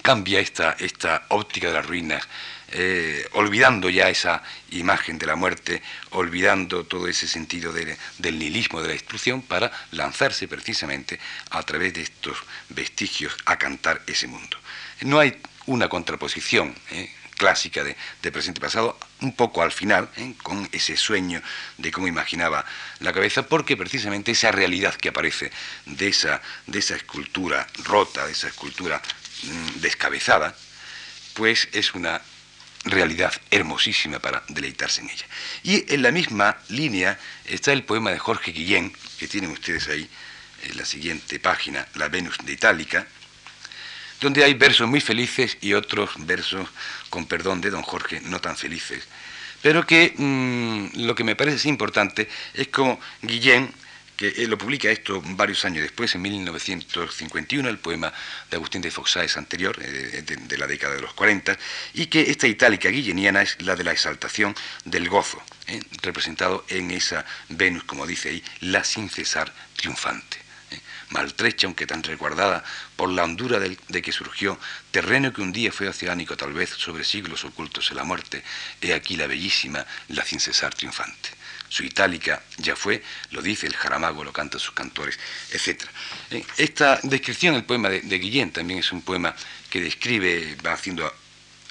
cambia 0.01 0.39
esta, 0.39 0.75
esta 0.79 1.25
óptica 1.29 1.67
de 1.67 1.73
las 1.73 1.85
ruinas, 1.85 2.23
eh, 2.69 3.27
olvidando 3.33 3.89
ya 3.89 4.09
esa 4.09 4.41
imagen 4.71 5.17
de 5.17 5.25
la 5.25 5.35
muerte, 5.35 5.81
olvidando 6.11 6.85
todo 6.85 7.07
ese 7.07 7.27
sentido 7.27 7.73
del 7.73 8.39
nihilismo 8.39 8.81
de 8.81 8.87
la 8.87 8.93
destrucción, 8.93 9.41
para 9.41 9.71
lanzarse 9.91 10.47
precisamente 10.47 11.19
a 11.49 11.61
través 11.63 11.93
de 11.93 12.03
estos 12.03 12.37
vestigios 12.69 13.35
a 13.45 13.57
cantar 13.57 14.01
ese 14.07 14.27
mundo. 14.27 14.57
No 15.01 15.19
hay 15.19 15.37
una 15.65 15.89
contraposición. 15.89 16.73
¿eh? 16.91 17.09
clásica 17.35 17.83
de, 17.83 17.95
presente 18.31 18.59
y 18.59 18.61
pasado, 18.61 18.97
un 19.21 19.35
poco 19.35 19.61
al 19.61 19.71
final, 19.71 20.09
¿eh? 20.17 20.33
con 20.43 20.67
ese 20.71 20.97
sueño 20.97 21.41
de 21.77 21.91
cómo 21.91 22.07
imaginaba 22.07 22.65
la 22.99 23.13
cabeza, 23.13 23.47
porque 23.47 23.77
precisamente 23.77 24.31
esa 24.31 24.51
realidad 24.51 24.93
que 24.95 25.09
aparece 25.09 25.51
de 25.85 26.07
esa, 26.07 26.41
de 26.67 26.79
esa 26.79 26.95
escultura 26.95 27.67
rota, 27.83 28.25
de 28.25 28.33
esa 28.33 28.47
escultura 28.47 29.01
mm, 29.43 29.79
descabezada, 29.79 30.55
pues 31.33 31.69
es 31.71 31.93
una 31.93 32.21
realidad 32.85 33.33
hermosísima 33.51 34.19
para 34.19 34.43
deleitarse 34.47 35.01
en 35.01 35.09
ella. 35.09 35.25
Y 35.63 35.93
en 35.93 36.01
la 36.01 36.11
misma 36.11 36.57
línea 36.69 37.19
está 37.45 37.73
el 37.73 37.83
poema 37.83 38.11
de 38.11 38.19
Jorge 38.19 38.51
Guillén, 38.51 38.93
que 39.17 39.27
tienen 39.27 39.51
ustedes 39.51 39.87
ahí 39.87 40.09
en 40.63 40.77
la 40.77 40.85
siguiente 40.85 41.39
página, 41.39 41.87
La 41.95 42.09
Venus 42.09 42.37
de 42.43 42.53
Itálica, 42.53 43.07
donde 44.21 44.43
hay 44.43 44.53
versos 44.53 44.87
muy 44.87 45.01
felices 45.01 45.57
y 45.61 45.73
otros 45.73 46.11
versos, 46.19 46.67
con 47.09 47.25
perdón 47.25 47.61
de 47.61 47.69
don 47.69 47.83
Jorge, 47.83 48.21
no 48.21 48.39
tan 48.39 48.57
felices. 48.57 49.03
Pero 49.61 49.85
que 49.85 50.13
mm, 50.15 51.05
lo 51.05 51.15
que 51.15 51.23
me 51.23 51.35
parece 51.35 51.69
importante 51.69 52.29
es 52.53 52.67
como 52.67 52.99
Guillén 53.21 53.73
que 54.15 54.29
él 54.29 54.49
lo 54.49 54.57
publica 54.57 54.89
esto 54.89 55.21
varios 55.21 55.65
años 55.65 55.83
después, 55.83 56.15
en 56.15 56.21
1951, 56.21 57.69
el 57.69 57.79
poema 57.79 58.13
de 58.49 58.57
Agustín 58.57 58.81
de 58.81 58.91
Foxá 58.91 59.23
es 59.23 59.37
anterior, 59.37 59.77
eh, 59.81 60.23
de, 60.25 60.57
la 60.57 60.67
década 60.67 60.95
de 60.95 61.01
los 61.01 61.13
40, 61.13 61.57
y 61.93 62.07
que 62.07 62.21
esta 62.31 62.47
itálica 62.47 62.89
guilleniana 62.89 63.41
es 63.41 63.61
la 63.61 63.75
de 63.75 63.83
la 63.83 63.91
exaltación 63.91 64.55
del 64.85 65.09
gozo, 65.09 65.41
eh, 65.67 65.81
representado 66.01 66.65
en 66.69 66.91
esa 66.91 67.25
Venus, 67.49 67.83
como 67.83 68.07
dice 68.07 68.29
ahí, 68.29 68.43
la 68.61 68.83
sin 68.83 69.09
cesar 69.09 69.53
triunfante 69.75 70.37
eh, 70.37 70.44
maltrecha, 71.15 71.67
aunque 71.67 71.87
tan 71.87 72.03
resguardada 72.03 72.63
por 72.95 73.09
la 73.09 73.23
hondura 73.23 73.59
de 73.59 74.01
que 74.01 74.11
surgió, 74.11 74.59
terreno 74.91 75.33
que 75.33 75.41
un 75.41 75.51
día 75.51 75.71
fue 75.71 75.87
oceánico 75.87 76.35
tal 76.35 76.53
vez 76.53 76.69
sobre 76.69 77.03
siglos 77.03 77.45
ocultos 77.45 77.89
en 77.89 77.97
la 77.97 78.03
muerte, 78.03 78.43
he 78.81 78.93
aquí 78.93 79.15
la 79.15 79.27
bellísima, 79.27 79.85
la 80.09 80.23
sin 80.23 80.39
cesar 80.39 80.73
triunfante 80.75 81.29
su 81.75 81.83
itálica 81.83 82.41
ya 82.57 82.75
fue, 82.75 83.03
lo 83.31 83.41
dice 83.41 83.67
el 83.67 83.75
jaramago, 83.75 84.23
lo 84.23 84.31
cantan 84.31 84.59
sus 84.59 84.73
cantores, 84.73 85.19
etc. 85.51 85.83
Eh, 86.31 86.45
esta 86.57 86.99
descripción, 87.03 87.55
el 87.55 87.65
poema 87.65 87.89
de, 87.89 88.19
Guillén, 88.19 88.51
también 88.51 88.79
es 88.79 88.91
un 88.91 89.01
poema 89.01 89.35
que 89.69 89.81
describe, 89.81 90.55
va 90.65 90.73
haciendo 90.73 91.11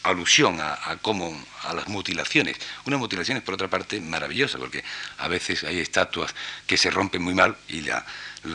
alusión 0.03 0.61
a, 0.61 0.99
cómo 1.01 1.35
a 1.63 1.73
las 1.73 1.89
mutilaciones. 1.89 2.59
Unas 2.85 3.01
mutilaciones, 3.01 3.43
por 3.43 3.55
otra 3.55 3.69
parte, 3.69 3.99
maravillosas, 4.01 4.61
porque 4.61 4.85
a 5.17 5.29
veces 5.29 5.65
hay 5.65 5.81
estatuas 5.81 6.35
que 6.67 6.77
se 6.77 6.91
rompen 6.91 7.23
muy 7.23 7.35
mal 7.35 7.57
y 7.69 7.81
la, 7.81 8.05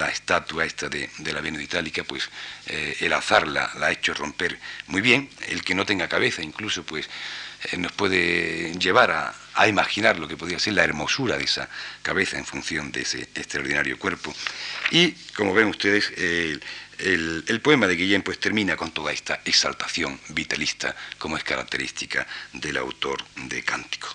estatua 0.10 0.66
esta 0.66 0.90
de, 0.90 1.10
la 1.34 1.42
Venus 1.42 1.62
Itálica, 1.62 2.04
pues 2.04 2.30
eh, 2.68 2.98
el 3.02 3.14
azar 3.14 3.48
la, 3.48 3.72
la, 3.80 3.88
ha 3.88 3.92
hecho 3.92 4.14
romper 4.14 4.60
muy 4.88 5.02
bien. 5.02 5.30
El 5.48 5.64
que 5.64 5.76
no 5.76 5.86
tenga 5.86 6.08
cabeza, 6.08 6.42
incluso, 6.42 6.84
pues 6.84 7.10
eh, 7.72 7.78
nos 7.78 7.92
puede 7.92 8.74
llevar 8.78 9.12
a, 9.12 9.68
imaginar 9.68 10.18
lo 10.18 10.28
que 10.28 10.38
podría 10.38 10.58
ser 10.58 10.74
la 10.74 10.86
hermosura 10.86 11.38
de 11.38 11.44
esa 11.44 11.68
cabeza 12.02 12.38
en 12.38 12.46
función 12.46 12.94
de 12.94 13.02
ese 13.02 13.24
extraordinario 13.36 14.00
cuerpo. 14.00 14.34
Y, 14.92 15.12
como 15.36 15.54
ven 15.54 15.68
ustedes, 15.68 16.14
el, 17.00 17.62
poema 17.62 17.86
de 17.88 17.96
Guillén 17.96 18.22
pues, 18.22 18.40
termina 18.40 18.78
con 18.78 18.92
toda 18.92 19.12
esta 19.12 19.42
exaltación 19.44 20.18
vitalista 20.30 20.96
como 21.18 21.36
es 21.36 21.44
característica 21.44 22.26
del 22.54 22.78
autor 22.78 23.24
de 23.36 23.64
Cántico. 23.64 24.08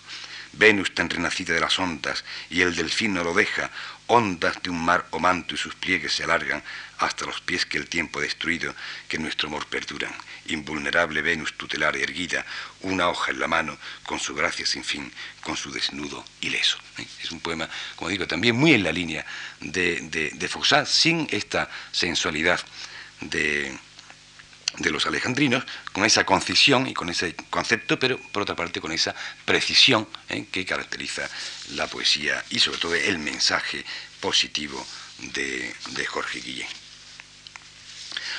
Venus 0.57 0.95
tan 0.95 1.11
renacida 1.11 1.55
de 1.55 1.61
las 1.61 1.79
ondas 1.79 2.25
y 2.49 2.61
el 2.61 2.75
delfín 2.77 3.15
no 3.15 3.25
lo 3.25 3.35
deja, 3.35 3.71
ondas 4.07 4.63
de 4.63 4.71
un 4.71 4.85
mar 4.85 5.07
o 5.11 5.19
manto 5.19 5.55
y 5.55 5.59
sus 5.59 5.75
pliegues 5.75 6.13
se 6.13 6.25
alargan 6.25 6.63
hasta 6.99 7.25
los 7.27 7.41
pies 7.41 7.67
que 7.67 7.79
el 7.79 7.89
tiempo 7.89 8.19
ha 8.19 8.23
destruido, 8.23 8.75
que 9.09 9.19
nuestro 9.19 9.49
amor 9.49 9.67
perduran. 9.67 10.13
Invulnerable 10.47 11.23
Venus 11.23 11.55
tutelar 11.55 11.97
erguida, 11.97 12.45
una 12.83 13.09
hoja 13.09 13.33
en 13.33 13.41
la 13.41 13.49
mano, 13.49 13.79
con 14.05 14.21
su 14.21 14.35
gracia 14.35 14.67
sin 14.67 14.85
fin, 14.85 15.13
con 15.43 15.57
su 15.57 15.73
desnudo 15.73 16.25
ileso. 16.41 16.79
¿eh? 16.99 17.07
Es 17.23 17.31
un 17.31 17.41
poema, 17.41 17.69
como 17.97 18.11
digo, 18.11 18.27
también 18.27 18.57
muy 18.57 18.75
en 18.75 18.85
la 18.85 18.93
línea 18.93 19.25
de, 19.61 20.01
de, 20.03 20.31
de 20.31 20.87
sin 20.87 21.27
esta 21.31 21.69
sensualidad 21.93 22.61
de, 23.21 23.77
de 24.79 24.91
los 24.91 25.07
alejandrinos, 25.07 25.65
con 25.93 26.05
esa 26.05 26.25
concisión 26.25 26.87
y 26.87 26.95
con 26.95 27.09
ese 27.09 27.35
concepto, 27.51 27.99
pero 27.99 28.19
por 28.19 28.43
otra 28.43 28.57
parte 28.57 28.81
con 28.81 28.93
esa 28.93 29.15
precisión 29.45 30.09
¿eh? 30.29 30.47
que 30.51 30.65
caracteriza 30.65 31.29
la 31.75 31.87
poesía 31.87 32.45
y 32.51 32.59
sobre 32.59 32.79
todo 32.79 32.95
el 32.95 33.19
mensaje 33.19 33.85
positivo 34.21 34.85
de, 35.19 35.75
Jorge 36.09 36.41
Guillén. 36.41 36.69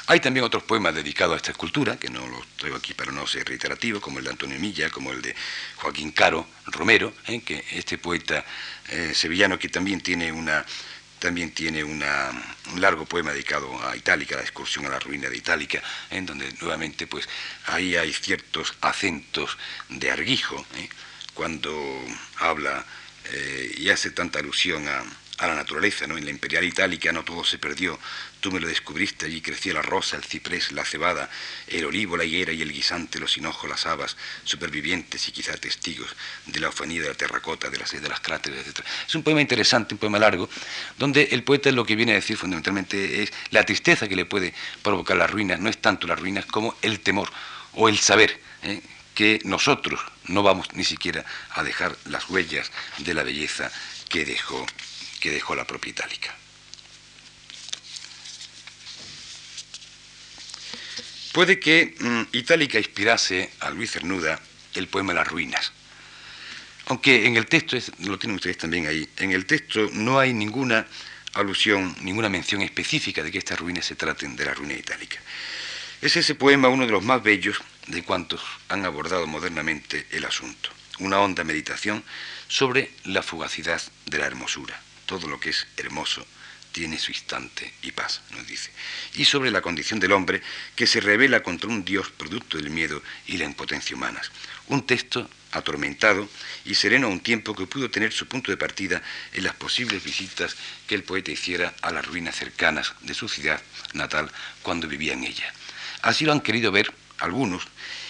Hay 0.07 0.19
también 0.19 0.45
otros 0.45 0.63
poemas 0.63 0.93
dedicados 0.93 1.33
a 1.33 1.37
esta 1.37 1.51
escultura, 1.51 1.97
que 1.97 2.09
no 2.09 2.27
los 2.27 2.45
traigo 2.57 2.77
aquí 2.77 2.93
para 2.93 3.11
no 3.11 3.25
ser 3.25 3.47
reiterativo, 3.47 3.99
como 3.99 4.19
el 4.19 4.25
de 4.25 4.31
Antonio 4.31 4.59
Milla, 4.59 4.89
como 4.89 5.11
el 5.11 5.21
de 5.21 5.35
Joaquín 5.77 6.11
Caro 6.11 6.47
Romero, 6.67 7.13
¿eh? 7.27 7.41
que 7.41 7.65
este 7.71 7.97
poeta 7.97 8.45
eh, 8.89 9.13
sevillano 9.15 9.57
que 9.57 9.69
también 9.69 10.01
tiene 10.01 10.31
una 10.31 10.63
también 11.25 11.49
tiene 11.55 11.83
un 11.83 12.03
largo 12.75 13.05
poema 13.05 13.31
dedicado 13.31 13.67
a 13.83 13.97
Itálica, 13.97 14.35
la 14.35 14.43
excursión 14.43 14.85
a 14.85 14.89
la 14.89 14.99
ruina 14.99 15.27
de 15.27 15.35
Itálica, 15.35 15.81
en 16.11 16.23
donde 16.23 16.53
nuevamente 16.61 17.07
pues 17.07 17.27
ahí 17.65 17.95
hay 17.95 18.13
ciertos 18.13 18.75
acentos 18.81 19.57
de 19.89 20.11
arguijo, 20.11 20.63
¿eh? 20.75 20.87
cuando 21.33 21.73
habla 22.37 22.85
eh, 23.31 23.73
y 23.75 23.89
hace 23.89 24.11
tanta 24.11 24.37
alusión 24.37 24.87
a, 24.87 25.03
a 25.37 25.47
la 25.47 25.55
naturaleza, 25.55 26.07
¿no? 26.07 26.17
En 26.17 26.25
la 26.25 26.31
imperial 26.31 26.63
itálica 26.63 27.11
no 27.11 27.23
todo 27.23 27.43
se 27.43 27.57
perdió. 27.57 27.99
Tú 28.39 28.51
me 28.51 28.59
lo 28.59 28.67
descubriste, 28.67 29.25
allí 29.25 29.41
crecía 29.41 29.73
la 29.73 29.81
rosa, 29.81 30.15
el 30.15 30.23
ciprés, 30.23 30.71
la 30.71 30.85
cebada, 30.85 31.29
el 31.67 31.85
olivo, 31.85 32.15
la 32.15 32.23
higuera 32.23 32.53
y 32.53 32.61
el 32.61 32.71
guisante, 32.71 33.19
los 33.19 33.37
hinojos, 33.37 33.69
las 33.69 33.85
habas, 33.85 34.15
supervivientes 34.43 35.27
y 35.27 35.31
quizá 35.31 35.53
testigos 35.57 36.15
de 36.45 36.59
la 36.59 36.69
ofanía 36.69 37.01
de 37.01 37.09
la 37.09 37.15
terracota, 37.15 37.69
de 37.69 37.77
las 37.77 37.91
de 37.91 38.07
las 38.07 38.19
cráteres, 38.19 38.65
etc. 38.65 38.79
Es 39.07 39.15
un 39.15 39.23
poema 39.23 39.41
interesante, 39.41 39.95
un 39.95 39.99
poema 39.99 40.19
largo, 40.19 40.49
donde 40.97 41.29
el 41.31 41.43
poeta 41.43 41.71
lo 41.71 41.85
que 41.85 41.95
viene 41.95 42.13
a 42.13 42.15
decir 42.15 42.37
fundamentalmente 42.37 43.23
es 43.23 43.33
la 43.51 43.63
tristeza 43.63 44.07
que 44.07 44.15
le 44.15 44.25
puede 44.25 44.53
provocar 44.83 45.17
las 45.17 45.29
ruinas, 45.29 45.59
no 45.59 45.69
es 45.69 45.77
tanto 45.79 46.07
las 46.07 46.19
ruinas 46.19 46.45
como 46.45 46.77
el 46.81 46.99
temor 46.99 47.31
o 47.73 47.89
el 47.89 47.97
saber. 47.97 48.39
¿eh? 48.63 48.81
que 49.15 49.39
nosotros 49.45 50.01
no 50.25 50.43
vamos 50.43 50.67
ni 50.73 50.83
siquiera 50.83 51.25
a 51.51 51.63
dejar 51.63 51.95
las 52.03 52.29
huellas 52.29 52.69
de 52.97 53.13
la 53.13 53.23
belleza 53.23 53.71
que 54.09 54.25
dejó 54.25 54.65
que 55.25 55.31
dejó 55.31 55.55
la 55.55 55.65
propia 55.65 55.89
Itálica. 55.89 56.35
Puede 61.33 61.59
que 61.59 61.95
mm, 61.99 62.37
Itálica 62.37 62.77
inspirase 62.77 63.49
a 63.61 63.71
Luis 63.71 63.89
Cernuda 63.89 64.39
el 64.75 64.87
poema 64.87 65.15
Las 65.15 65.27
ruinas. 65.27 65.71
Aunque 66.85 67.25
en 67.25 67.37
el 67.37 67.47
texto, 67.47 67.75
lo 68.01 68.19
tienen 68.19 68.35
ustedes 68.35 68.59
también 68.59 68.85
ahí, 68.85 69.09
en 69.17 69.31
el 69.31 69.47
texto 69.47 69.89
no 69.93 70.19
hay 70.19 70.31
ninguna 70.31 70.85
alusión, 71.33 71.95
ninguna 72.01 72.29
mención 72.29 72.61
específica 72.61 73.23
de 73.23 73.31
que 73.31 73.39
estas 73.39 73.59
ruinas 73.59 73.85
se 73.87 73.95
traten 73.95 74.35
de 74.35 74.45
la 74.45 74.53
ruina 74.53 74.75
itálica. 74.75 75.17
Es 76.03 76.15
ese 76.17 76.35
poema 76.35 76.69
uno 76.69 76.85
de 76.85 76.91
los 76.91 77.03
más 77.03 77.23
bellos 77.23 77.59
de 77.87 78.03
cuantos 78.03 78.43
han 78.69 78.85
abordado 78.85 79.25
modernamente 79.25 80.05
el 80.11 80.23
asunto. 80.25 80.69
Una 80.99 81.19
honda 81.19 81.43
meditación 81.43 82.03
sobre 82.47 82.91
la 83.05 83.23
fugacidad 83.23 83.81
de 84.05 84.19
la 84.19 84.27
hermosura 84.27 84.84
todo 85.05 85.27
lo 85.27 85.39
que 85.39 85.49
es 85.49 85.67
hermoso 85.77 86.25
tiene 86.75 86.99
su 86.99 87.11
instante 87.11 87.73
y 87.83 87.91
pasa, 87.93 88.21
nos 88.31 88.45
dice. 88.47 88.69
Y 89.13 89.23
sobre 89.23 89.49
la 89.49 89.61
condición 89.61 89.97
del 90.01 90.11
hombre 90.11 90.41
que 90.75 90.85
se 90.87 90.99
revela 90.99 91.41
contra 91.41 91.69
un 91.69 91.85
Dios 91.85 92.09
producto 92.09 92.57
del 92.57 92.69
miedo 92.69 93.01
y 93.27 93.37
la 93.37 93.45
impotencia 93.45 93.95
humanas. 93.95 94.29
Un 94.67 94.85
texto 94.85 95.29
atormentado 95.53 96.27
y 96.65 96.75
sereno 96.75 97.07
a 97.07 97.11
un 97.11 97.21
tiempo 97.21 97.55
que 97.55 97.65
pudo 97.65 97.89
tener 97.89 98.11
su 98.11 98.27
punto 98.27 98.51
de 98.51 98.57
partida 98.57 99.01
en 99.31 99.45
las 99.45 99.55
posibles 99.55 100.03
visitas 100.03 100.57
que 100.85 100.95
el 100.95 101.03
poeta 101.03 101.31
hiciera 101.31 101.73
a 101.81 101.91
las 101.91 102.05
ruinas 102.05 102.35
cercanas 102.35 102.93
de 102.99 103.13
su 103.13 103.29
ciudad 103.29 103.61
natal 103.93 104.29
cuando 104.61 104.89
vivía 104.89 105.13
en 105.13 105.23
ella. 105.23 105.53
Así 106.01 106.25
lo 106.25 106.33
han 106.33 106.41
querido 106.41 106.73
ver 106.73 106.93
algunos 107.19 107.67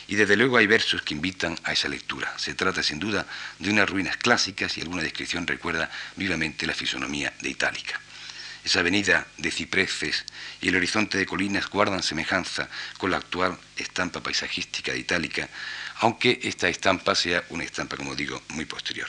y 0.08 0.16
desde 0.16 0.36
luego 0.36 0.58
hay 0.58 0.68
versos 0.68 1.02
que 1.02 1.14
invitan 1.14 1.58
a 1.64 1.74
esa 1.74 1.88
lectura. 1.88 2.34
Se 2.38 2.54
trata 2.54 2.84
sin 2.84 3.00
duda 3.00 3.26
de 3.60 3.70
unas 3.70 3.90
ruinas 3.90 4.18
clásicas 4.18 4.78
y 4.78 4.82
alguna 4.82 5.02
descripción 5.02 5.48
recuerda 5.48 5.90
vivamente 6.16 6.68
la 6.68 6.74
fisonomía 6.74 7.34
de 7.42 7.50
Itálica. 7.50 8.00
Esa 8.64 8.80
avenida 8.80 9.28
de 9.38 9.52
cipreses 9.52 10.26
y 10.60 10.70
el 10.70 10.76
horizonte 10.76 11.18
de 11.18 11.26
colinas 11.26 11.70
guardan 11.70 12.02
semejanza 12.02 12.68
con 12.98 13.12
la 13.12 13.18
actual 13.18 13.58
estampa 13.78 14.22
paisajística 14.22 14.92
de 14.92 15.00
Itálica, 15.00 15.48
aunque 16.00 16.40
esta 16.44 16.68
estampa 16.68 17.14
sea 17.14 17.44
una 17.50 17.64
estampa, 17.64 17.96
como 17.96 18.16
digo, 18.16 18.42
muy 18.50 18.66
posterior. 18.66 19.08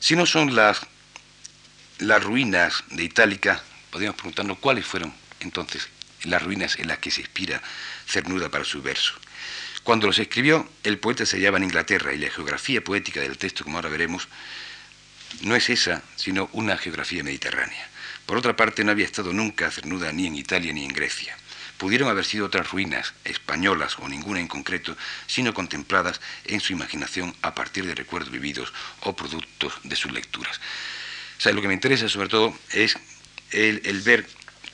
Si 0.00 0.16
no 0.16 0.24
son 0.24 0.54
las, 0.54 0.80
las 1.98 2.22
ruinas 2.22 2.84
de 2.90 3.04
Itálica, 3.04 3.62
podríamos 3.90 4.16
preguntarnos 4.16 4.58
cuáles 4.58 4.86
fueron 4.86 5.14
entonces 5.40 5.88
las 6.24 6.42
ruinas 6.42 6.78
en 6.78 6.88
las 6.88 6.98
que 6.98 7.10
se 7.10 7.22
inspira 7.22 7.62
Cernuda 8.06 8.48
para 8.48 8.64
su 8.64 8.82
verso. 8.82 9.14
Cuando 9.82 10.06
los 10.06 10.18
escribió, 10.18 10.68
el 10.82 10.98
poeta 10.98 11.26
se 11.26 11.36
hallaba 11.36 11.58
en 11.58 11.64
Inglaterra 11.64 12.14
y 12.14 12.18
la 12.18 12.30
geografía 12.30 12.82
poética 12.82 13.20
del 13.20 13.36
texto, 13.36 13.64
como 13.64 13.76
ahora 13.76 13.90
veremos, 13.90 14.28
no 15.42 15.56
es 15.56 15.68
esa, 15.68 16.02
sino 16.16 16.48
una 16.52 16.78
geografía 16.78 17.22
mediterránea. 17.22 17.88
Por 18.26 18.38
otra 18.38 18.56
parte, 18.56 18.84
no 18.84 18.92
había 18.92 19.04
estado 19.04 19.32
nunca 19.32 19.70
cernuda 19.70 20.10
ni 20.12 20.26
en 20.26 20.36
Italia 20.36 20.72
ni 20.72 20.84
en 20.84 20.92
Grecia. 20.92 21.36
Pudieron 21.76 22.08
haber 22.08 22.24
sido 22.24 22.46
otras 22.46 22.70
ruinas, 22.70 23.12
españolas 23.24 23.98
o 23.98 24.08
ninguna 24.08 24.40
en 24.40 24.48
concreto, 24.48 24.96
sino 25.26 25.52
contempladas 25.52 26.20
en 26.44 26.60
su 26.60 26.72
imaginación 26.72 27.34
a 27.42 27.54
partir 27.54 27.84
de 27.84 27.94
recuerdos 27.94 28.30
vividos 28.30 28.72
o 29.00 29.14
productos 29.14 29.74
de 29.82 29.96
sus 29.96 30.12
lecturas. 30.12 30.60
O 31.36 31.40
sea, 31.40 31.52
lo 31.52 31.60
que 31.60 31.68
me 31.68 31.74
interesa 31.74 32.08
sobre 32.08 32.28
todo 32.28 32.56
es 32.70 32.96
el, 33.50 33.82
el 33.84 34.00
ver 34.00 34.26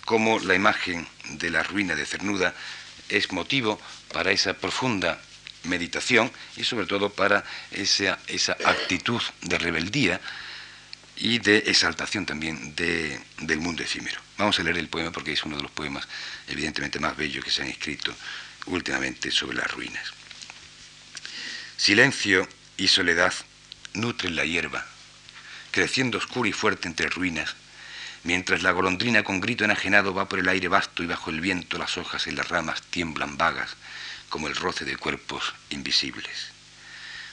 cómo 0.05 0.39
la 0.39 0.55
imagen 0.55 1.07
de 1.39 1.51
la 1.51 1.63
ruina 1.63 1.95
de 1.95 2.07
Cernuda 2.07 2.55
es 3.09 3.33
motivo 3.33 3.81
para 4.13 4.33
esa 4.33 4.55
profunda 4.55 5.21
meditación 5.65 6.31
y 6.57 6.65
sobre 6.65 6.87
todo 6.87 7.11
para 7.11 7.45
esa, 7.71 8.19
esa 8.27 8.57
actitud 8.65 9.21
de 9.43 9.59
rebeldía 9.59 10.21
y 11.17 11.39
de 11.39 11.59
exaltación 11.59 12.25
también 12.25 12.75
del 12.75 13.61
mundo 13.61 13.83
efímero. 13.83 14.21
Vamos 14.39 14.59
a 14.59 14.63
leer 14.63 14.79
el 14.79 14.89
poema 14.89 15.13
porque 15.13 15.33
es 15.33 15.45
uno 15.45 15.57
de 15.57 15.63
los 15.63 15.71
poemas 15.71 16.09
evidentemente 16.49 16.99
más 16.99 17.17
bellos 17.17 17.45
que 17.45 17.51
se 17.51 17.63
han 17.63 17.69
escrito 17.69 18.15
últimamente 18.67 19.31
sobre 19.31 19.59
las 19.59 19.71
ruinas. 19.71 20.13
Silencio 21.77 22.49
y 22.77 22.89
soledad 22.89 23.35
nutren 23.93 24.37
la 24.37 24.45
hierba, 24.45 24.87
creciendo 25.71 26.19
oscura 26.19 26.49
y 26.49 26.53
fuerte 26.53 26.89
entre 26.89 27.09
ruinas, 27.09 27.55
mientras 28.25 28.63
la 28.63 28.73
golondrina 28.73 29.23
con 29.23 29.41
grito 29.41 29.65
enajenado 29.65 30.15
va 30.15 30.29
por 30.29 30.39
el 30.39 30.49
aire 30.49 30.69
vasto 30.69 31.03
y 31.03 31.07
bajo 31.07 31.31
el 31.31 31.41
viento 31.41 31.79
las 31.79 31.97
hojas 31.99 32.27
y 32.27 32.33
las 32.33 32.49
ramas 32.49 32.83
tiemblan 32.83 33.37
vagas 33.37 33.77
como 34.29 34.49
el 34.49 34.57
roce 34.57 34.85
de 34.85 34.97
cuerpos 34.97 35.53
invisibles. 35.71 36.53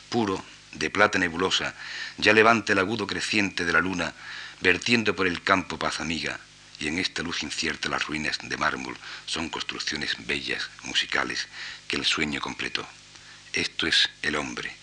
Puro, 0.10 0.44
de 0.74 0.90
plata 0.90 1.18
nebulosa, 1.20 1.74
ya 2.18 2.34
levanta 2.34 2.74
el 2.74 2.80
agudo 2.80 3.08
creciente 3.08 3.64
de 3.64 3.72
la 3.74 3.80
luna, 3.80 4.14
vertiendo 4.62 5.16
por 5.16 5.28
el 5.28 5.44
campo 5.44 5.78
paz 5.78 6.02
amiga, 6.02 6.40
y 6.80 6.88
en 6.88 7.00
esta 7.00 7.24
luz 7.24 7.44
incierta 7.44 7.90
las 7.90 8.06
ruinas 8.06 8.40
de 8.42 8.58
mármol 8.58 8.98
son 9.26 9.50
construcciones 9.50 10.16
bellas, 10.26 10.70
musicales, 10.84 11.48
que 11.88 11.96
el 11.96 12.06
sueño 12.06 12.42
completó. 12.42 12.88
Esto 13.54 13.88
es 13.88 14.10
el 14.22 14.36
hombre. 14.36 14.76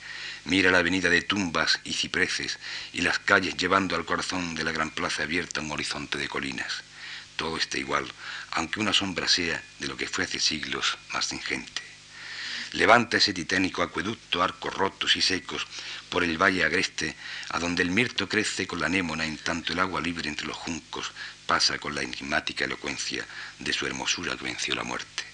Mira 0.45 0.70
la 0.70 0.78
avenida 0.78 1.09
de 1.09 1.22
tumbas 1.22 1.80
y 1.84 1.95
cipreses 1.95 2.59
y 2.92 3.01
las 3.01 3.18
calles 3.18 3.57
llevando 3.57 3.97
al 3.97 4.05
corazón 4.05 4.55
de 4.55 4.64
la 4.64 4.72
gran 4.72 4.90
plaza 4.90 5.22
abierta 5.22 5.61
un 5.61 5.70
horizonte 5.70 6.18
de 6.18 6.28
colinas. 6.28 6.82
Todo 7.36 7.57
está 7.57 7.78
igual, 7.78 8.07
aunque 8.53 8.80
una 8.80 8.92
sombra 8.92 9.26
sea 9.26 9.62
de 9.78 9.88
lo 9.88 9.97
que 9.97 10.07
fue 10.07 10.24
hace 10.24 10.38
siglos 10.38 10.99
más 11.12 11.32
ingente. 11.32 11.82
Levanta 12.72 13.16
ese 13.16 13.32
titánico 13.32 13.82
acueducto, 13.82 14.42
arcos 14.42 14.74
rotos 14.74 15.16
y 15.16 15.22
secos, 15.22 15.66
por 16.11 16.24
el 16.24 16.36
valle 16.36 16.64
agreste, 16.64 17.14
a 17.51 17.59
donde 17.59 17.82
el 17.82 17.90
mirto 17.90 18.28
crece 18.28 18.66
con 18.66 18.80
la 18.80 18.86
anémona, 18.86 19.24
en 19.24 19.38
tanto 19.38 19.72
el 19.72 19.78
agua 19.78 20.01
libre 20.01 20.28
entre 20.28 20.47
los 20.47 20.57
juncos 20.57 21.12
pasa 21.47 21.78
con 21.78 21.95
la 21.95 22.03
enigmática 22.03 22.64
elocuencia 22.64 23.24
de 23.59 23.72
su 23.72 23.86
hermosura 23.86 24.36
que 24.36 24.45
venció 24.45 24.74
la 24.74 24.82
muerte. 24.82 25.24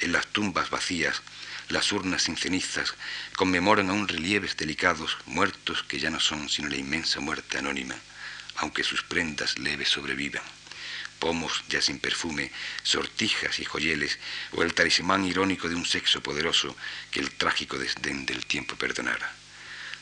En 0.00 0.12
las 0.12 0.26
tumbas 0.28 0.70
vacías, 0.70 1.22
las 1.68 1.92
urnas 1.92 2.22
sin 2.22 2.36
cenizas 2.36 2.94
conmemoran 3.36 3.90
aún 3.90 4.08
relieves 4.08 4.56
delicados, 4.56 5.16
muertos 5.26 5.82
que 5.82 5.98
ya 5.98 6.10
no 6.10 6.20
son 6.20 6.48
sino 6.48 6.68
la 6.68 6.76
inmensa 6.76 7.20
muerte 7.20 7.58
anónima, 7.58 7.96
aunque 8.56 8.84
sus 8.84 9.02
prendas 9.02 9.58
leves 9.58 9.88
sobrevivan 9.88 10.42
pomos 11.24 11.64
ya 11.70 11.80
sin 11.80 11.98
perfume, 12.00 12.50
sortijas 12.82 13.58
y 13.58 13.64
joyeles, 13.64 14.18
o 14.52 14.62
el 14.62 14.74
talismán 14.74 15.24
irónico 15.24 15.70
de 15.70 15.74
un 15.74 15.86
sexo 15.86 16.22
poderoso 16.22 16.76
que 17.10 17.20
el 17.20 17.30
trágico 17.30 17.78
desdén 17.78 18.26
del 18.26 18.44
tiempo 18.44 18.76
perdonara. 18.76 19.32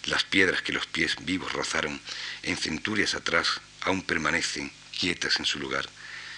Las 0.06 0.24
piedras 0.24 0.62
que 0.62 0.72
los 0.72 0.86
pies 0.86 1.14
vivos 1.20 1.52
rozaron 1.52 2.00
en 2.42 2.56
centurias 2.56 3.14
atrás 3.14 3.60
aún 3.82 4.02
permanecen 4.02 4.72
quietas 4.98 5.38
en 5.38 5.46
su 5.46 5.60
lugar, 5.60 5.88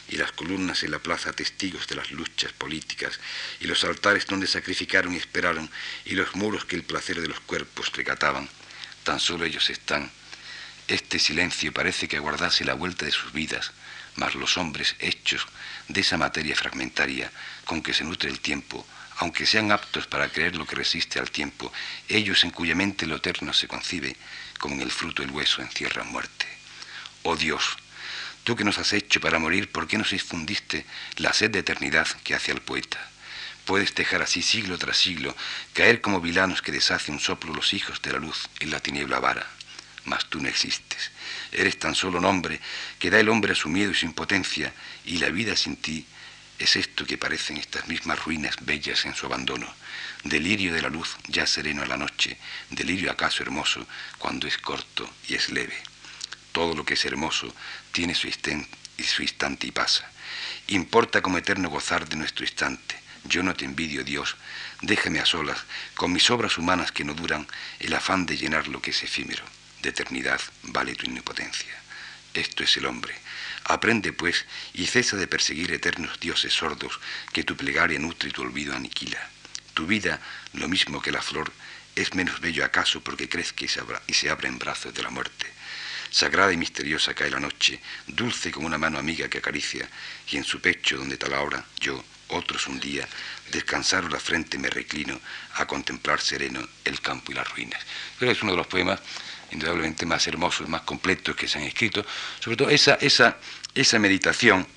y 0.09 0.16
las 0.16 0.32
columnas 0.32 0.82
en 0.82 0.90
la 0.90 0.98
plaza 0.98 1.32
testigos 1.32 1.86
de 1.86 1.96
las 1.96 2.11
luchas 2.11 2.52
políticas, 2.52 3.18
y 3.61 3.66
los 3.66 3.84
altares 3.84 4.26
donde 4.26 4.46
sacrificaron 4.46 5.14
y 5.14 5.16
esperaron, 5.16 5.70
y 6.05 6.14
los 6.14 6.34
muros 6.34 6.64
que 6.64 6.76
el 6.76 6.82
placer 6.82 7.20
de 7.20 7.28
los 7.28 7.40
cuerpos 7.40 7.92
recataban, 7.92 8.48
tan 9.05 9.20
solo 9.20 9.44
ellos 9.44 9.70
están. 9.70 10.11
Este 10.88 11.18
silencio 11.18 11.72
parece 11.72 12.09
que 12.09 12.16
aguardase 12.16 12.64
la 12.64 12.74
vuelta 12.74 13.07
de 13.07 13.12
sus 13.12 13.32
vidas, 13.32 13.72
mas 14.16 14.34
los 14.34 14.57
hombres 14.59 14.96
hechos 14.98 15.46
de 15.88 16.00
esa 16.00 16.16
materia 16.16 16.55
fragmentaria 16.55 17.32
con 17.64 17.82
que 17.82 17.94
se 17.94 18.05
nutre 18.05 18.30
el 18.30 18.40
tiempo, 18.40 18.86
aunque 19.18 19.46
sean 19.46 19.72
aptos 19.72 20.07
para 20.07 20.28
creer 20.28 20.57
lo 20.57 20.66
que 20.66 20.76
resiste 20.76 21.18
al 21.18 21.30
tiempo, 21.30 21.72
ellos 22.09 22.44
en 22.44 22.50
cuya 22.50 22.74
mente 22.74 23.07
lo 23.07 23.16
eterno 23.16 23.52
se 23.52 23.68
concibe, 23.68 24.16
como 24.59 24.74
en 24.74 24.82
el 24.82 24.90
fruto 24.90 25.22
el 25.22 25.30
hueso 25.30 25.62
encierra 25.62 26.05
muerte. 26.05 26.46
Oh 27.22 27.36
Dios, 27.36 27.76
tú 28.45 28.55
que 28.55 28.64
nos 28.64 28.78
has 28.78 28.92
hecho 28.92 29.20
para 29.20 29.38
morir, 29.38 29.72
¿por 29.72 29.88
qué 29.88 29.99
nos 29.99 30.12
infundiste 30.12 30.84
la 31.16 31.32
sed 31.32 31.51
de 31.51 31.61
eternidad 31.61 32.07
que 32.22 32.34
hace 32.34 32.53
al 32.53 32.61
poeta? 32.61 32.99
Puedes 33.64 33.95
dejar 33.95 34.22
así 34.22 34.42
siglo 34.42 34.76
tras 34.76 34.99
siglo, 34.99 35.34
caer 35.72 36.03
como 36.03 36.20
vilanos 36.20 36.61
que 36.61 36.70
deshace 36.70 37.11
un 37.11 37.20
soplo 37.20 37.55
los 37.55 37.72
hijos 37.72 38.03
de 38.03 38.12
la 38.12 38.18
luz 38.18 38.49
en 38.61 38.70
la 38.70 38.80
tiniebla 38.80 39.18
vara, 39.18 39.47
mas 40.05 40.26
tú 40.26 40.40
no 40.40 40.49
existes. 40.49 41.11
Eres 41.51 41.78
tan 41.78 41.95
solo 41.95 42.18
un 42.18 42.26
hombre 42.26 42.61
que 42.99 43.11
da 43.11 43.18
el 43.18 43.30
hombre 43.30 43.53
a 43.53 43.57
su 43.57 43.70
miedo 43.70 43.90
y 43.90 43.95
su 43.95 44.05
impotencia, 44.05 44.74
y 45.07 45.16
la 45.16 45.30
vida 45.30 45.57
sin 45.57 45.76
ti 45.76 46.07
es 46.59 46.76
esto 46.76 47.07
que 47.07 47.18
parecen 47.18 47.57
estas 47.57 47.88
mismas 47.88 48.22
ruinas 48.22 48.57
bellas 48.61 49.07
en 49.07 49.14
su 49.14 49.24
abandono. 49.24 49.72
Delirio 50.22 50.74
de 50.74 50.82
la 50.82 50.88
luz 50.90 51.16
ya 51.28 51.47
sereno 51.47 51.82
a 51.82 51.86
la 51.86 51.97
noche, 51.97 52.36
delirio 52.70 53.11
acaso 53.11 53.42
hermoso 53.42 53.86
cuando 54.18 54.47
es 54.47 54.59
corto 54.59 55.11
y 55.28 55.34
es 55.34 55.49
leve. 55.49 55.93
Todo 56.55 56.74
lo 56.74 56.86
que 56.86 56.94
es 56.94 57.05
hermoso 57.05 57.55
tiene 57.90 58.14
su, 58.14 58.28
instante 58.28 59.66
y 59.66 59.72
pasa. 59.72 60.11
Importa 60.68 61.20
como 61.20 61.36
eterno 61.36 61.68
gozar 61.68 62.09
de 62.09 62.16
nuestro 62.16 62.46
instante. 62.46 62.96
Yo 63.24 63.42
no 63.42 63.55
te 63.55 63.66
envidio, 63.66 64.05
Dios. 64.05 64.36
Déjame 64.80 65.18
a 65.18 65.26
solas, 65.26 65.59
con 65.94 66.14
mis 66.14 66.30
obras 66.30 66.57
humanas 66.57 66.92
que 66.92 67.05
no 67.05 67.12
duran, 67.12 67.46
el 67.80 67.92
afán 67.92 68.24
de 68.24 68.38
llenar 68.38 68.68
lo 68.68 68.80
que 68.80 68.92
es 68.92 69.02
efímero 69.02 69.44
de 69.84 69.90
eternidad 69.90 70.40
vale 70.62 70.94
tu 70.96 71.07
omnipotencia. 71.07 71.74
Esto 72.32 72.64
es 72.64 72.76
el 72.78 72.86
hombre. 72.86 73.14
Aprende, 73.64 74.12
pues, 74.12 74.46
y 74.72 74.86
cesa 74.86 75.16
de 75.16 75.28
perseguir 75.28 75.72
eternos 75.72 76.18
dioses 76.18 76.52
sordos 76.52 76.98
que 77.32 77.44
tu 77.44 77.55
plegaria 77.55 77.98
nutre 77.98 78.30
y 78.30 78.32
tu 78.32 78.42
olvido 78.42 78.74
aniquila. 78.74 79.20
Tu 79.74 79.86
vida, 79.86 80.20
lo 80.55 80.68
mismo 80.68 81.02
que 81.02 81.12
la 81.12 81.22
flor, 81.22 81.52
es 81.94 82.14
menos 82.14 82.40
bello 82.40 82.64
acaso 82.64 83.02
porque 83.02 83.28
crezca 83.28 83.64
y 83.64 83.68
se 83.68 83.80
abra, 83.80 84.02
y 84.07 84.14
se 84.14 84.30
abre 84.30 84.48
en 84.48 84.59
brazos 84.59 84.92
de 84.94 85.02
la 85.02 85.11
muerte. 85.11 85.46
Sagrada 86.14 86.52
y 86.52 86.56
misteriosa 86.56 87.12
cae 87.12 87.28
la 87.28 87.40
noche, 87.40 87.80
dulce 88.06 88.52
como 88.52 88.68
una 88.68 88.78
mano 88.78 89.00
amiga 89.00 89.28
que 89.28 89.38
acaricia, 89.38 89.88
y 90.30 90.36
en 90.36 90.44
su 90.44 90.60
pecho, 90.60 90.96
donde 90.96 91.16
tal 91.16 91.32
hora, 91.32 91.66
yo, 91.80 92.04
otros 92.28 92.68
un 92.68 92.78
día, 92.78 93.08
descansar 93.50 94.04
la 94.04 94.20
frente 94.20 94.56
me 94.56 94.70
reclino 94.70 95.20
a 95.54 95.66
contemplar 95.66 96.20
sereno 96.20 96.64
el 96.84 97.00
campo 97.00 97.32
y 97.32 97.34
las 97.34 97.50
ruinas. 97.50 97.80
Pero 98.16 98.30
es 98.30 98.40
uno 98.44 98.52
de 98.52 98.58
los 98.58 98.68
poemas 98.68 99.00
indudablemente 99.50 100.06
más 100.06 100.24
hermosos, 100.28 100.68
más 100.68 100.82
completos 100.82 101.34
que 101.34 101.48
se 101.48 101.58
han 101.58 101.64
escrito, 101.64 102.06
sobre 102.38 102.58
todo 102.58 102.70
esa, 102.70 102.94
esa, 103.00 103.38
esa 103.74 103.98
meditación, 103.98 104.68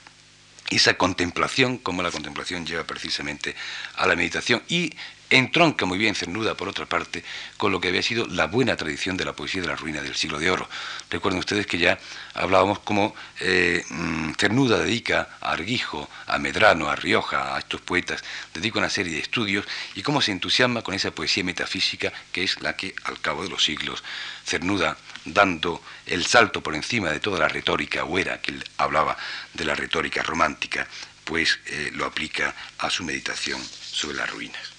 esa 0.71 0.95
contemplación, 0.95 1.77
como 1.77 2.01
la 2.01 2.09
contemplación 2.09 2.65
lleva 2.65 2.83
precisamente 2.83 3.55
a 3.93 4.07
la 4.07 4.15
meditación 4.15 4.63
y 4.69 4.91
entronca 5.30 5.86
muy 5.86 5.97
bien 5.97 6.15
Cernuda, 6.15 6.55
por 6.55 6.69
otra 6.69 6.86
parte, 6.86 7.23
con 7.57 7.71
lo 7.71 7.82
que 7.82 7.89
había 7.89 8.01
sido 8.01 8.25
la 8.28 8.47
buena 8.47 8.75
tradición 8.75 9.17
de 9.17 9.25
la 9.25 9.34
poesía 9.34 9.61
de 9.61 9.67
la 9.67 9.75
ruina 9.75 10.01
del 10.01 10.15
siglo 10.15 10.39
de 10.39 10.49
oro. 10.49 10.69
Recuerden 11.09 11.39
ustedes 11.39 11.67
que 11.67 11.78
ya 11.78 11.99
hablábamos 12.34 12.80
cómo 12.80 13.15
eh, 13.39 13.84
mm, 13.89 14.34
Cernuda 14.38 14.80
dedica 14.80 15.38
a 15.41 15.51
Arguijo, 15.51 16.09
a 16.28 16.38
Medrano, 16.38 16.89
a 16.89 16.95
Rioja, 16.95 17.55
a 17.55 17.59
estos 17.59 17.82
poetas, 17.82 18.23
dedica 18.53 18.80
una 18.80 18.89
serie 18.89 19.13
de 19.13 19.19
estudios 19.19 19.65
y 19.95 20.01
cómo 20.01 20.21
se 20.21 20.32
entusiasma 20.32 20.82
con 20.82 20.93
esa 20.93 21.11
poesía 21.11 21.43
metafísica 21.43 22.13
que 22.32 22.43
es 22.43 22.61
la 22.61 22.75
que, 22.75 22.95
al 23.03 23.19
cabo 23.19 23.43
de 23.43 23.49
los 23.49 23.63
siglos, 23.63 24.03
Cernuda, 24.45 24.97
dando 25.25 25.82
el 26.05 26.25
salto 26.25 26.63
por 26.63 26.75
encima 26.75 27.09
de 27.09 27.19
toda 27.19 27.39
la 27.39 27.49
retórica 27.49 28.05
huera, 28.05 28.41
que 28.41 28.51
él 28.51 28.63
hablaba 28.78 29.17
de 29.53 29.65
la 29.65 29.75
retórica 29.75 30.23
romántica, 30.23 30.88
pues 31.25 31.59
eh, 31.65 31.91
lo 31.93 32.05
aplica 32.05 32.55
a 32.78 32.89
su 32.89 33.03
meditación 33.03 33.61
sobre 33.61 34.15
las 34.17 34.30
ruinas. 34.30 34.76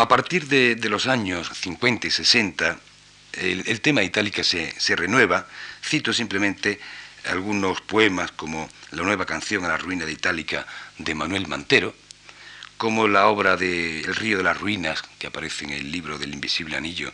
A 0.00 0.08
partir 0.08 0.46
de, 0.46 0.88
los 0.88 1.06
años 1.06 1.50
50 1.52 2.06
y 2.06 2.10
60, 2.10 2.80
el, 3.34 3.80
tema 3.82 4.02
itálica 4.02 4.42
se, 4.42 4.72
renueva. 4.96 5.46
Cito 5.84 6.14
simplemente 6.14 6.80
algunos 7.26 7.82
poemas 7.82 8.32
como 8.32 8.66
La 8.92 9.02
nueva 9.02 9.26
canción 9.26 9.62
a 9.66 9.68
la 9.68 9.76
ruina 9.76 10.06
de 10.06 10.12
Itálica 10.12 10.66
de 10.96 11.14
Manuel 11.14 11.48
Mantero, 11.48 11.94
como 12.78 13.08
la 13.08 13.26
obra 13.26 13.58
de 13.58 14.00
El 14.00 14.16
río 14.16 14.38
de 14.38 14.44
las 14.44 14.58
ruinas, 14.58 15.02
que 15.18 15.26
aparece 15.26 15.66
en 15.66 15.72
el 15.72 15.92
libro 15.92 16.16
del 16.16 16.32
invisible 16.32 16.78
anillo 16.78 17.12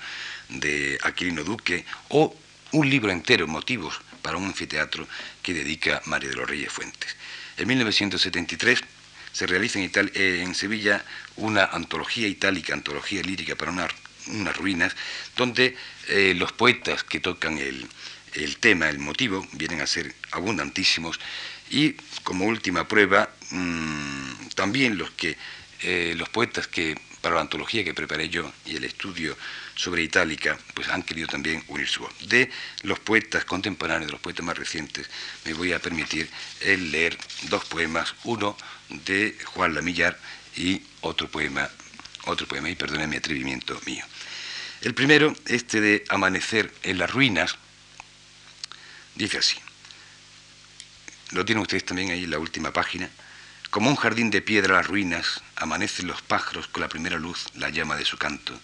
de 0.48 0.96
Aquilino 1.02 1.42
Duque, 1.42 1.84
o 2.10 2.36
un 2.70 2.88
libro 2.88 3.10
entero, 3.10 3.48
Motivos 3.48 4.00
para 4.22 4.36
un 4.36 4.44
anfiteatro, 4.44 5.08
que 5.42 5.54
dedica 5.54 6.02
María 6.04 6.30
de 6.30 6.36
los 6.36 6.48
Reyes 6.48 6.72
Fuentes. 6.72 7.16
En 7.56 7.66
1973 7.66 8.80
se 9.36 9.46
realiza 9.46 9.78
en, 9.78 9.90
eh, 10.14 10.40
en 10.42 10.54
Sevilla 10.54 11.04
una 11.36 11.66
antología 11.66 12.26
itálica, 12.26 12.72
antología 12.72 13.20
lírica 13.20 13.54
para 13.54 13.70
unas 13.70 14.56
ruinas, 14.56 14.96
donde 15.36 15.76
eh, 16.08 16.32
los 16.34 16.52
poetas 16.52 17.04
que 17.04 17.20
tocan 17.20 17.58
el, 17.58 17.86
tema, 18.60 18.88
el 18.88 18.98
motivo, 18.98 19.46
vienen 19.52 19.82
a 19.82 19.86
ser 19.86 20.14
abundantísimos 20.30 21.20
y 21.68 21.92
como 22.22 22.46
última 22.46 22.88
prueba, 22.88 23.28
mm, 23.50 24.46
también 24.54 24.96
los, 24.96 25.10
que, 25.10 25.36
eh, 25.82 26.14
los 26.16 26.30
poetas 26.30 26.66
que 26.66 26.96
para 27.20 27.34
la 27.34 27.42
antología 27.42 27.84
que 27.84 27.92
preparé 27.92 28.30
yo 28.30 28.50
y 28.64 28.76
el 28.76 28.84
estudio 28.84 29.36
sobre 29.74 30.02
Itálica, 30.02 30.56
pues 30.72 30.88
han 30.88 31.02
querido 31.02 31.28
también 31.28 31.62
unir 31.68 31.88
su 31.88 32.00
voz. 32.00 32.14
De 32.26 32.50
los 32.84 33.00
poetas 33.00 33.44
contemporáneos, 33.44 34.06
de 34.06 34.12
los 34.12 34.20
poetas 34.22 34.46
más 34.46 34.56
recientes, 34.56 35.10
me 35.44 35.52
voy 35.52 35.74
a 35.74 35.78
permitir 35.78 36.26
el 36.62 36.90
leer 36.90 37.18
dos 37.50 37.66
poemas, 37.66 38.14
uno 38.24 38.56
de 38.88 39.38
Juan 39.44 39.74
Lamillar 39.74 40.18
y 40.56 40.82
otro 41.00 41.28
poema, 41.28 41.68
otro 42.24 42.46
poema, 42.46 42.70
y 42.70 42.76
perdone 42.76 43.06
mi 43.06 43.16
atrevimiento 43.16 43.80
mío. 43.86 44.04
El 44.82 44.94
primero, 44.94 45.34
este 45.46 45.80
de 45.80 46.04
Amanecer 46.08 46.72
en 46.82 46.98
las 46.98 47.10
ruinas, 47.10 47.56
dice 49.14 49.38
así. 49.38 49.58
Lo 51.32 51.44
tienen 51.44 51.62
ustedes 51.62 51.84
también 51.84 52.10
ahí 52.10 52.24
en 52.24 52.30
la 52.30 52.38
última 52.38 52.72
página. 52.72 53.10
Como 53.70 53.90
un 53.90 53.96
jardín 53.96 54.30
de 54.30 54.42
piedra 54.42 54.76
las 54.76 54.86
ruinas, 54.86 55.42
amanecen 55.56 56.06
los 56.06 56.22
pájaros 56.22 56.68
con 56.68 56.82
la 56.82 56.88
primera 56.88 57.18
luz, 57.18 57.46
la 57.54 57.68
llama 57.68 57.96
de 57.96 58.04
su 58.04 58.16
canto. 58.16 58.58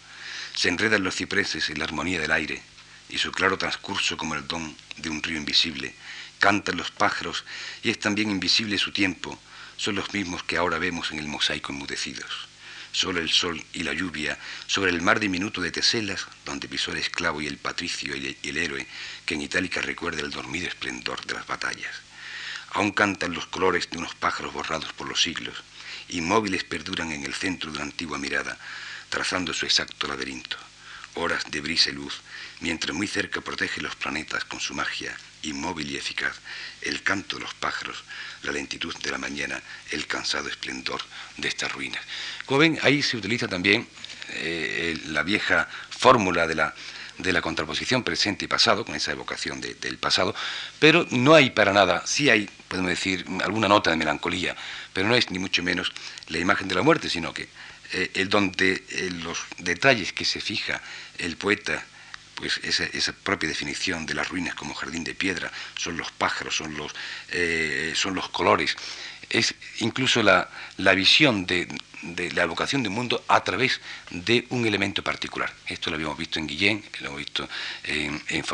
Se 0.54 0.68
enredan 0.68 1.02
los 1.02 1.16
cipreses 1.16 1.70
en 1.70 1.78
la 1.78 1.84
armonía 1.84 2.20
del 2.20 2.30
aire, 2.30 2.62
y 3.08 3.18
su 3.18 3.32
claro 3.32 3.58
transcurso 3.58 4.16
como 4.16 4.34
el 4.34 4.46
don 4.46 4.76
de 4.96 5.10
un 5.10 5.22
río 5.22 5.38
invisible. 5.38 5.94
Cantan 6.38 6.76
los 6.76 6.90
pájaros, 6.90 7.44
y 7.82 7.90
es 7.90 7.98
también 7.98 8.30
invisible 8.30 8.78
su 8.78 8.92
tiempo, 8.92 9.38
son 9.82 9.96
los 9.96 10.14
mismos 10.14 10.44
que 10.44 10.56
ahora 10.56 10.78
vemos 10.78 11.10
en 11.10 11.18
el 11.18 11.26
mosaico 11.26 11.72
enmudecidos. 11.72 12.46
Solo 12.92 13.18
el 13.18 13.30
sol 13.30 13.64
y 13.72 13.82
la 13.82 13.92
lluvia, 13.92 14.38
sobre 14.68 14.92
el 14.92 15.02
mar 15.02 15.18
diminuto 15.18 15.60
de 15.60 15.72
Teselas, 15.72 16.24
donde 16.44 16.68
pisó 16.68 16.92
el 16.92 16.98
esclavo 16.98 17.42
y 17.42 17.48
el 17.48 17.56
patricio 17.56 18.14
y 18.14 18.38
el 18.44 18.58
héroe, 18.58 18.86
que 19.26 19.34
en 19.34 19.42
Itálica 19.42 19.80
recuerda 19.80 20.20
el 20.20 20.30
dormido 20.30 20.68
esplendor 20.68 21.26
de 21.26 21.34
las 21.34 21.48
batallas. 21.48 21.96
Aún 22.74 22.92
cantan 22.92 23.34
los 23.34 23.46
colores 23.46 23.90
de 23.90 23.98
unos 23.98 24.14
pájaros 24.14 24.52
borrados 24.52 24.92
por 24.92 25.08
los 25.08 25.20
siglos, 25.20 25.64
inmóviles 26.10 26.62
perduran 26.62 27.10
en 27.10 27.24
el 27.24 27.34
centro 27.34 27.72
de 27.72 27.78
una 27.78 27.86
antigua 27.86 28.18
mirada, 28.18 28.56
trazando 29.08 29.52
su 29.52 29.66
exacto 29.66 30.06
laberinto. 30.06 30.58
Horas 31.14 31.42
de 31.50 31.60
brisa 31.60 31.90
y 31.90 31.94
luz, 31.94 32.20
mientras 32.62 32.96
muy 32.96 33.06
cerca 33.06 33.40
protege 33.40 33.80
los 33.80 33.96
planetas 33.96 34.44
con 34.44 34.60
su 34.60 34.74
magia 34.74 35.14
inmóvil 35.42 35.90
y 35.90 35.96
eficaz, 35.96 36.36
el 36.82 37.02
canto 37.02 37.36
de 37.36 37.42
los 37.42 37.54
pájaros, 37.54 38.04
la 38.42 38.52
lentitud 38.52 38.94
de 38.96 39.10
la 39.10 39.18
mañana, 39.18 39.60
el 39.90 40.06
cansado 40.06 40.48
esplendor 40.48 41.02
de 41.36 41.48
estas 41.48 41.72
ruinas. 41.72 42.02
Como 42.46 42.60
ven, 42.60 42.78
ahí 42.82 43.02
se 43.02 43.16
utiliza 43.16 43.48
también 43.48 43.86
eh, 44.30 44.96
la 45.06 45.24
vieja 45.24 45.68
fórmula 45.90 46.46
de 46.46 46.54
la, 46.54 46.74
de 47.18 47.32
la 47.32 47.42
contraposición 47.42 48.04
presente 48.04 48.44
y 48.44 48.48
pasado, 48.48 48.84
con 48.84 48.94
esa 48.94 49.12
evocación 49.12 49.60
del 49.60 49.98
pasado, 49.98 50.34
pero 50.78 51.06
no 51.10 51.34
hay 51.34 51.50
para 51.50 51.72
nada, 51.72 52.06
sí 52.06 52.30
hay, 52.30 52.48
podemos 52.68 52.90
decir, 52.90 53.26
alguna 53.42 53.68
nota 53.68 53.90
de 53.90 53.96
melancolía, 53.96 54.56
pero 54.92 55.08
no 55.08 55.16
es 55.16 55.30
ni 55.30 55.40
mucho 55.40 55.62
menos 55.62 55.92
la 56.28 56.38
imagen 56.38 56.68
de 56.68 56.76
la 56.76 56.82
muerte, 56.82 57.10
sino 57.10 57.34
que 57.34 57.48
eh, 57.92 58.10
el 58.14 58.28
donde 58.28 58.84
eh, 58.88 59.10
los 59.22 59.38
detalles 59.58 60.12
que 60.12 60.24
se 60.24 60.40
fija 60.40 60.80
el 61.18 61.36
poeta 61.36 61.84
pues 62.34 62.60
esa, 62.62 63.12
propia 63.12 63.48
definición 63.48 64.06
de 64.06 64.14
las 64.14 64.28
ruinas 64.28 64.54
como 64.54 64.74
jardín 64.74 65.04
de 65.04 65.14
piedra, 65.14 65.50
son 65.76 65.96
los 65.96 66.10
pájaros, 66.12 66.56
son 66.56 66.76
los, 66.76 66.92
eh, 67.30 67.92
son 67.94 68.14
los 68.14 68.28
colores, 68.30 68.76
es 69.32 69.54
incluso 69.78 70.22
la, 70.22 70.48
visión 70.94 71.46
de, 71.46 71.66
la 72.34 72.42
evocación 72.42 72.82
del 72.82 72.92
mundo 72.92 73.24
a 73.28 73.42
través 73.42 73.80
de 74.10 74.46
un 74.50 74.66
elemento 74.66 75.02
particular. 75.02 75.52
Esto 75.66 75.88
lo 75.90 75.96
habíamos 75.96 76.18
visto 76.18 76.38
en 76.38 76.46
Guillén, 76.46 76.84
lo 77.00 77.08
hemos 77.08 77.18
visto 77.18 77.48
en, 77.84 78.22
en 78.28 78.44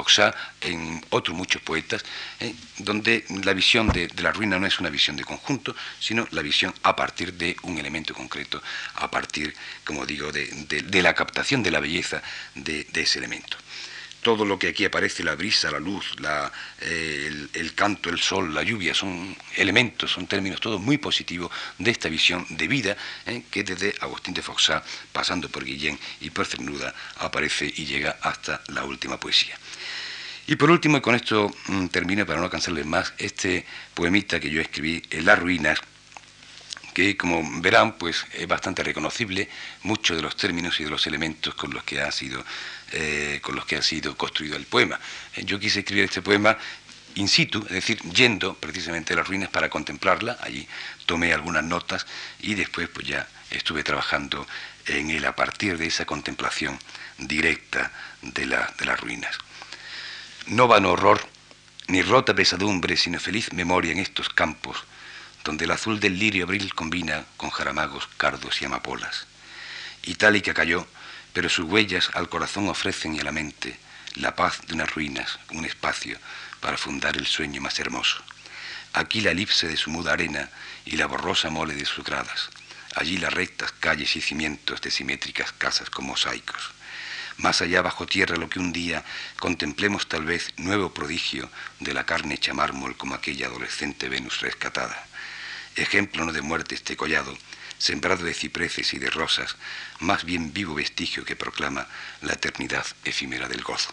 en 0.60 1.04
otros 1.10 1.36
muchos 1.36 1.60
poetas, 1.62 2.04
eh, 2.40 2.54
donde 2.78 3.24
la 3.44 3.54
visión 3.54 3.88
de, 3.88 4.08
la 4.18 4.32
ruina 4.32 4.58
no 4.58 4.66
es 4.66 4.78
una 4.78 4.90
visión 4.90 5.16
de 5.16 5.24
conjunto, 5.24 5.74
sino 5.98 6.28
la 6.30 6.42
visión 6.42 6.72
a 6.82 6.94
partir 6.94 7.34
de 7.34 7.56
un 7.62 7.78
elemento 7.78 8.14
concreto, 8.14 8.62
a 8.94 9.10
partir, 9.10 9.54
como 9.84 10.06
digo, 10.06 10.30
de, 10.30 11.02
la 11.02 11.14
captación 11.14 11.62
de 11.62 11.70
la 11.70 11.80
belleza 11.80 12.22
de 12.54 12.86
ese 12.94 13.18
elemento 13.18 13.56
todo 14.28 14.44
lo 14.44 14.58
que 14.58 14.68
aquí 14.68 14.84
aparece, 14.84 15.24
la 15.24 15.34
brisa, 15.36 15.70
la 15.70 15.80
luz, 15.80 16.14
eh, 16.82 17.48
el, 17.54 17.74
canto, 17.74 18.10
el 18.10 18.20
sol, 18.20 18.54
la 18.54 18.62
lluvia, 18.62 18.92
son 18.92 19.34
elementos, 19.56 20.10
son 20.10 20.26
términos 20.26 20.60
todos 20.60 20.78
muy 20.78 20.98
positivos 20.98 21.50
de 21.78 21.90
esta 21.90 22.10
visión 22.10 22.44
de 22.50 22.68
vida 22.68 22.94
eh, 23.24 23.44
que 23.50 23.64
desde 23.64 23.94
Agustín 24.00 24.34
de 24.34 24.42
Foxá, 24.42 24.84
pasando 25.14 25.48
por 25.48 25.64
Guillén 25.64 25.98
y 26.20 26.28
por 26.28 26.44
Cernuda, 26.44 26.94
aparece 27.20 27.72
y 27.74 27.86
llega 27.86 28.18
hasta 28.20 28.60
la 28.66 28.84
última 28.84 29.18
poesía. 29.18 29.58
Y 30.46 30.56
por 30.56 30.70
último, 30.70 30.98
y 30.98 31.00
con 31.00 31.14
esto 31.14 31.50
mm, 31.68 31.86
termino 31.86 32.26
para 32.26 32.42
no 32.42 32.50
cansarles 32.50 32.84
más, 32.84 33.14
este 33.16 33.64
poemita 33.94 34.38
que 34.38 34.50
yo 34.50 34.60
escribí, 34.60 35.02
Las 35.22 35.38
Ruinas, 35.38 35.80
que 36.98 37.16
como 37.16 37.60
verán, 37.60 37.92
pues 37.92 38.26
es 38.32 38.48
bastante 38.48 38.82
reconocible 38.82 39.48
muchos 39.84 40.16
de 40.16 40.22
los 40.22 40.34
términos 40.36 40.80
y 40.80 40.84
de 40.84 40.90
los 40.90 41.06
elementos 41.06 41.54
con 41.54 41.72
los 41.72 41.84
que 41.84 42.00
ha 42.00 42.10
sido, 42.10 42.44
eh, 42.90 43.38
con 43.40 43.54
los 43.54 43.66
que 43.66 43.76
ha 43.76 43.82
sido 43.82 44.16
construido 44.16 44.56
el 44.56 44.66
poema. 44.66 44.98
Eh, 45.36 45.44
yo 45.44 45.60
quise 45.60 45.78
escribir 45.78 46.06
este 46.06 46.22
poema 46.22 46.58
in 47.14 47.28
situ, 47.28 47.60
es 47.66 47.74
decir, 47.74 48.00
yendo 48.12 48.54
precisamente 48.54 49.12
a 49.12 49.16
las 49.16 49.28
ruinas 49.28 49.48
para 49.48 49.70
contemplarla, 49.70 50.38
allí 50.40 50.66
tomé 51.06 51.32
algunas 51.32 51.62
notas 51.62 52.04
y 52.40 52.56
después 52.56 52.88
pues 52.88 53.06
ya 53.06 53.28
estuve 53.52 53.84
trabajando 53.84 54.44
en 54.86 55.10
él 55.10 55.24
a 55.24 55.36
partir 55.36 55.78
de 55.78 55.86
esa 55.86 56.04
contemplación 56.04 56.80
directa 57.16 57.92
de, 58.22 58.44
de 58.44 58.84
las 58.84 59.00
ruinas. 59.00 59.38
No 60.48 60.66
van 60.66 60.84
horror, 60.84 61.24
ni 61.86 62.02
rota 62.02 62.34
pesadumbre, 62.34 62.96
sino 62.96 63.20
feliz 63.20 63.52
memoria 63.52 63.92
en 63.92 64.00
estos 64.00 64.28
campos, 64.30 64.82
donde 65.44 65.64
el 65.64 65.70
azul 65.70 66.00
del 66.00 66.18
lirio 66.18 66.44
abril 66.44 66.74
combina 66.74 67.24
con 67.36 67.50
jaramagos, 67.50 68.08
cardos 68.16 68.60
y 68.60 68.64
amapolas. 68.64 69.26
Itálica 70.02 70.54
cayó, 70.54 70.86
pero 71.32 71.48
sus 71.48 71.66
huellas 71.66 72.10
al 72.14 72.28
corazón 72.28 72.68
ofrecen 72.68 73.14
y 73.14 73.20
a 73.20 73.24
la 73.24 73.32
mente 73.32 73.78
la 74.14 74.34
paz 74.34 74.60
de 74.66 74.74
unas 74.74 74.92
ruinas, 74.92 75.38
un 75.52 75.64
espacio 75.64 76.18
para 76.60 76.76
fundar 76.76 77.16
el 77.16 77.26
sueño 77.26 77.60
más 77.60 77.78
hermoso. 77.78 78.22
Aquí 78.92 79.20
la 79.20 79.30
elipse 79.30 79.68
de 79.68 79.76
su 79.76 79.90
muda 79.90 80.14
arena 80.14 80.50
y 80.84 80.96
la 80.96 81.06
borrosa 81.06 81.50
mole 81.50 81.74
de 81.74 81.84
sus 81.84 82.04
gradas. 82.04 82.48
Allí 82.96 83.18
las 83.18 83.32
rectas 83.32 83.72
calles 83.72 84.16
y 84.16 84.20
cimientos 84.20 84.80
de 84.80 84.90
simétricas 84.90 85.52
casas 85.52 85.90
con 85.90 86.06
mosaicos. 86.06 86.72
Más 87.36 87.62
allá 87.62 87.82
bajo 87.82 88.06
tierra 88.06 88.36
lo 88.36 88.48
que 88.48 88.58
un 88.58 88.72
día 88.72 89.04
contemplemos 89.38 90.08
tal 90.08 90.24
vez 90.24 90.52
nuevo 90.56 90.92
prodigio 90.92 91.48
de 91.78 91.94
la 91.94 92.04
carne 92.04 92.34
hecha 92.34 92.54
mármol 92.54 92.96
como 92.96 93.14
aquella 93.14 93.46
adolescente 93.46 94.08
Venus 94.08 94.40
rescatada 94.40 95.07
ejemplo 95.82 96.24
no 96.24 96.32
de 96.32 96.42
muerte 96.42 96.74
este 96.74 96.96
collado, 96.96 97.36
sembrado 97.78 98.24
de 98.24 98.34
cipreses 98.34 98.92
y 98.94 98.98
de 98.98 99.10
rosas, 99.10 99.56
más 100.00 100.24
bien 100.24 100.52
vivo 100.52 100.74
vestigio 100.74 101.24
que 101.24 101.36
proclama 101.36 101.86
la 102.22 102.34
eternidad 102.34 102.84
efímera 103.04 103.48
del 103.48 103.62
gozo. 103.62 103.90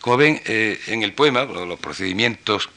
Como 0.00 0.16
ven, 0.16 0.40
eh, 0.44 0.80
en 0.86 1.02
el 1.02 1.12
poema, 1.12 1.44
los 1.44 1.80
procedimientos, 1.80 2.68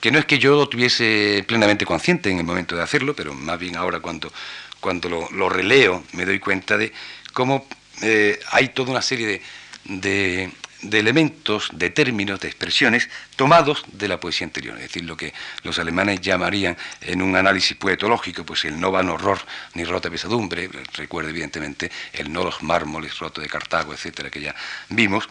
que 0.00 0.10
no 0.10 0.18
es 0.18 0.24
que 0.24 0.38
yo 0.38 0.56
lo 0.56 0.68
tuviese 0.68 1.44
plenamente 1.46 1.84
consciente 1.84 2.30
en 2.30 2.38
el 2.38 2.44
momento 2.44 2.76
de 2.76 2.82
hacerlo, 2.82 3.14
pero 3.14 3.34
más 3.34 3.58
bien 3.58 3.76
ahora 3.76 4.00
cuando, 4.00 4.32
cuando 4.80 5.28
lo, 5.30 5.48
releo 5.48 6.04
me 6.12 6.24
doy 6.24 6.38
cuenta 6.38 6.78
de 6.78 6.92
cómo 7.32 7.66
eh, 8.02 8.38
hay 8.52 8.68
toda 8.68 8.92
una 8.92 9.02
serie 9.02 9.42
de 9.84 10.50
elementos, 10.82 11.68
de 11.72 11.90
términos, 11.90 12.40
de 12.40 12.48
expresiones 12.48 13.08
tomados 13.36 13.84
de 13.92 14.08
la 14.08 14.18
poesía 14.20 14.46
anterior, 14.46 14.76
es 14.76 14.84
decir, 14.84 15.04
lo 15.04 15.16
que 15.16 15.32
los 15.62 15.78
alemanes 15.78 16.20
llamarían 16.20 16.76
en 17.00 17.22
un 17.22 17.36
análisis 17.36 17.76
poetológico, 17.76 18.44
pues 18.44 18.64
el 18.64 18.80
no 18.80 18.90
van 18.90 19.08
horror 19.08 19.40
ni 19.74 19.84
rota 19.84 20.10
pesadumbre, 20.10 20.68
recuerde 20.94 21.30
evidentemente 21.30 21.90
el 22.12 22.32
no 22.32 22.44
los 22.44 22.62
mármoles 22.62 23.18
roto 23.18 23.40
de 23.40 23.48
Cartago, 23.48 23.92
etcétera, 23.92 24.30
que 24.30 24.40
ya 24.40 24.54
vimos, 24.88 25.28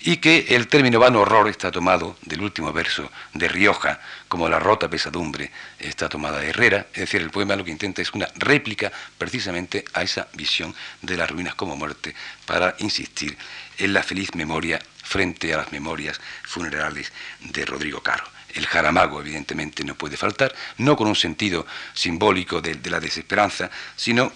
y 0.00 0.18
que 0.18 0.46
el 0.50 0.68
término 0.68 0.98
van 0.98 1.16
horror 1.16 1.48
está 1.48 1.70
tomado 1.70 2.16
del 2.22 2.42
último 2.42 2.72
verso 2.72 3.10
de 3.34 3.48
Rioja, 3.48 4.00
como 4.28 4.48
la 4.48 4.58
rota 4.58 4.88
pesadumbre 4.88 5.50
está 5.78 6.08
tomada 6.08 6.38
de 6.40 6.50
Herrera, 6.50 6.86
es 6.92 7.00
decir, 7.00 7.20
el 7.22 7.30
poema 7.30 7.56
lo 7.56 7.64
que 7.64 7.70
intenta 7.70 8.02
es 8.02 8.12
una 8.12 8.28
réplica 8.36 8.92
precisamente 9.18 9.84
a 9.94 10.02
esa 10.02 10.28
visión 10.34 10.74
de 11.02 11.16
las 11.16 11.30
ruinas 11.30 11.54
como 11.54 11.76
muerte, 11.76 12.14
para 12.44 12.74
insistir 12.78 13.36
en 13.78 13.92
la 13.92 14.02
feliz 14.02 14.34
memoria 14.34 14.80
frente 15.02 15.54
a 15.54 15.58
las 15.58 15.72
memorias 15.72 16.20
funerales 16.44 17.12
de 17.40 17.64
Rodrigo 17.64 18.02
Caro. 18.02 18.24
El 18.54 18.66
jaramago, 18.66 19.20
evidentemente, 19.20 19.84
no 19.84 19.94
puede 19.96 20.16
faltar, 20.16 20.54
no 20.78 20.96
con 20.96 21.08
un 21.08 21.14
sentido 21.14 21.66
simbólico 21.92 22.62
de, 22.62 22.78
la 22.90 23.00
desesperanza, 23.00 23.70
sino 23.96 24.32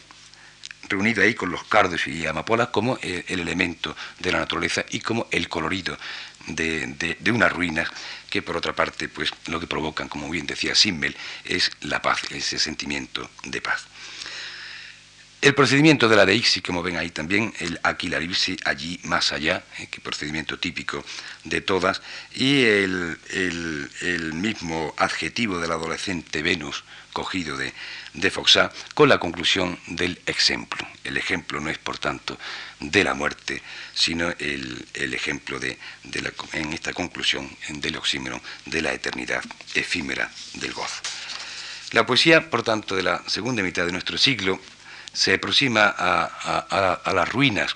reunido 0.91 1.23
ahí 1.23 1.35
con 1.35 1.51
los 1.51 1.65
cardos 1.65 2.07
y 2.07 2.27
amapolas 2.27 2.69
como 2.69 2.99
el, 3.01 3.41
elemento 3.41 3.97
de 4.19 4.33
la 4.33 4.41
naturaleza 4.41 4.85
y 4.91 5.01
como 5.01 5.27
el 5.31 5.49
colorido 5.49 5.97
de, 6.49 7.17
de, 7.19 7.31
unas 7.33 7.53
ruinas 7.53 7.89
que 8.29 8.43
por 8.43 8.57
otra 8.57 8.75
parte 8.75 9.09
pues 9.09 9.31
lo 9.47 9.61
que 9.61 9.67
provocan, 9.67 10.09
como 10.09 10.29
bien 10.29 10.47
decía 10.47 10.75
Simmel, 10.75 11.17
es 11.45 11.71
la 11.81 12.03
paz, 12.03 12.21
ese 12.31 12.59
sentimiento 12.59 13.31
de 13.45 13.63
paz. 13.63 13.87
El 15.43 15.55
procedimiento 15.55 16.07
de 16.07 16.17
la 16.17 16.27
deixi, 16.27 16.61
como 16.61 16.83
ven 16.83 16.99
ahí 16.99 17.09
también, 17.09 17.55
el 17.61 17.81
aquilaribsi 17.83 18.59
allí 18.67 19.01
más 19.05 19.33
allá, 19.33 19.65
eh, 19.79 19.87
que 19.87 19.99
procedimiento 20.03 20.59
típico 20.59 21.03
de 21.45 21.63
todas, 21.63 22.03
y 22.35 22.65
el, 22.65 23.17
mismo 24.35 24.95
adjetivo 24.99 25.59
del 25.59 25.73
adolescente 25.73 26.43
Venus 26.43 26.85
cogido 27.13 27.57
de, 27.57 27.73
de 28.15 28.31
Foxá, 28.31 28.73
con 28.95 29.09
la 29.09 29.19
conclusión 29.19 29.79
del 29.87 30.21
ejemplo. 30.27 30.87
El 31.05 31.17
ejemplo 31.17 31.61
no 31.61 31.71
es, 31.71 31.79
por 31.79 31.99
tanto, 31.99 32.39
de 32.81 33.05
la 33.05 33.15
muerte, 33.15 33.63
sino 33.95 34.31
el, 34.39 34.87
ejemplo 34.95 35.59
de, 35.59 35.79
la, 36.21 36.33
en 36.53 36.73
esta 36.73 36.93
conclusión 36.93 37.51
del 37.69 37.97
oxímero 37.97 38.41
de 38.67 38.83
la 38.83 38.93
eternidad 38.93 39.43
efímera 39.75 40.31
del 40.55 40.73
gozo. 40.73 41.01
La 41.93 42.07
poesía, 42.07 42.51
por 42.51 42.63
tanto, 42.63 42.95
de 42.95 43.03
la 43.03 43.23
segunda 43.27 43.63
mitad 43.63 43.85
de 43.85 43.93
nuestro 43.93 44.17
siglo, 44.17 44.61
se 45.13 45.35
aproxima 45.35 45.93
a, 45.97 47.13
las 47.13 47.29
ruinas 47.29 47.75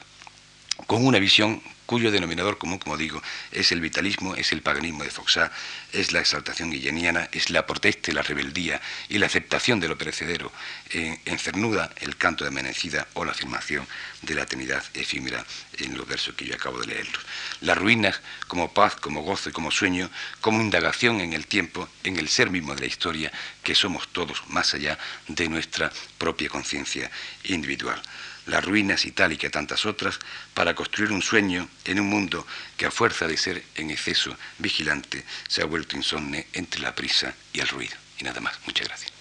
con 0.86 1.04
una 1.04 1.18
visión 1.18 1.60
cuyo 1.86 2.10
denominador 2.10 2.58
común, 2.58 2.78
como 2.78 2.96
digo, 2.96 3.22
es 3.52 3.72
el 3.72 3.80
vitalismo, 3.80 4.34
es 4.36 4.52
el 4.52 4.62
paganismo 4.62 5.04
de 5.04 5.10
Foxá, 5.10 5.52
es 5.92 6.12
la 6.12 6.20
exaltación 6.20 6.70
guilleniana, 6.70 7.28
es 7.32 7.50
la 7.50 7.66
protesta 7.66 8.10
y 8.10 8.14
la 8.14 8.22
rebeldía 8.22 8.80
y 9.08 9.18
la 9.18 9.26
aceptación 9.26 9.80
de 9.80 9.88
lo 9.88 9.98
perecedero 9.98 10.52
en, 10.90 11.20
en 11.24 11.38
Cernuda, 11.38 11.92
el 12.00 12.16
canto 12.16 12.44
de 12.44 12.50
Menecida 12.50 13.06
o 13.14 13.24
la 13.24 13.32
afirmación 13.32 13.86
de 14.22 14.34
la 14.34 14.42
eternidad 14.42 14.82
efímera 14.94 15.44
en 15.78 15.96
los 15.96 16.06
versos 16.06 16.34
que 16.34 16.46
yo 16.46 16.54
acabo 16.54 16.80
de 16.80 16.86
leerlos. 16.86 17.22
Las 17.60 17.76
ruinas 17.76 18.20
como 18.48 18.72
paz, 18.72 18.96
como 18.96 19.22
gozo 19.22 19.50
y 19.50 19.52
como 19.52 19.70
sueño, 19.70 20.10
como 20.40 20.60
indagación 20.60 21.20
en 21.20 21.32
el 21.32 21.46
tiempo, 21.46 21.88
en 22.02 22.18
el 22.18 22.28
ser 22.28 22.50
mismo 22.50 22.74
de 22.74 22.80
la 22.80 22.86
historia, 22.86 23.32
que 23.62 23.74
somos 23.74 24.08
todos 24.08 24.42
más 24.48 24.74
allá 24.74 24.98
de 25.28 25.48
nuestra 25.48 25.92
propia 26.18 26.48
conciencia 26.48 27.10
individual 27.44 28.00
las 28.46 28.64
ruinas 28.64 29.04
y 29.06 29.12
tal 29.12 29.32
y 29.32 29.36
que 29.36 29.50
tantas 29.50 29.86
otras, 29.86 30.18
para 30.52 30.74
construir 30.74 31.12
un 31.12 31.22
sueño 31.22 31.68
en 31.84 32.00
un 32.00 32.08
mundo 32.08 32.46
que 32.76 32.86
a 32.86 32.90
fuerza 32.90 33.26
de 33.26 33.36
ser 33.36 33.64
en 33.76 33.90
exceso 33.90 34.36
vigilante 34.58 35.24
se 35.48 35.62
ha 35.62 35.66
vuelto 35.66 35.96
insomne 35.96 36.46
entre 36.52 36.80
la 36.80 36.94
prisa 36.94 37.34
y 37.52 37.60
el 37.60 37.68
ruido. 37.68 37.96
Y 38.18 38.24
nada 38.24 38.40
más. 38.40 38.58
Muchas 38.66 38.88
gracias. 38.88 39.13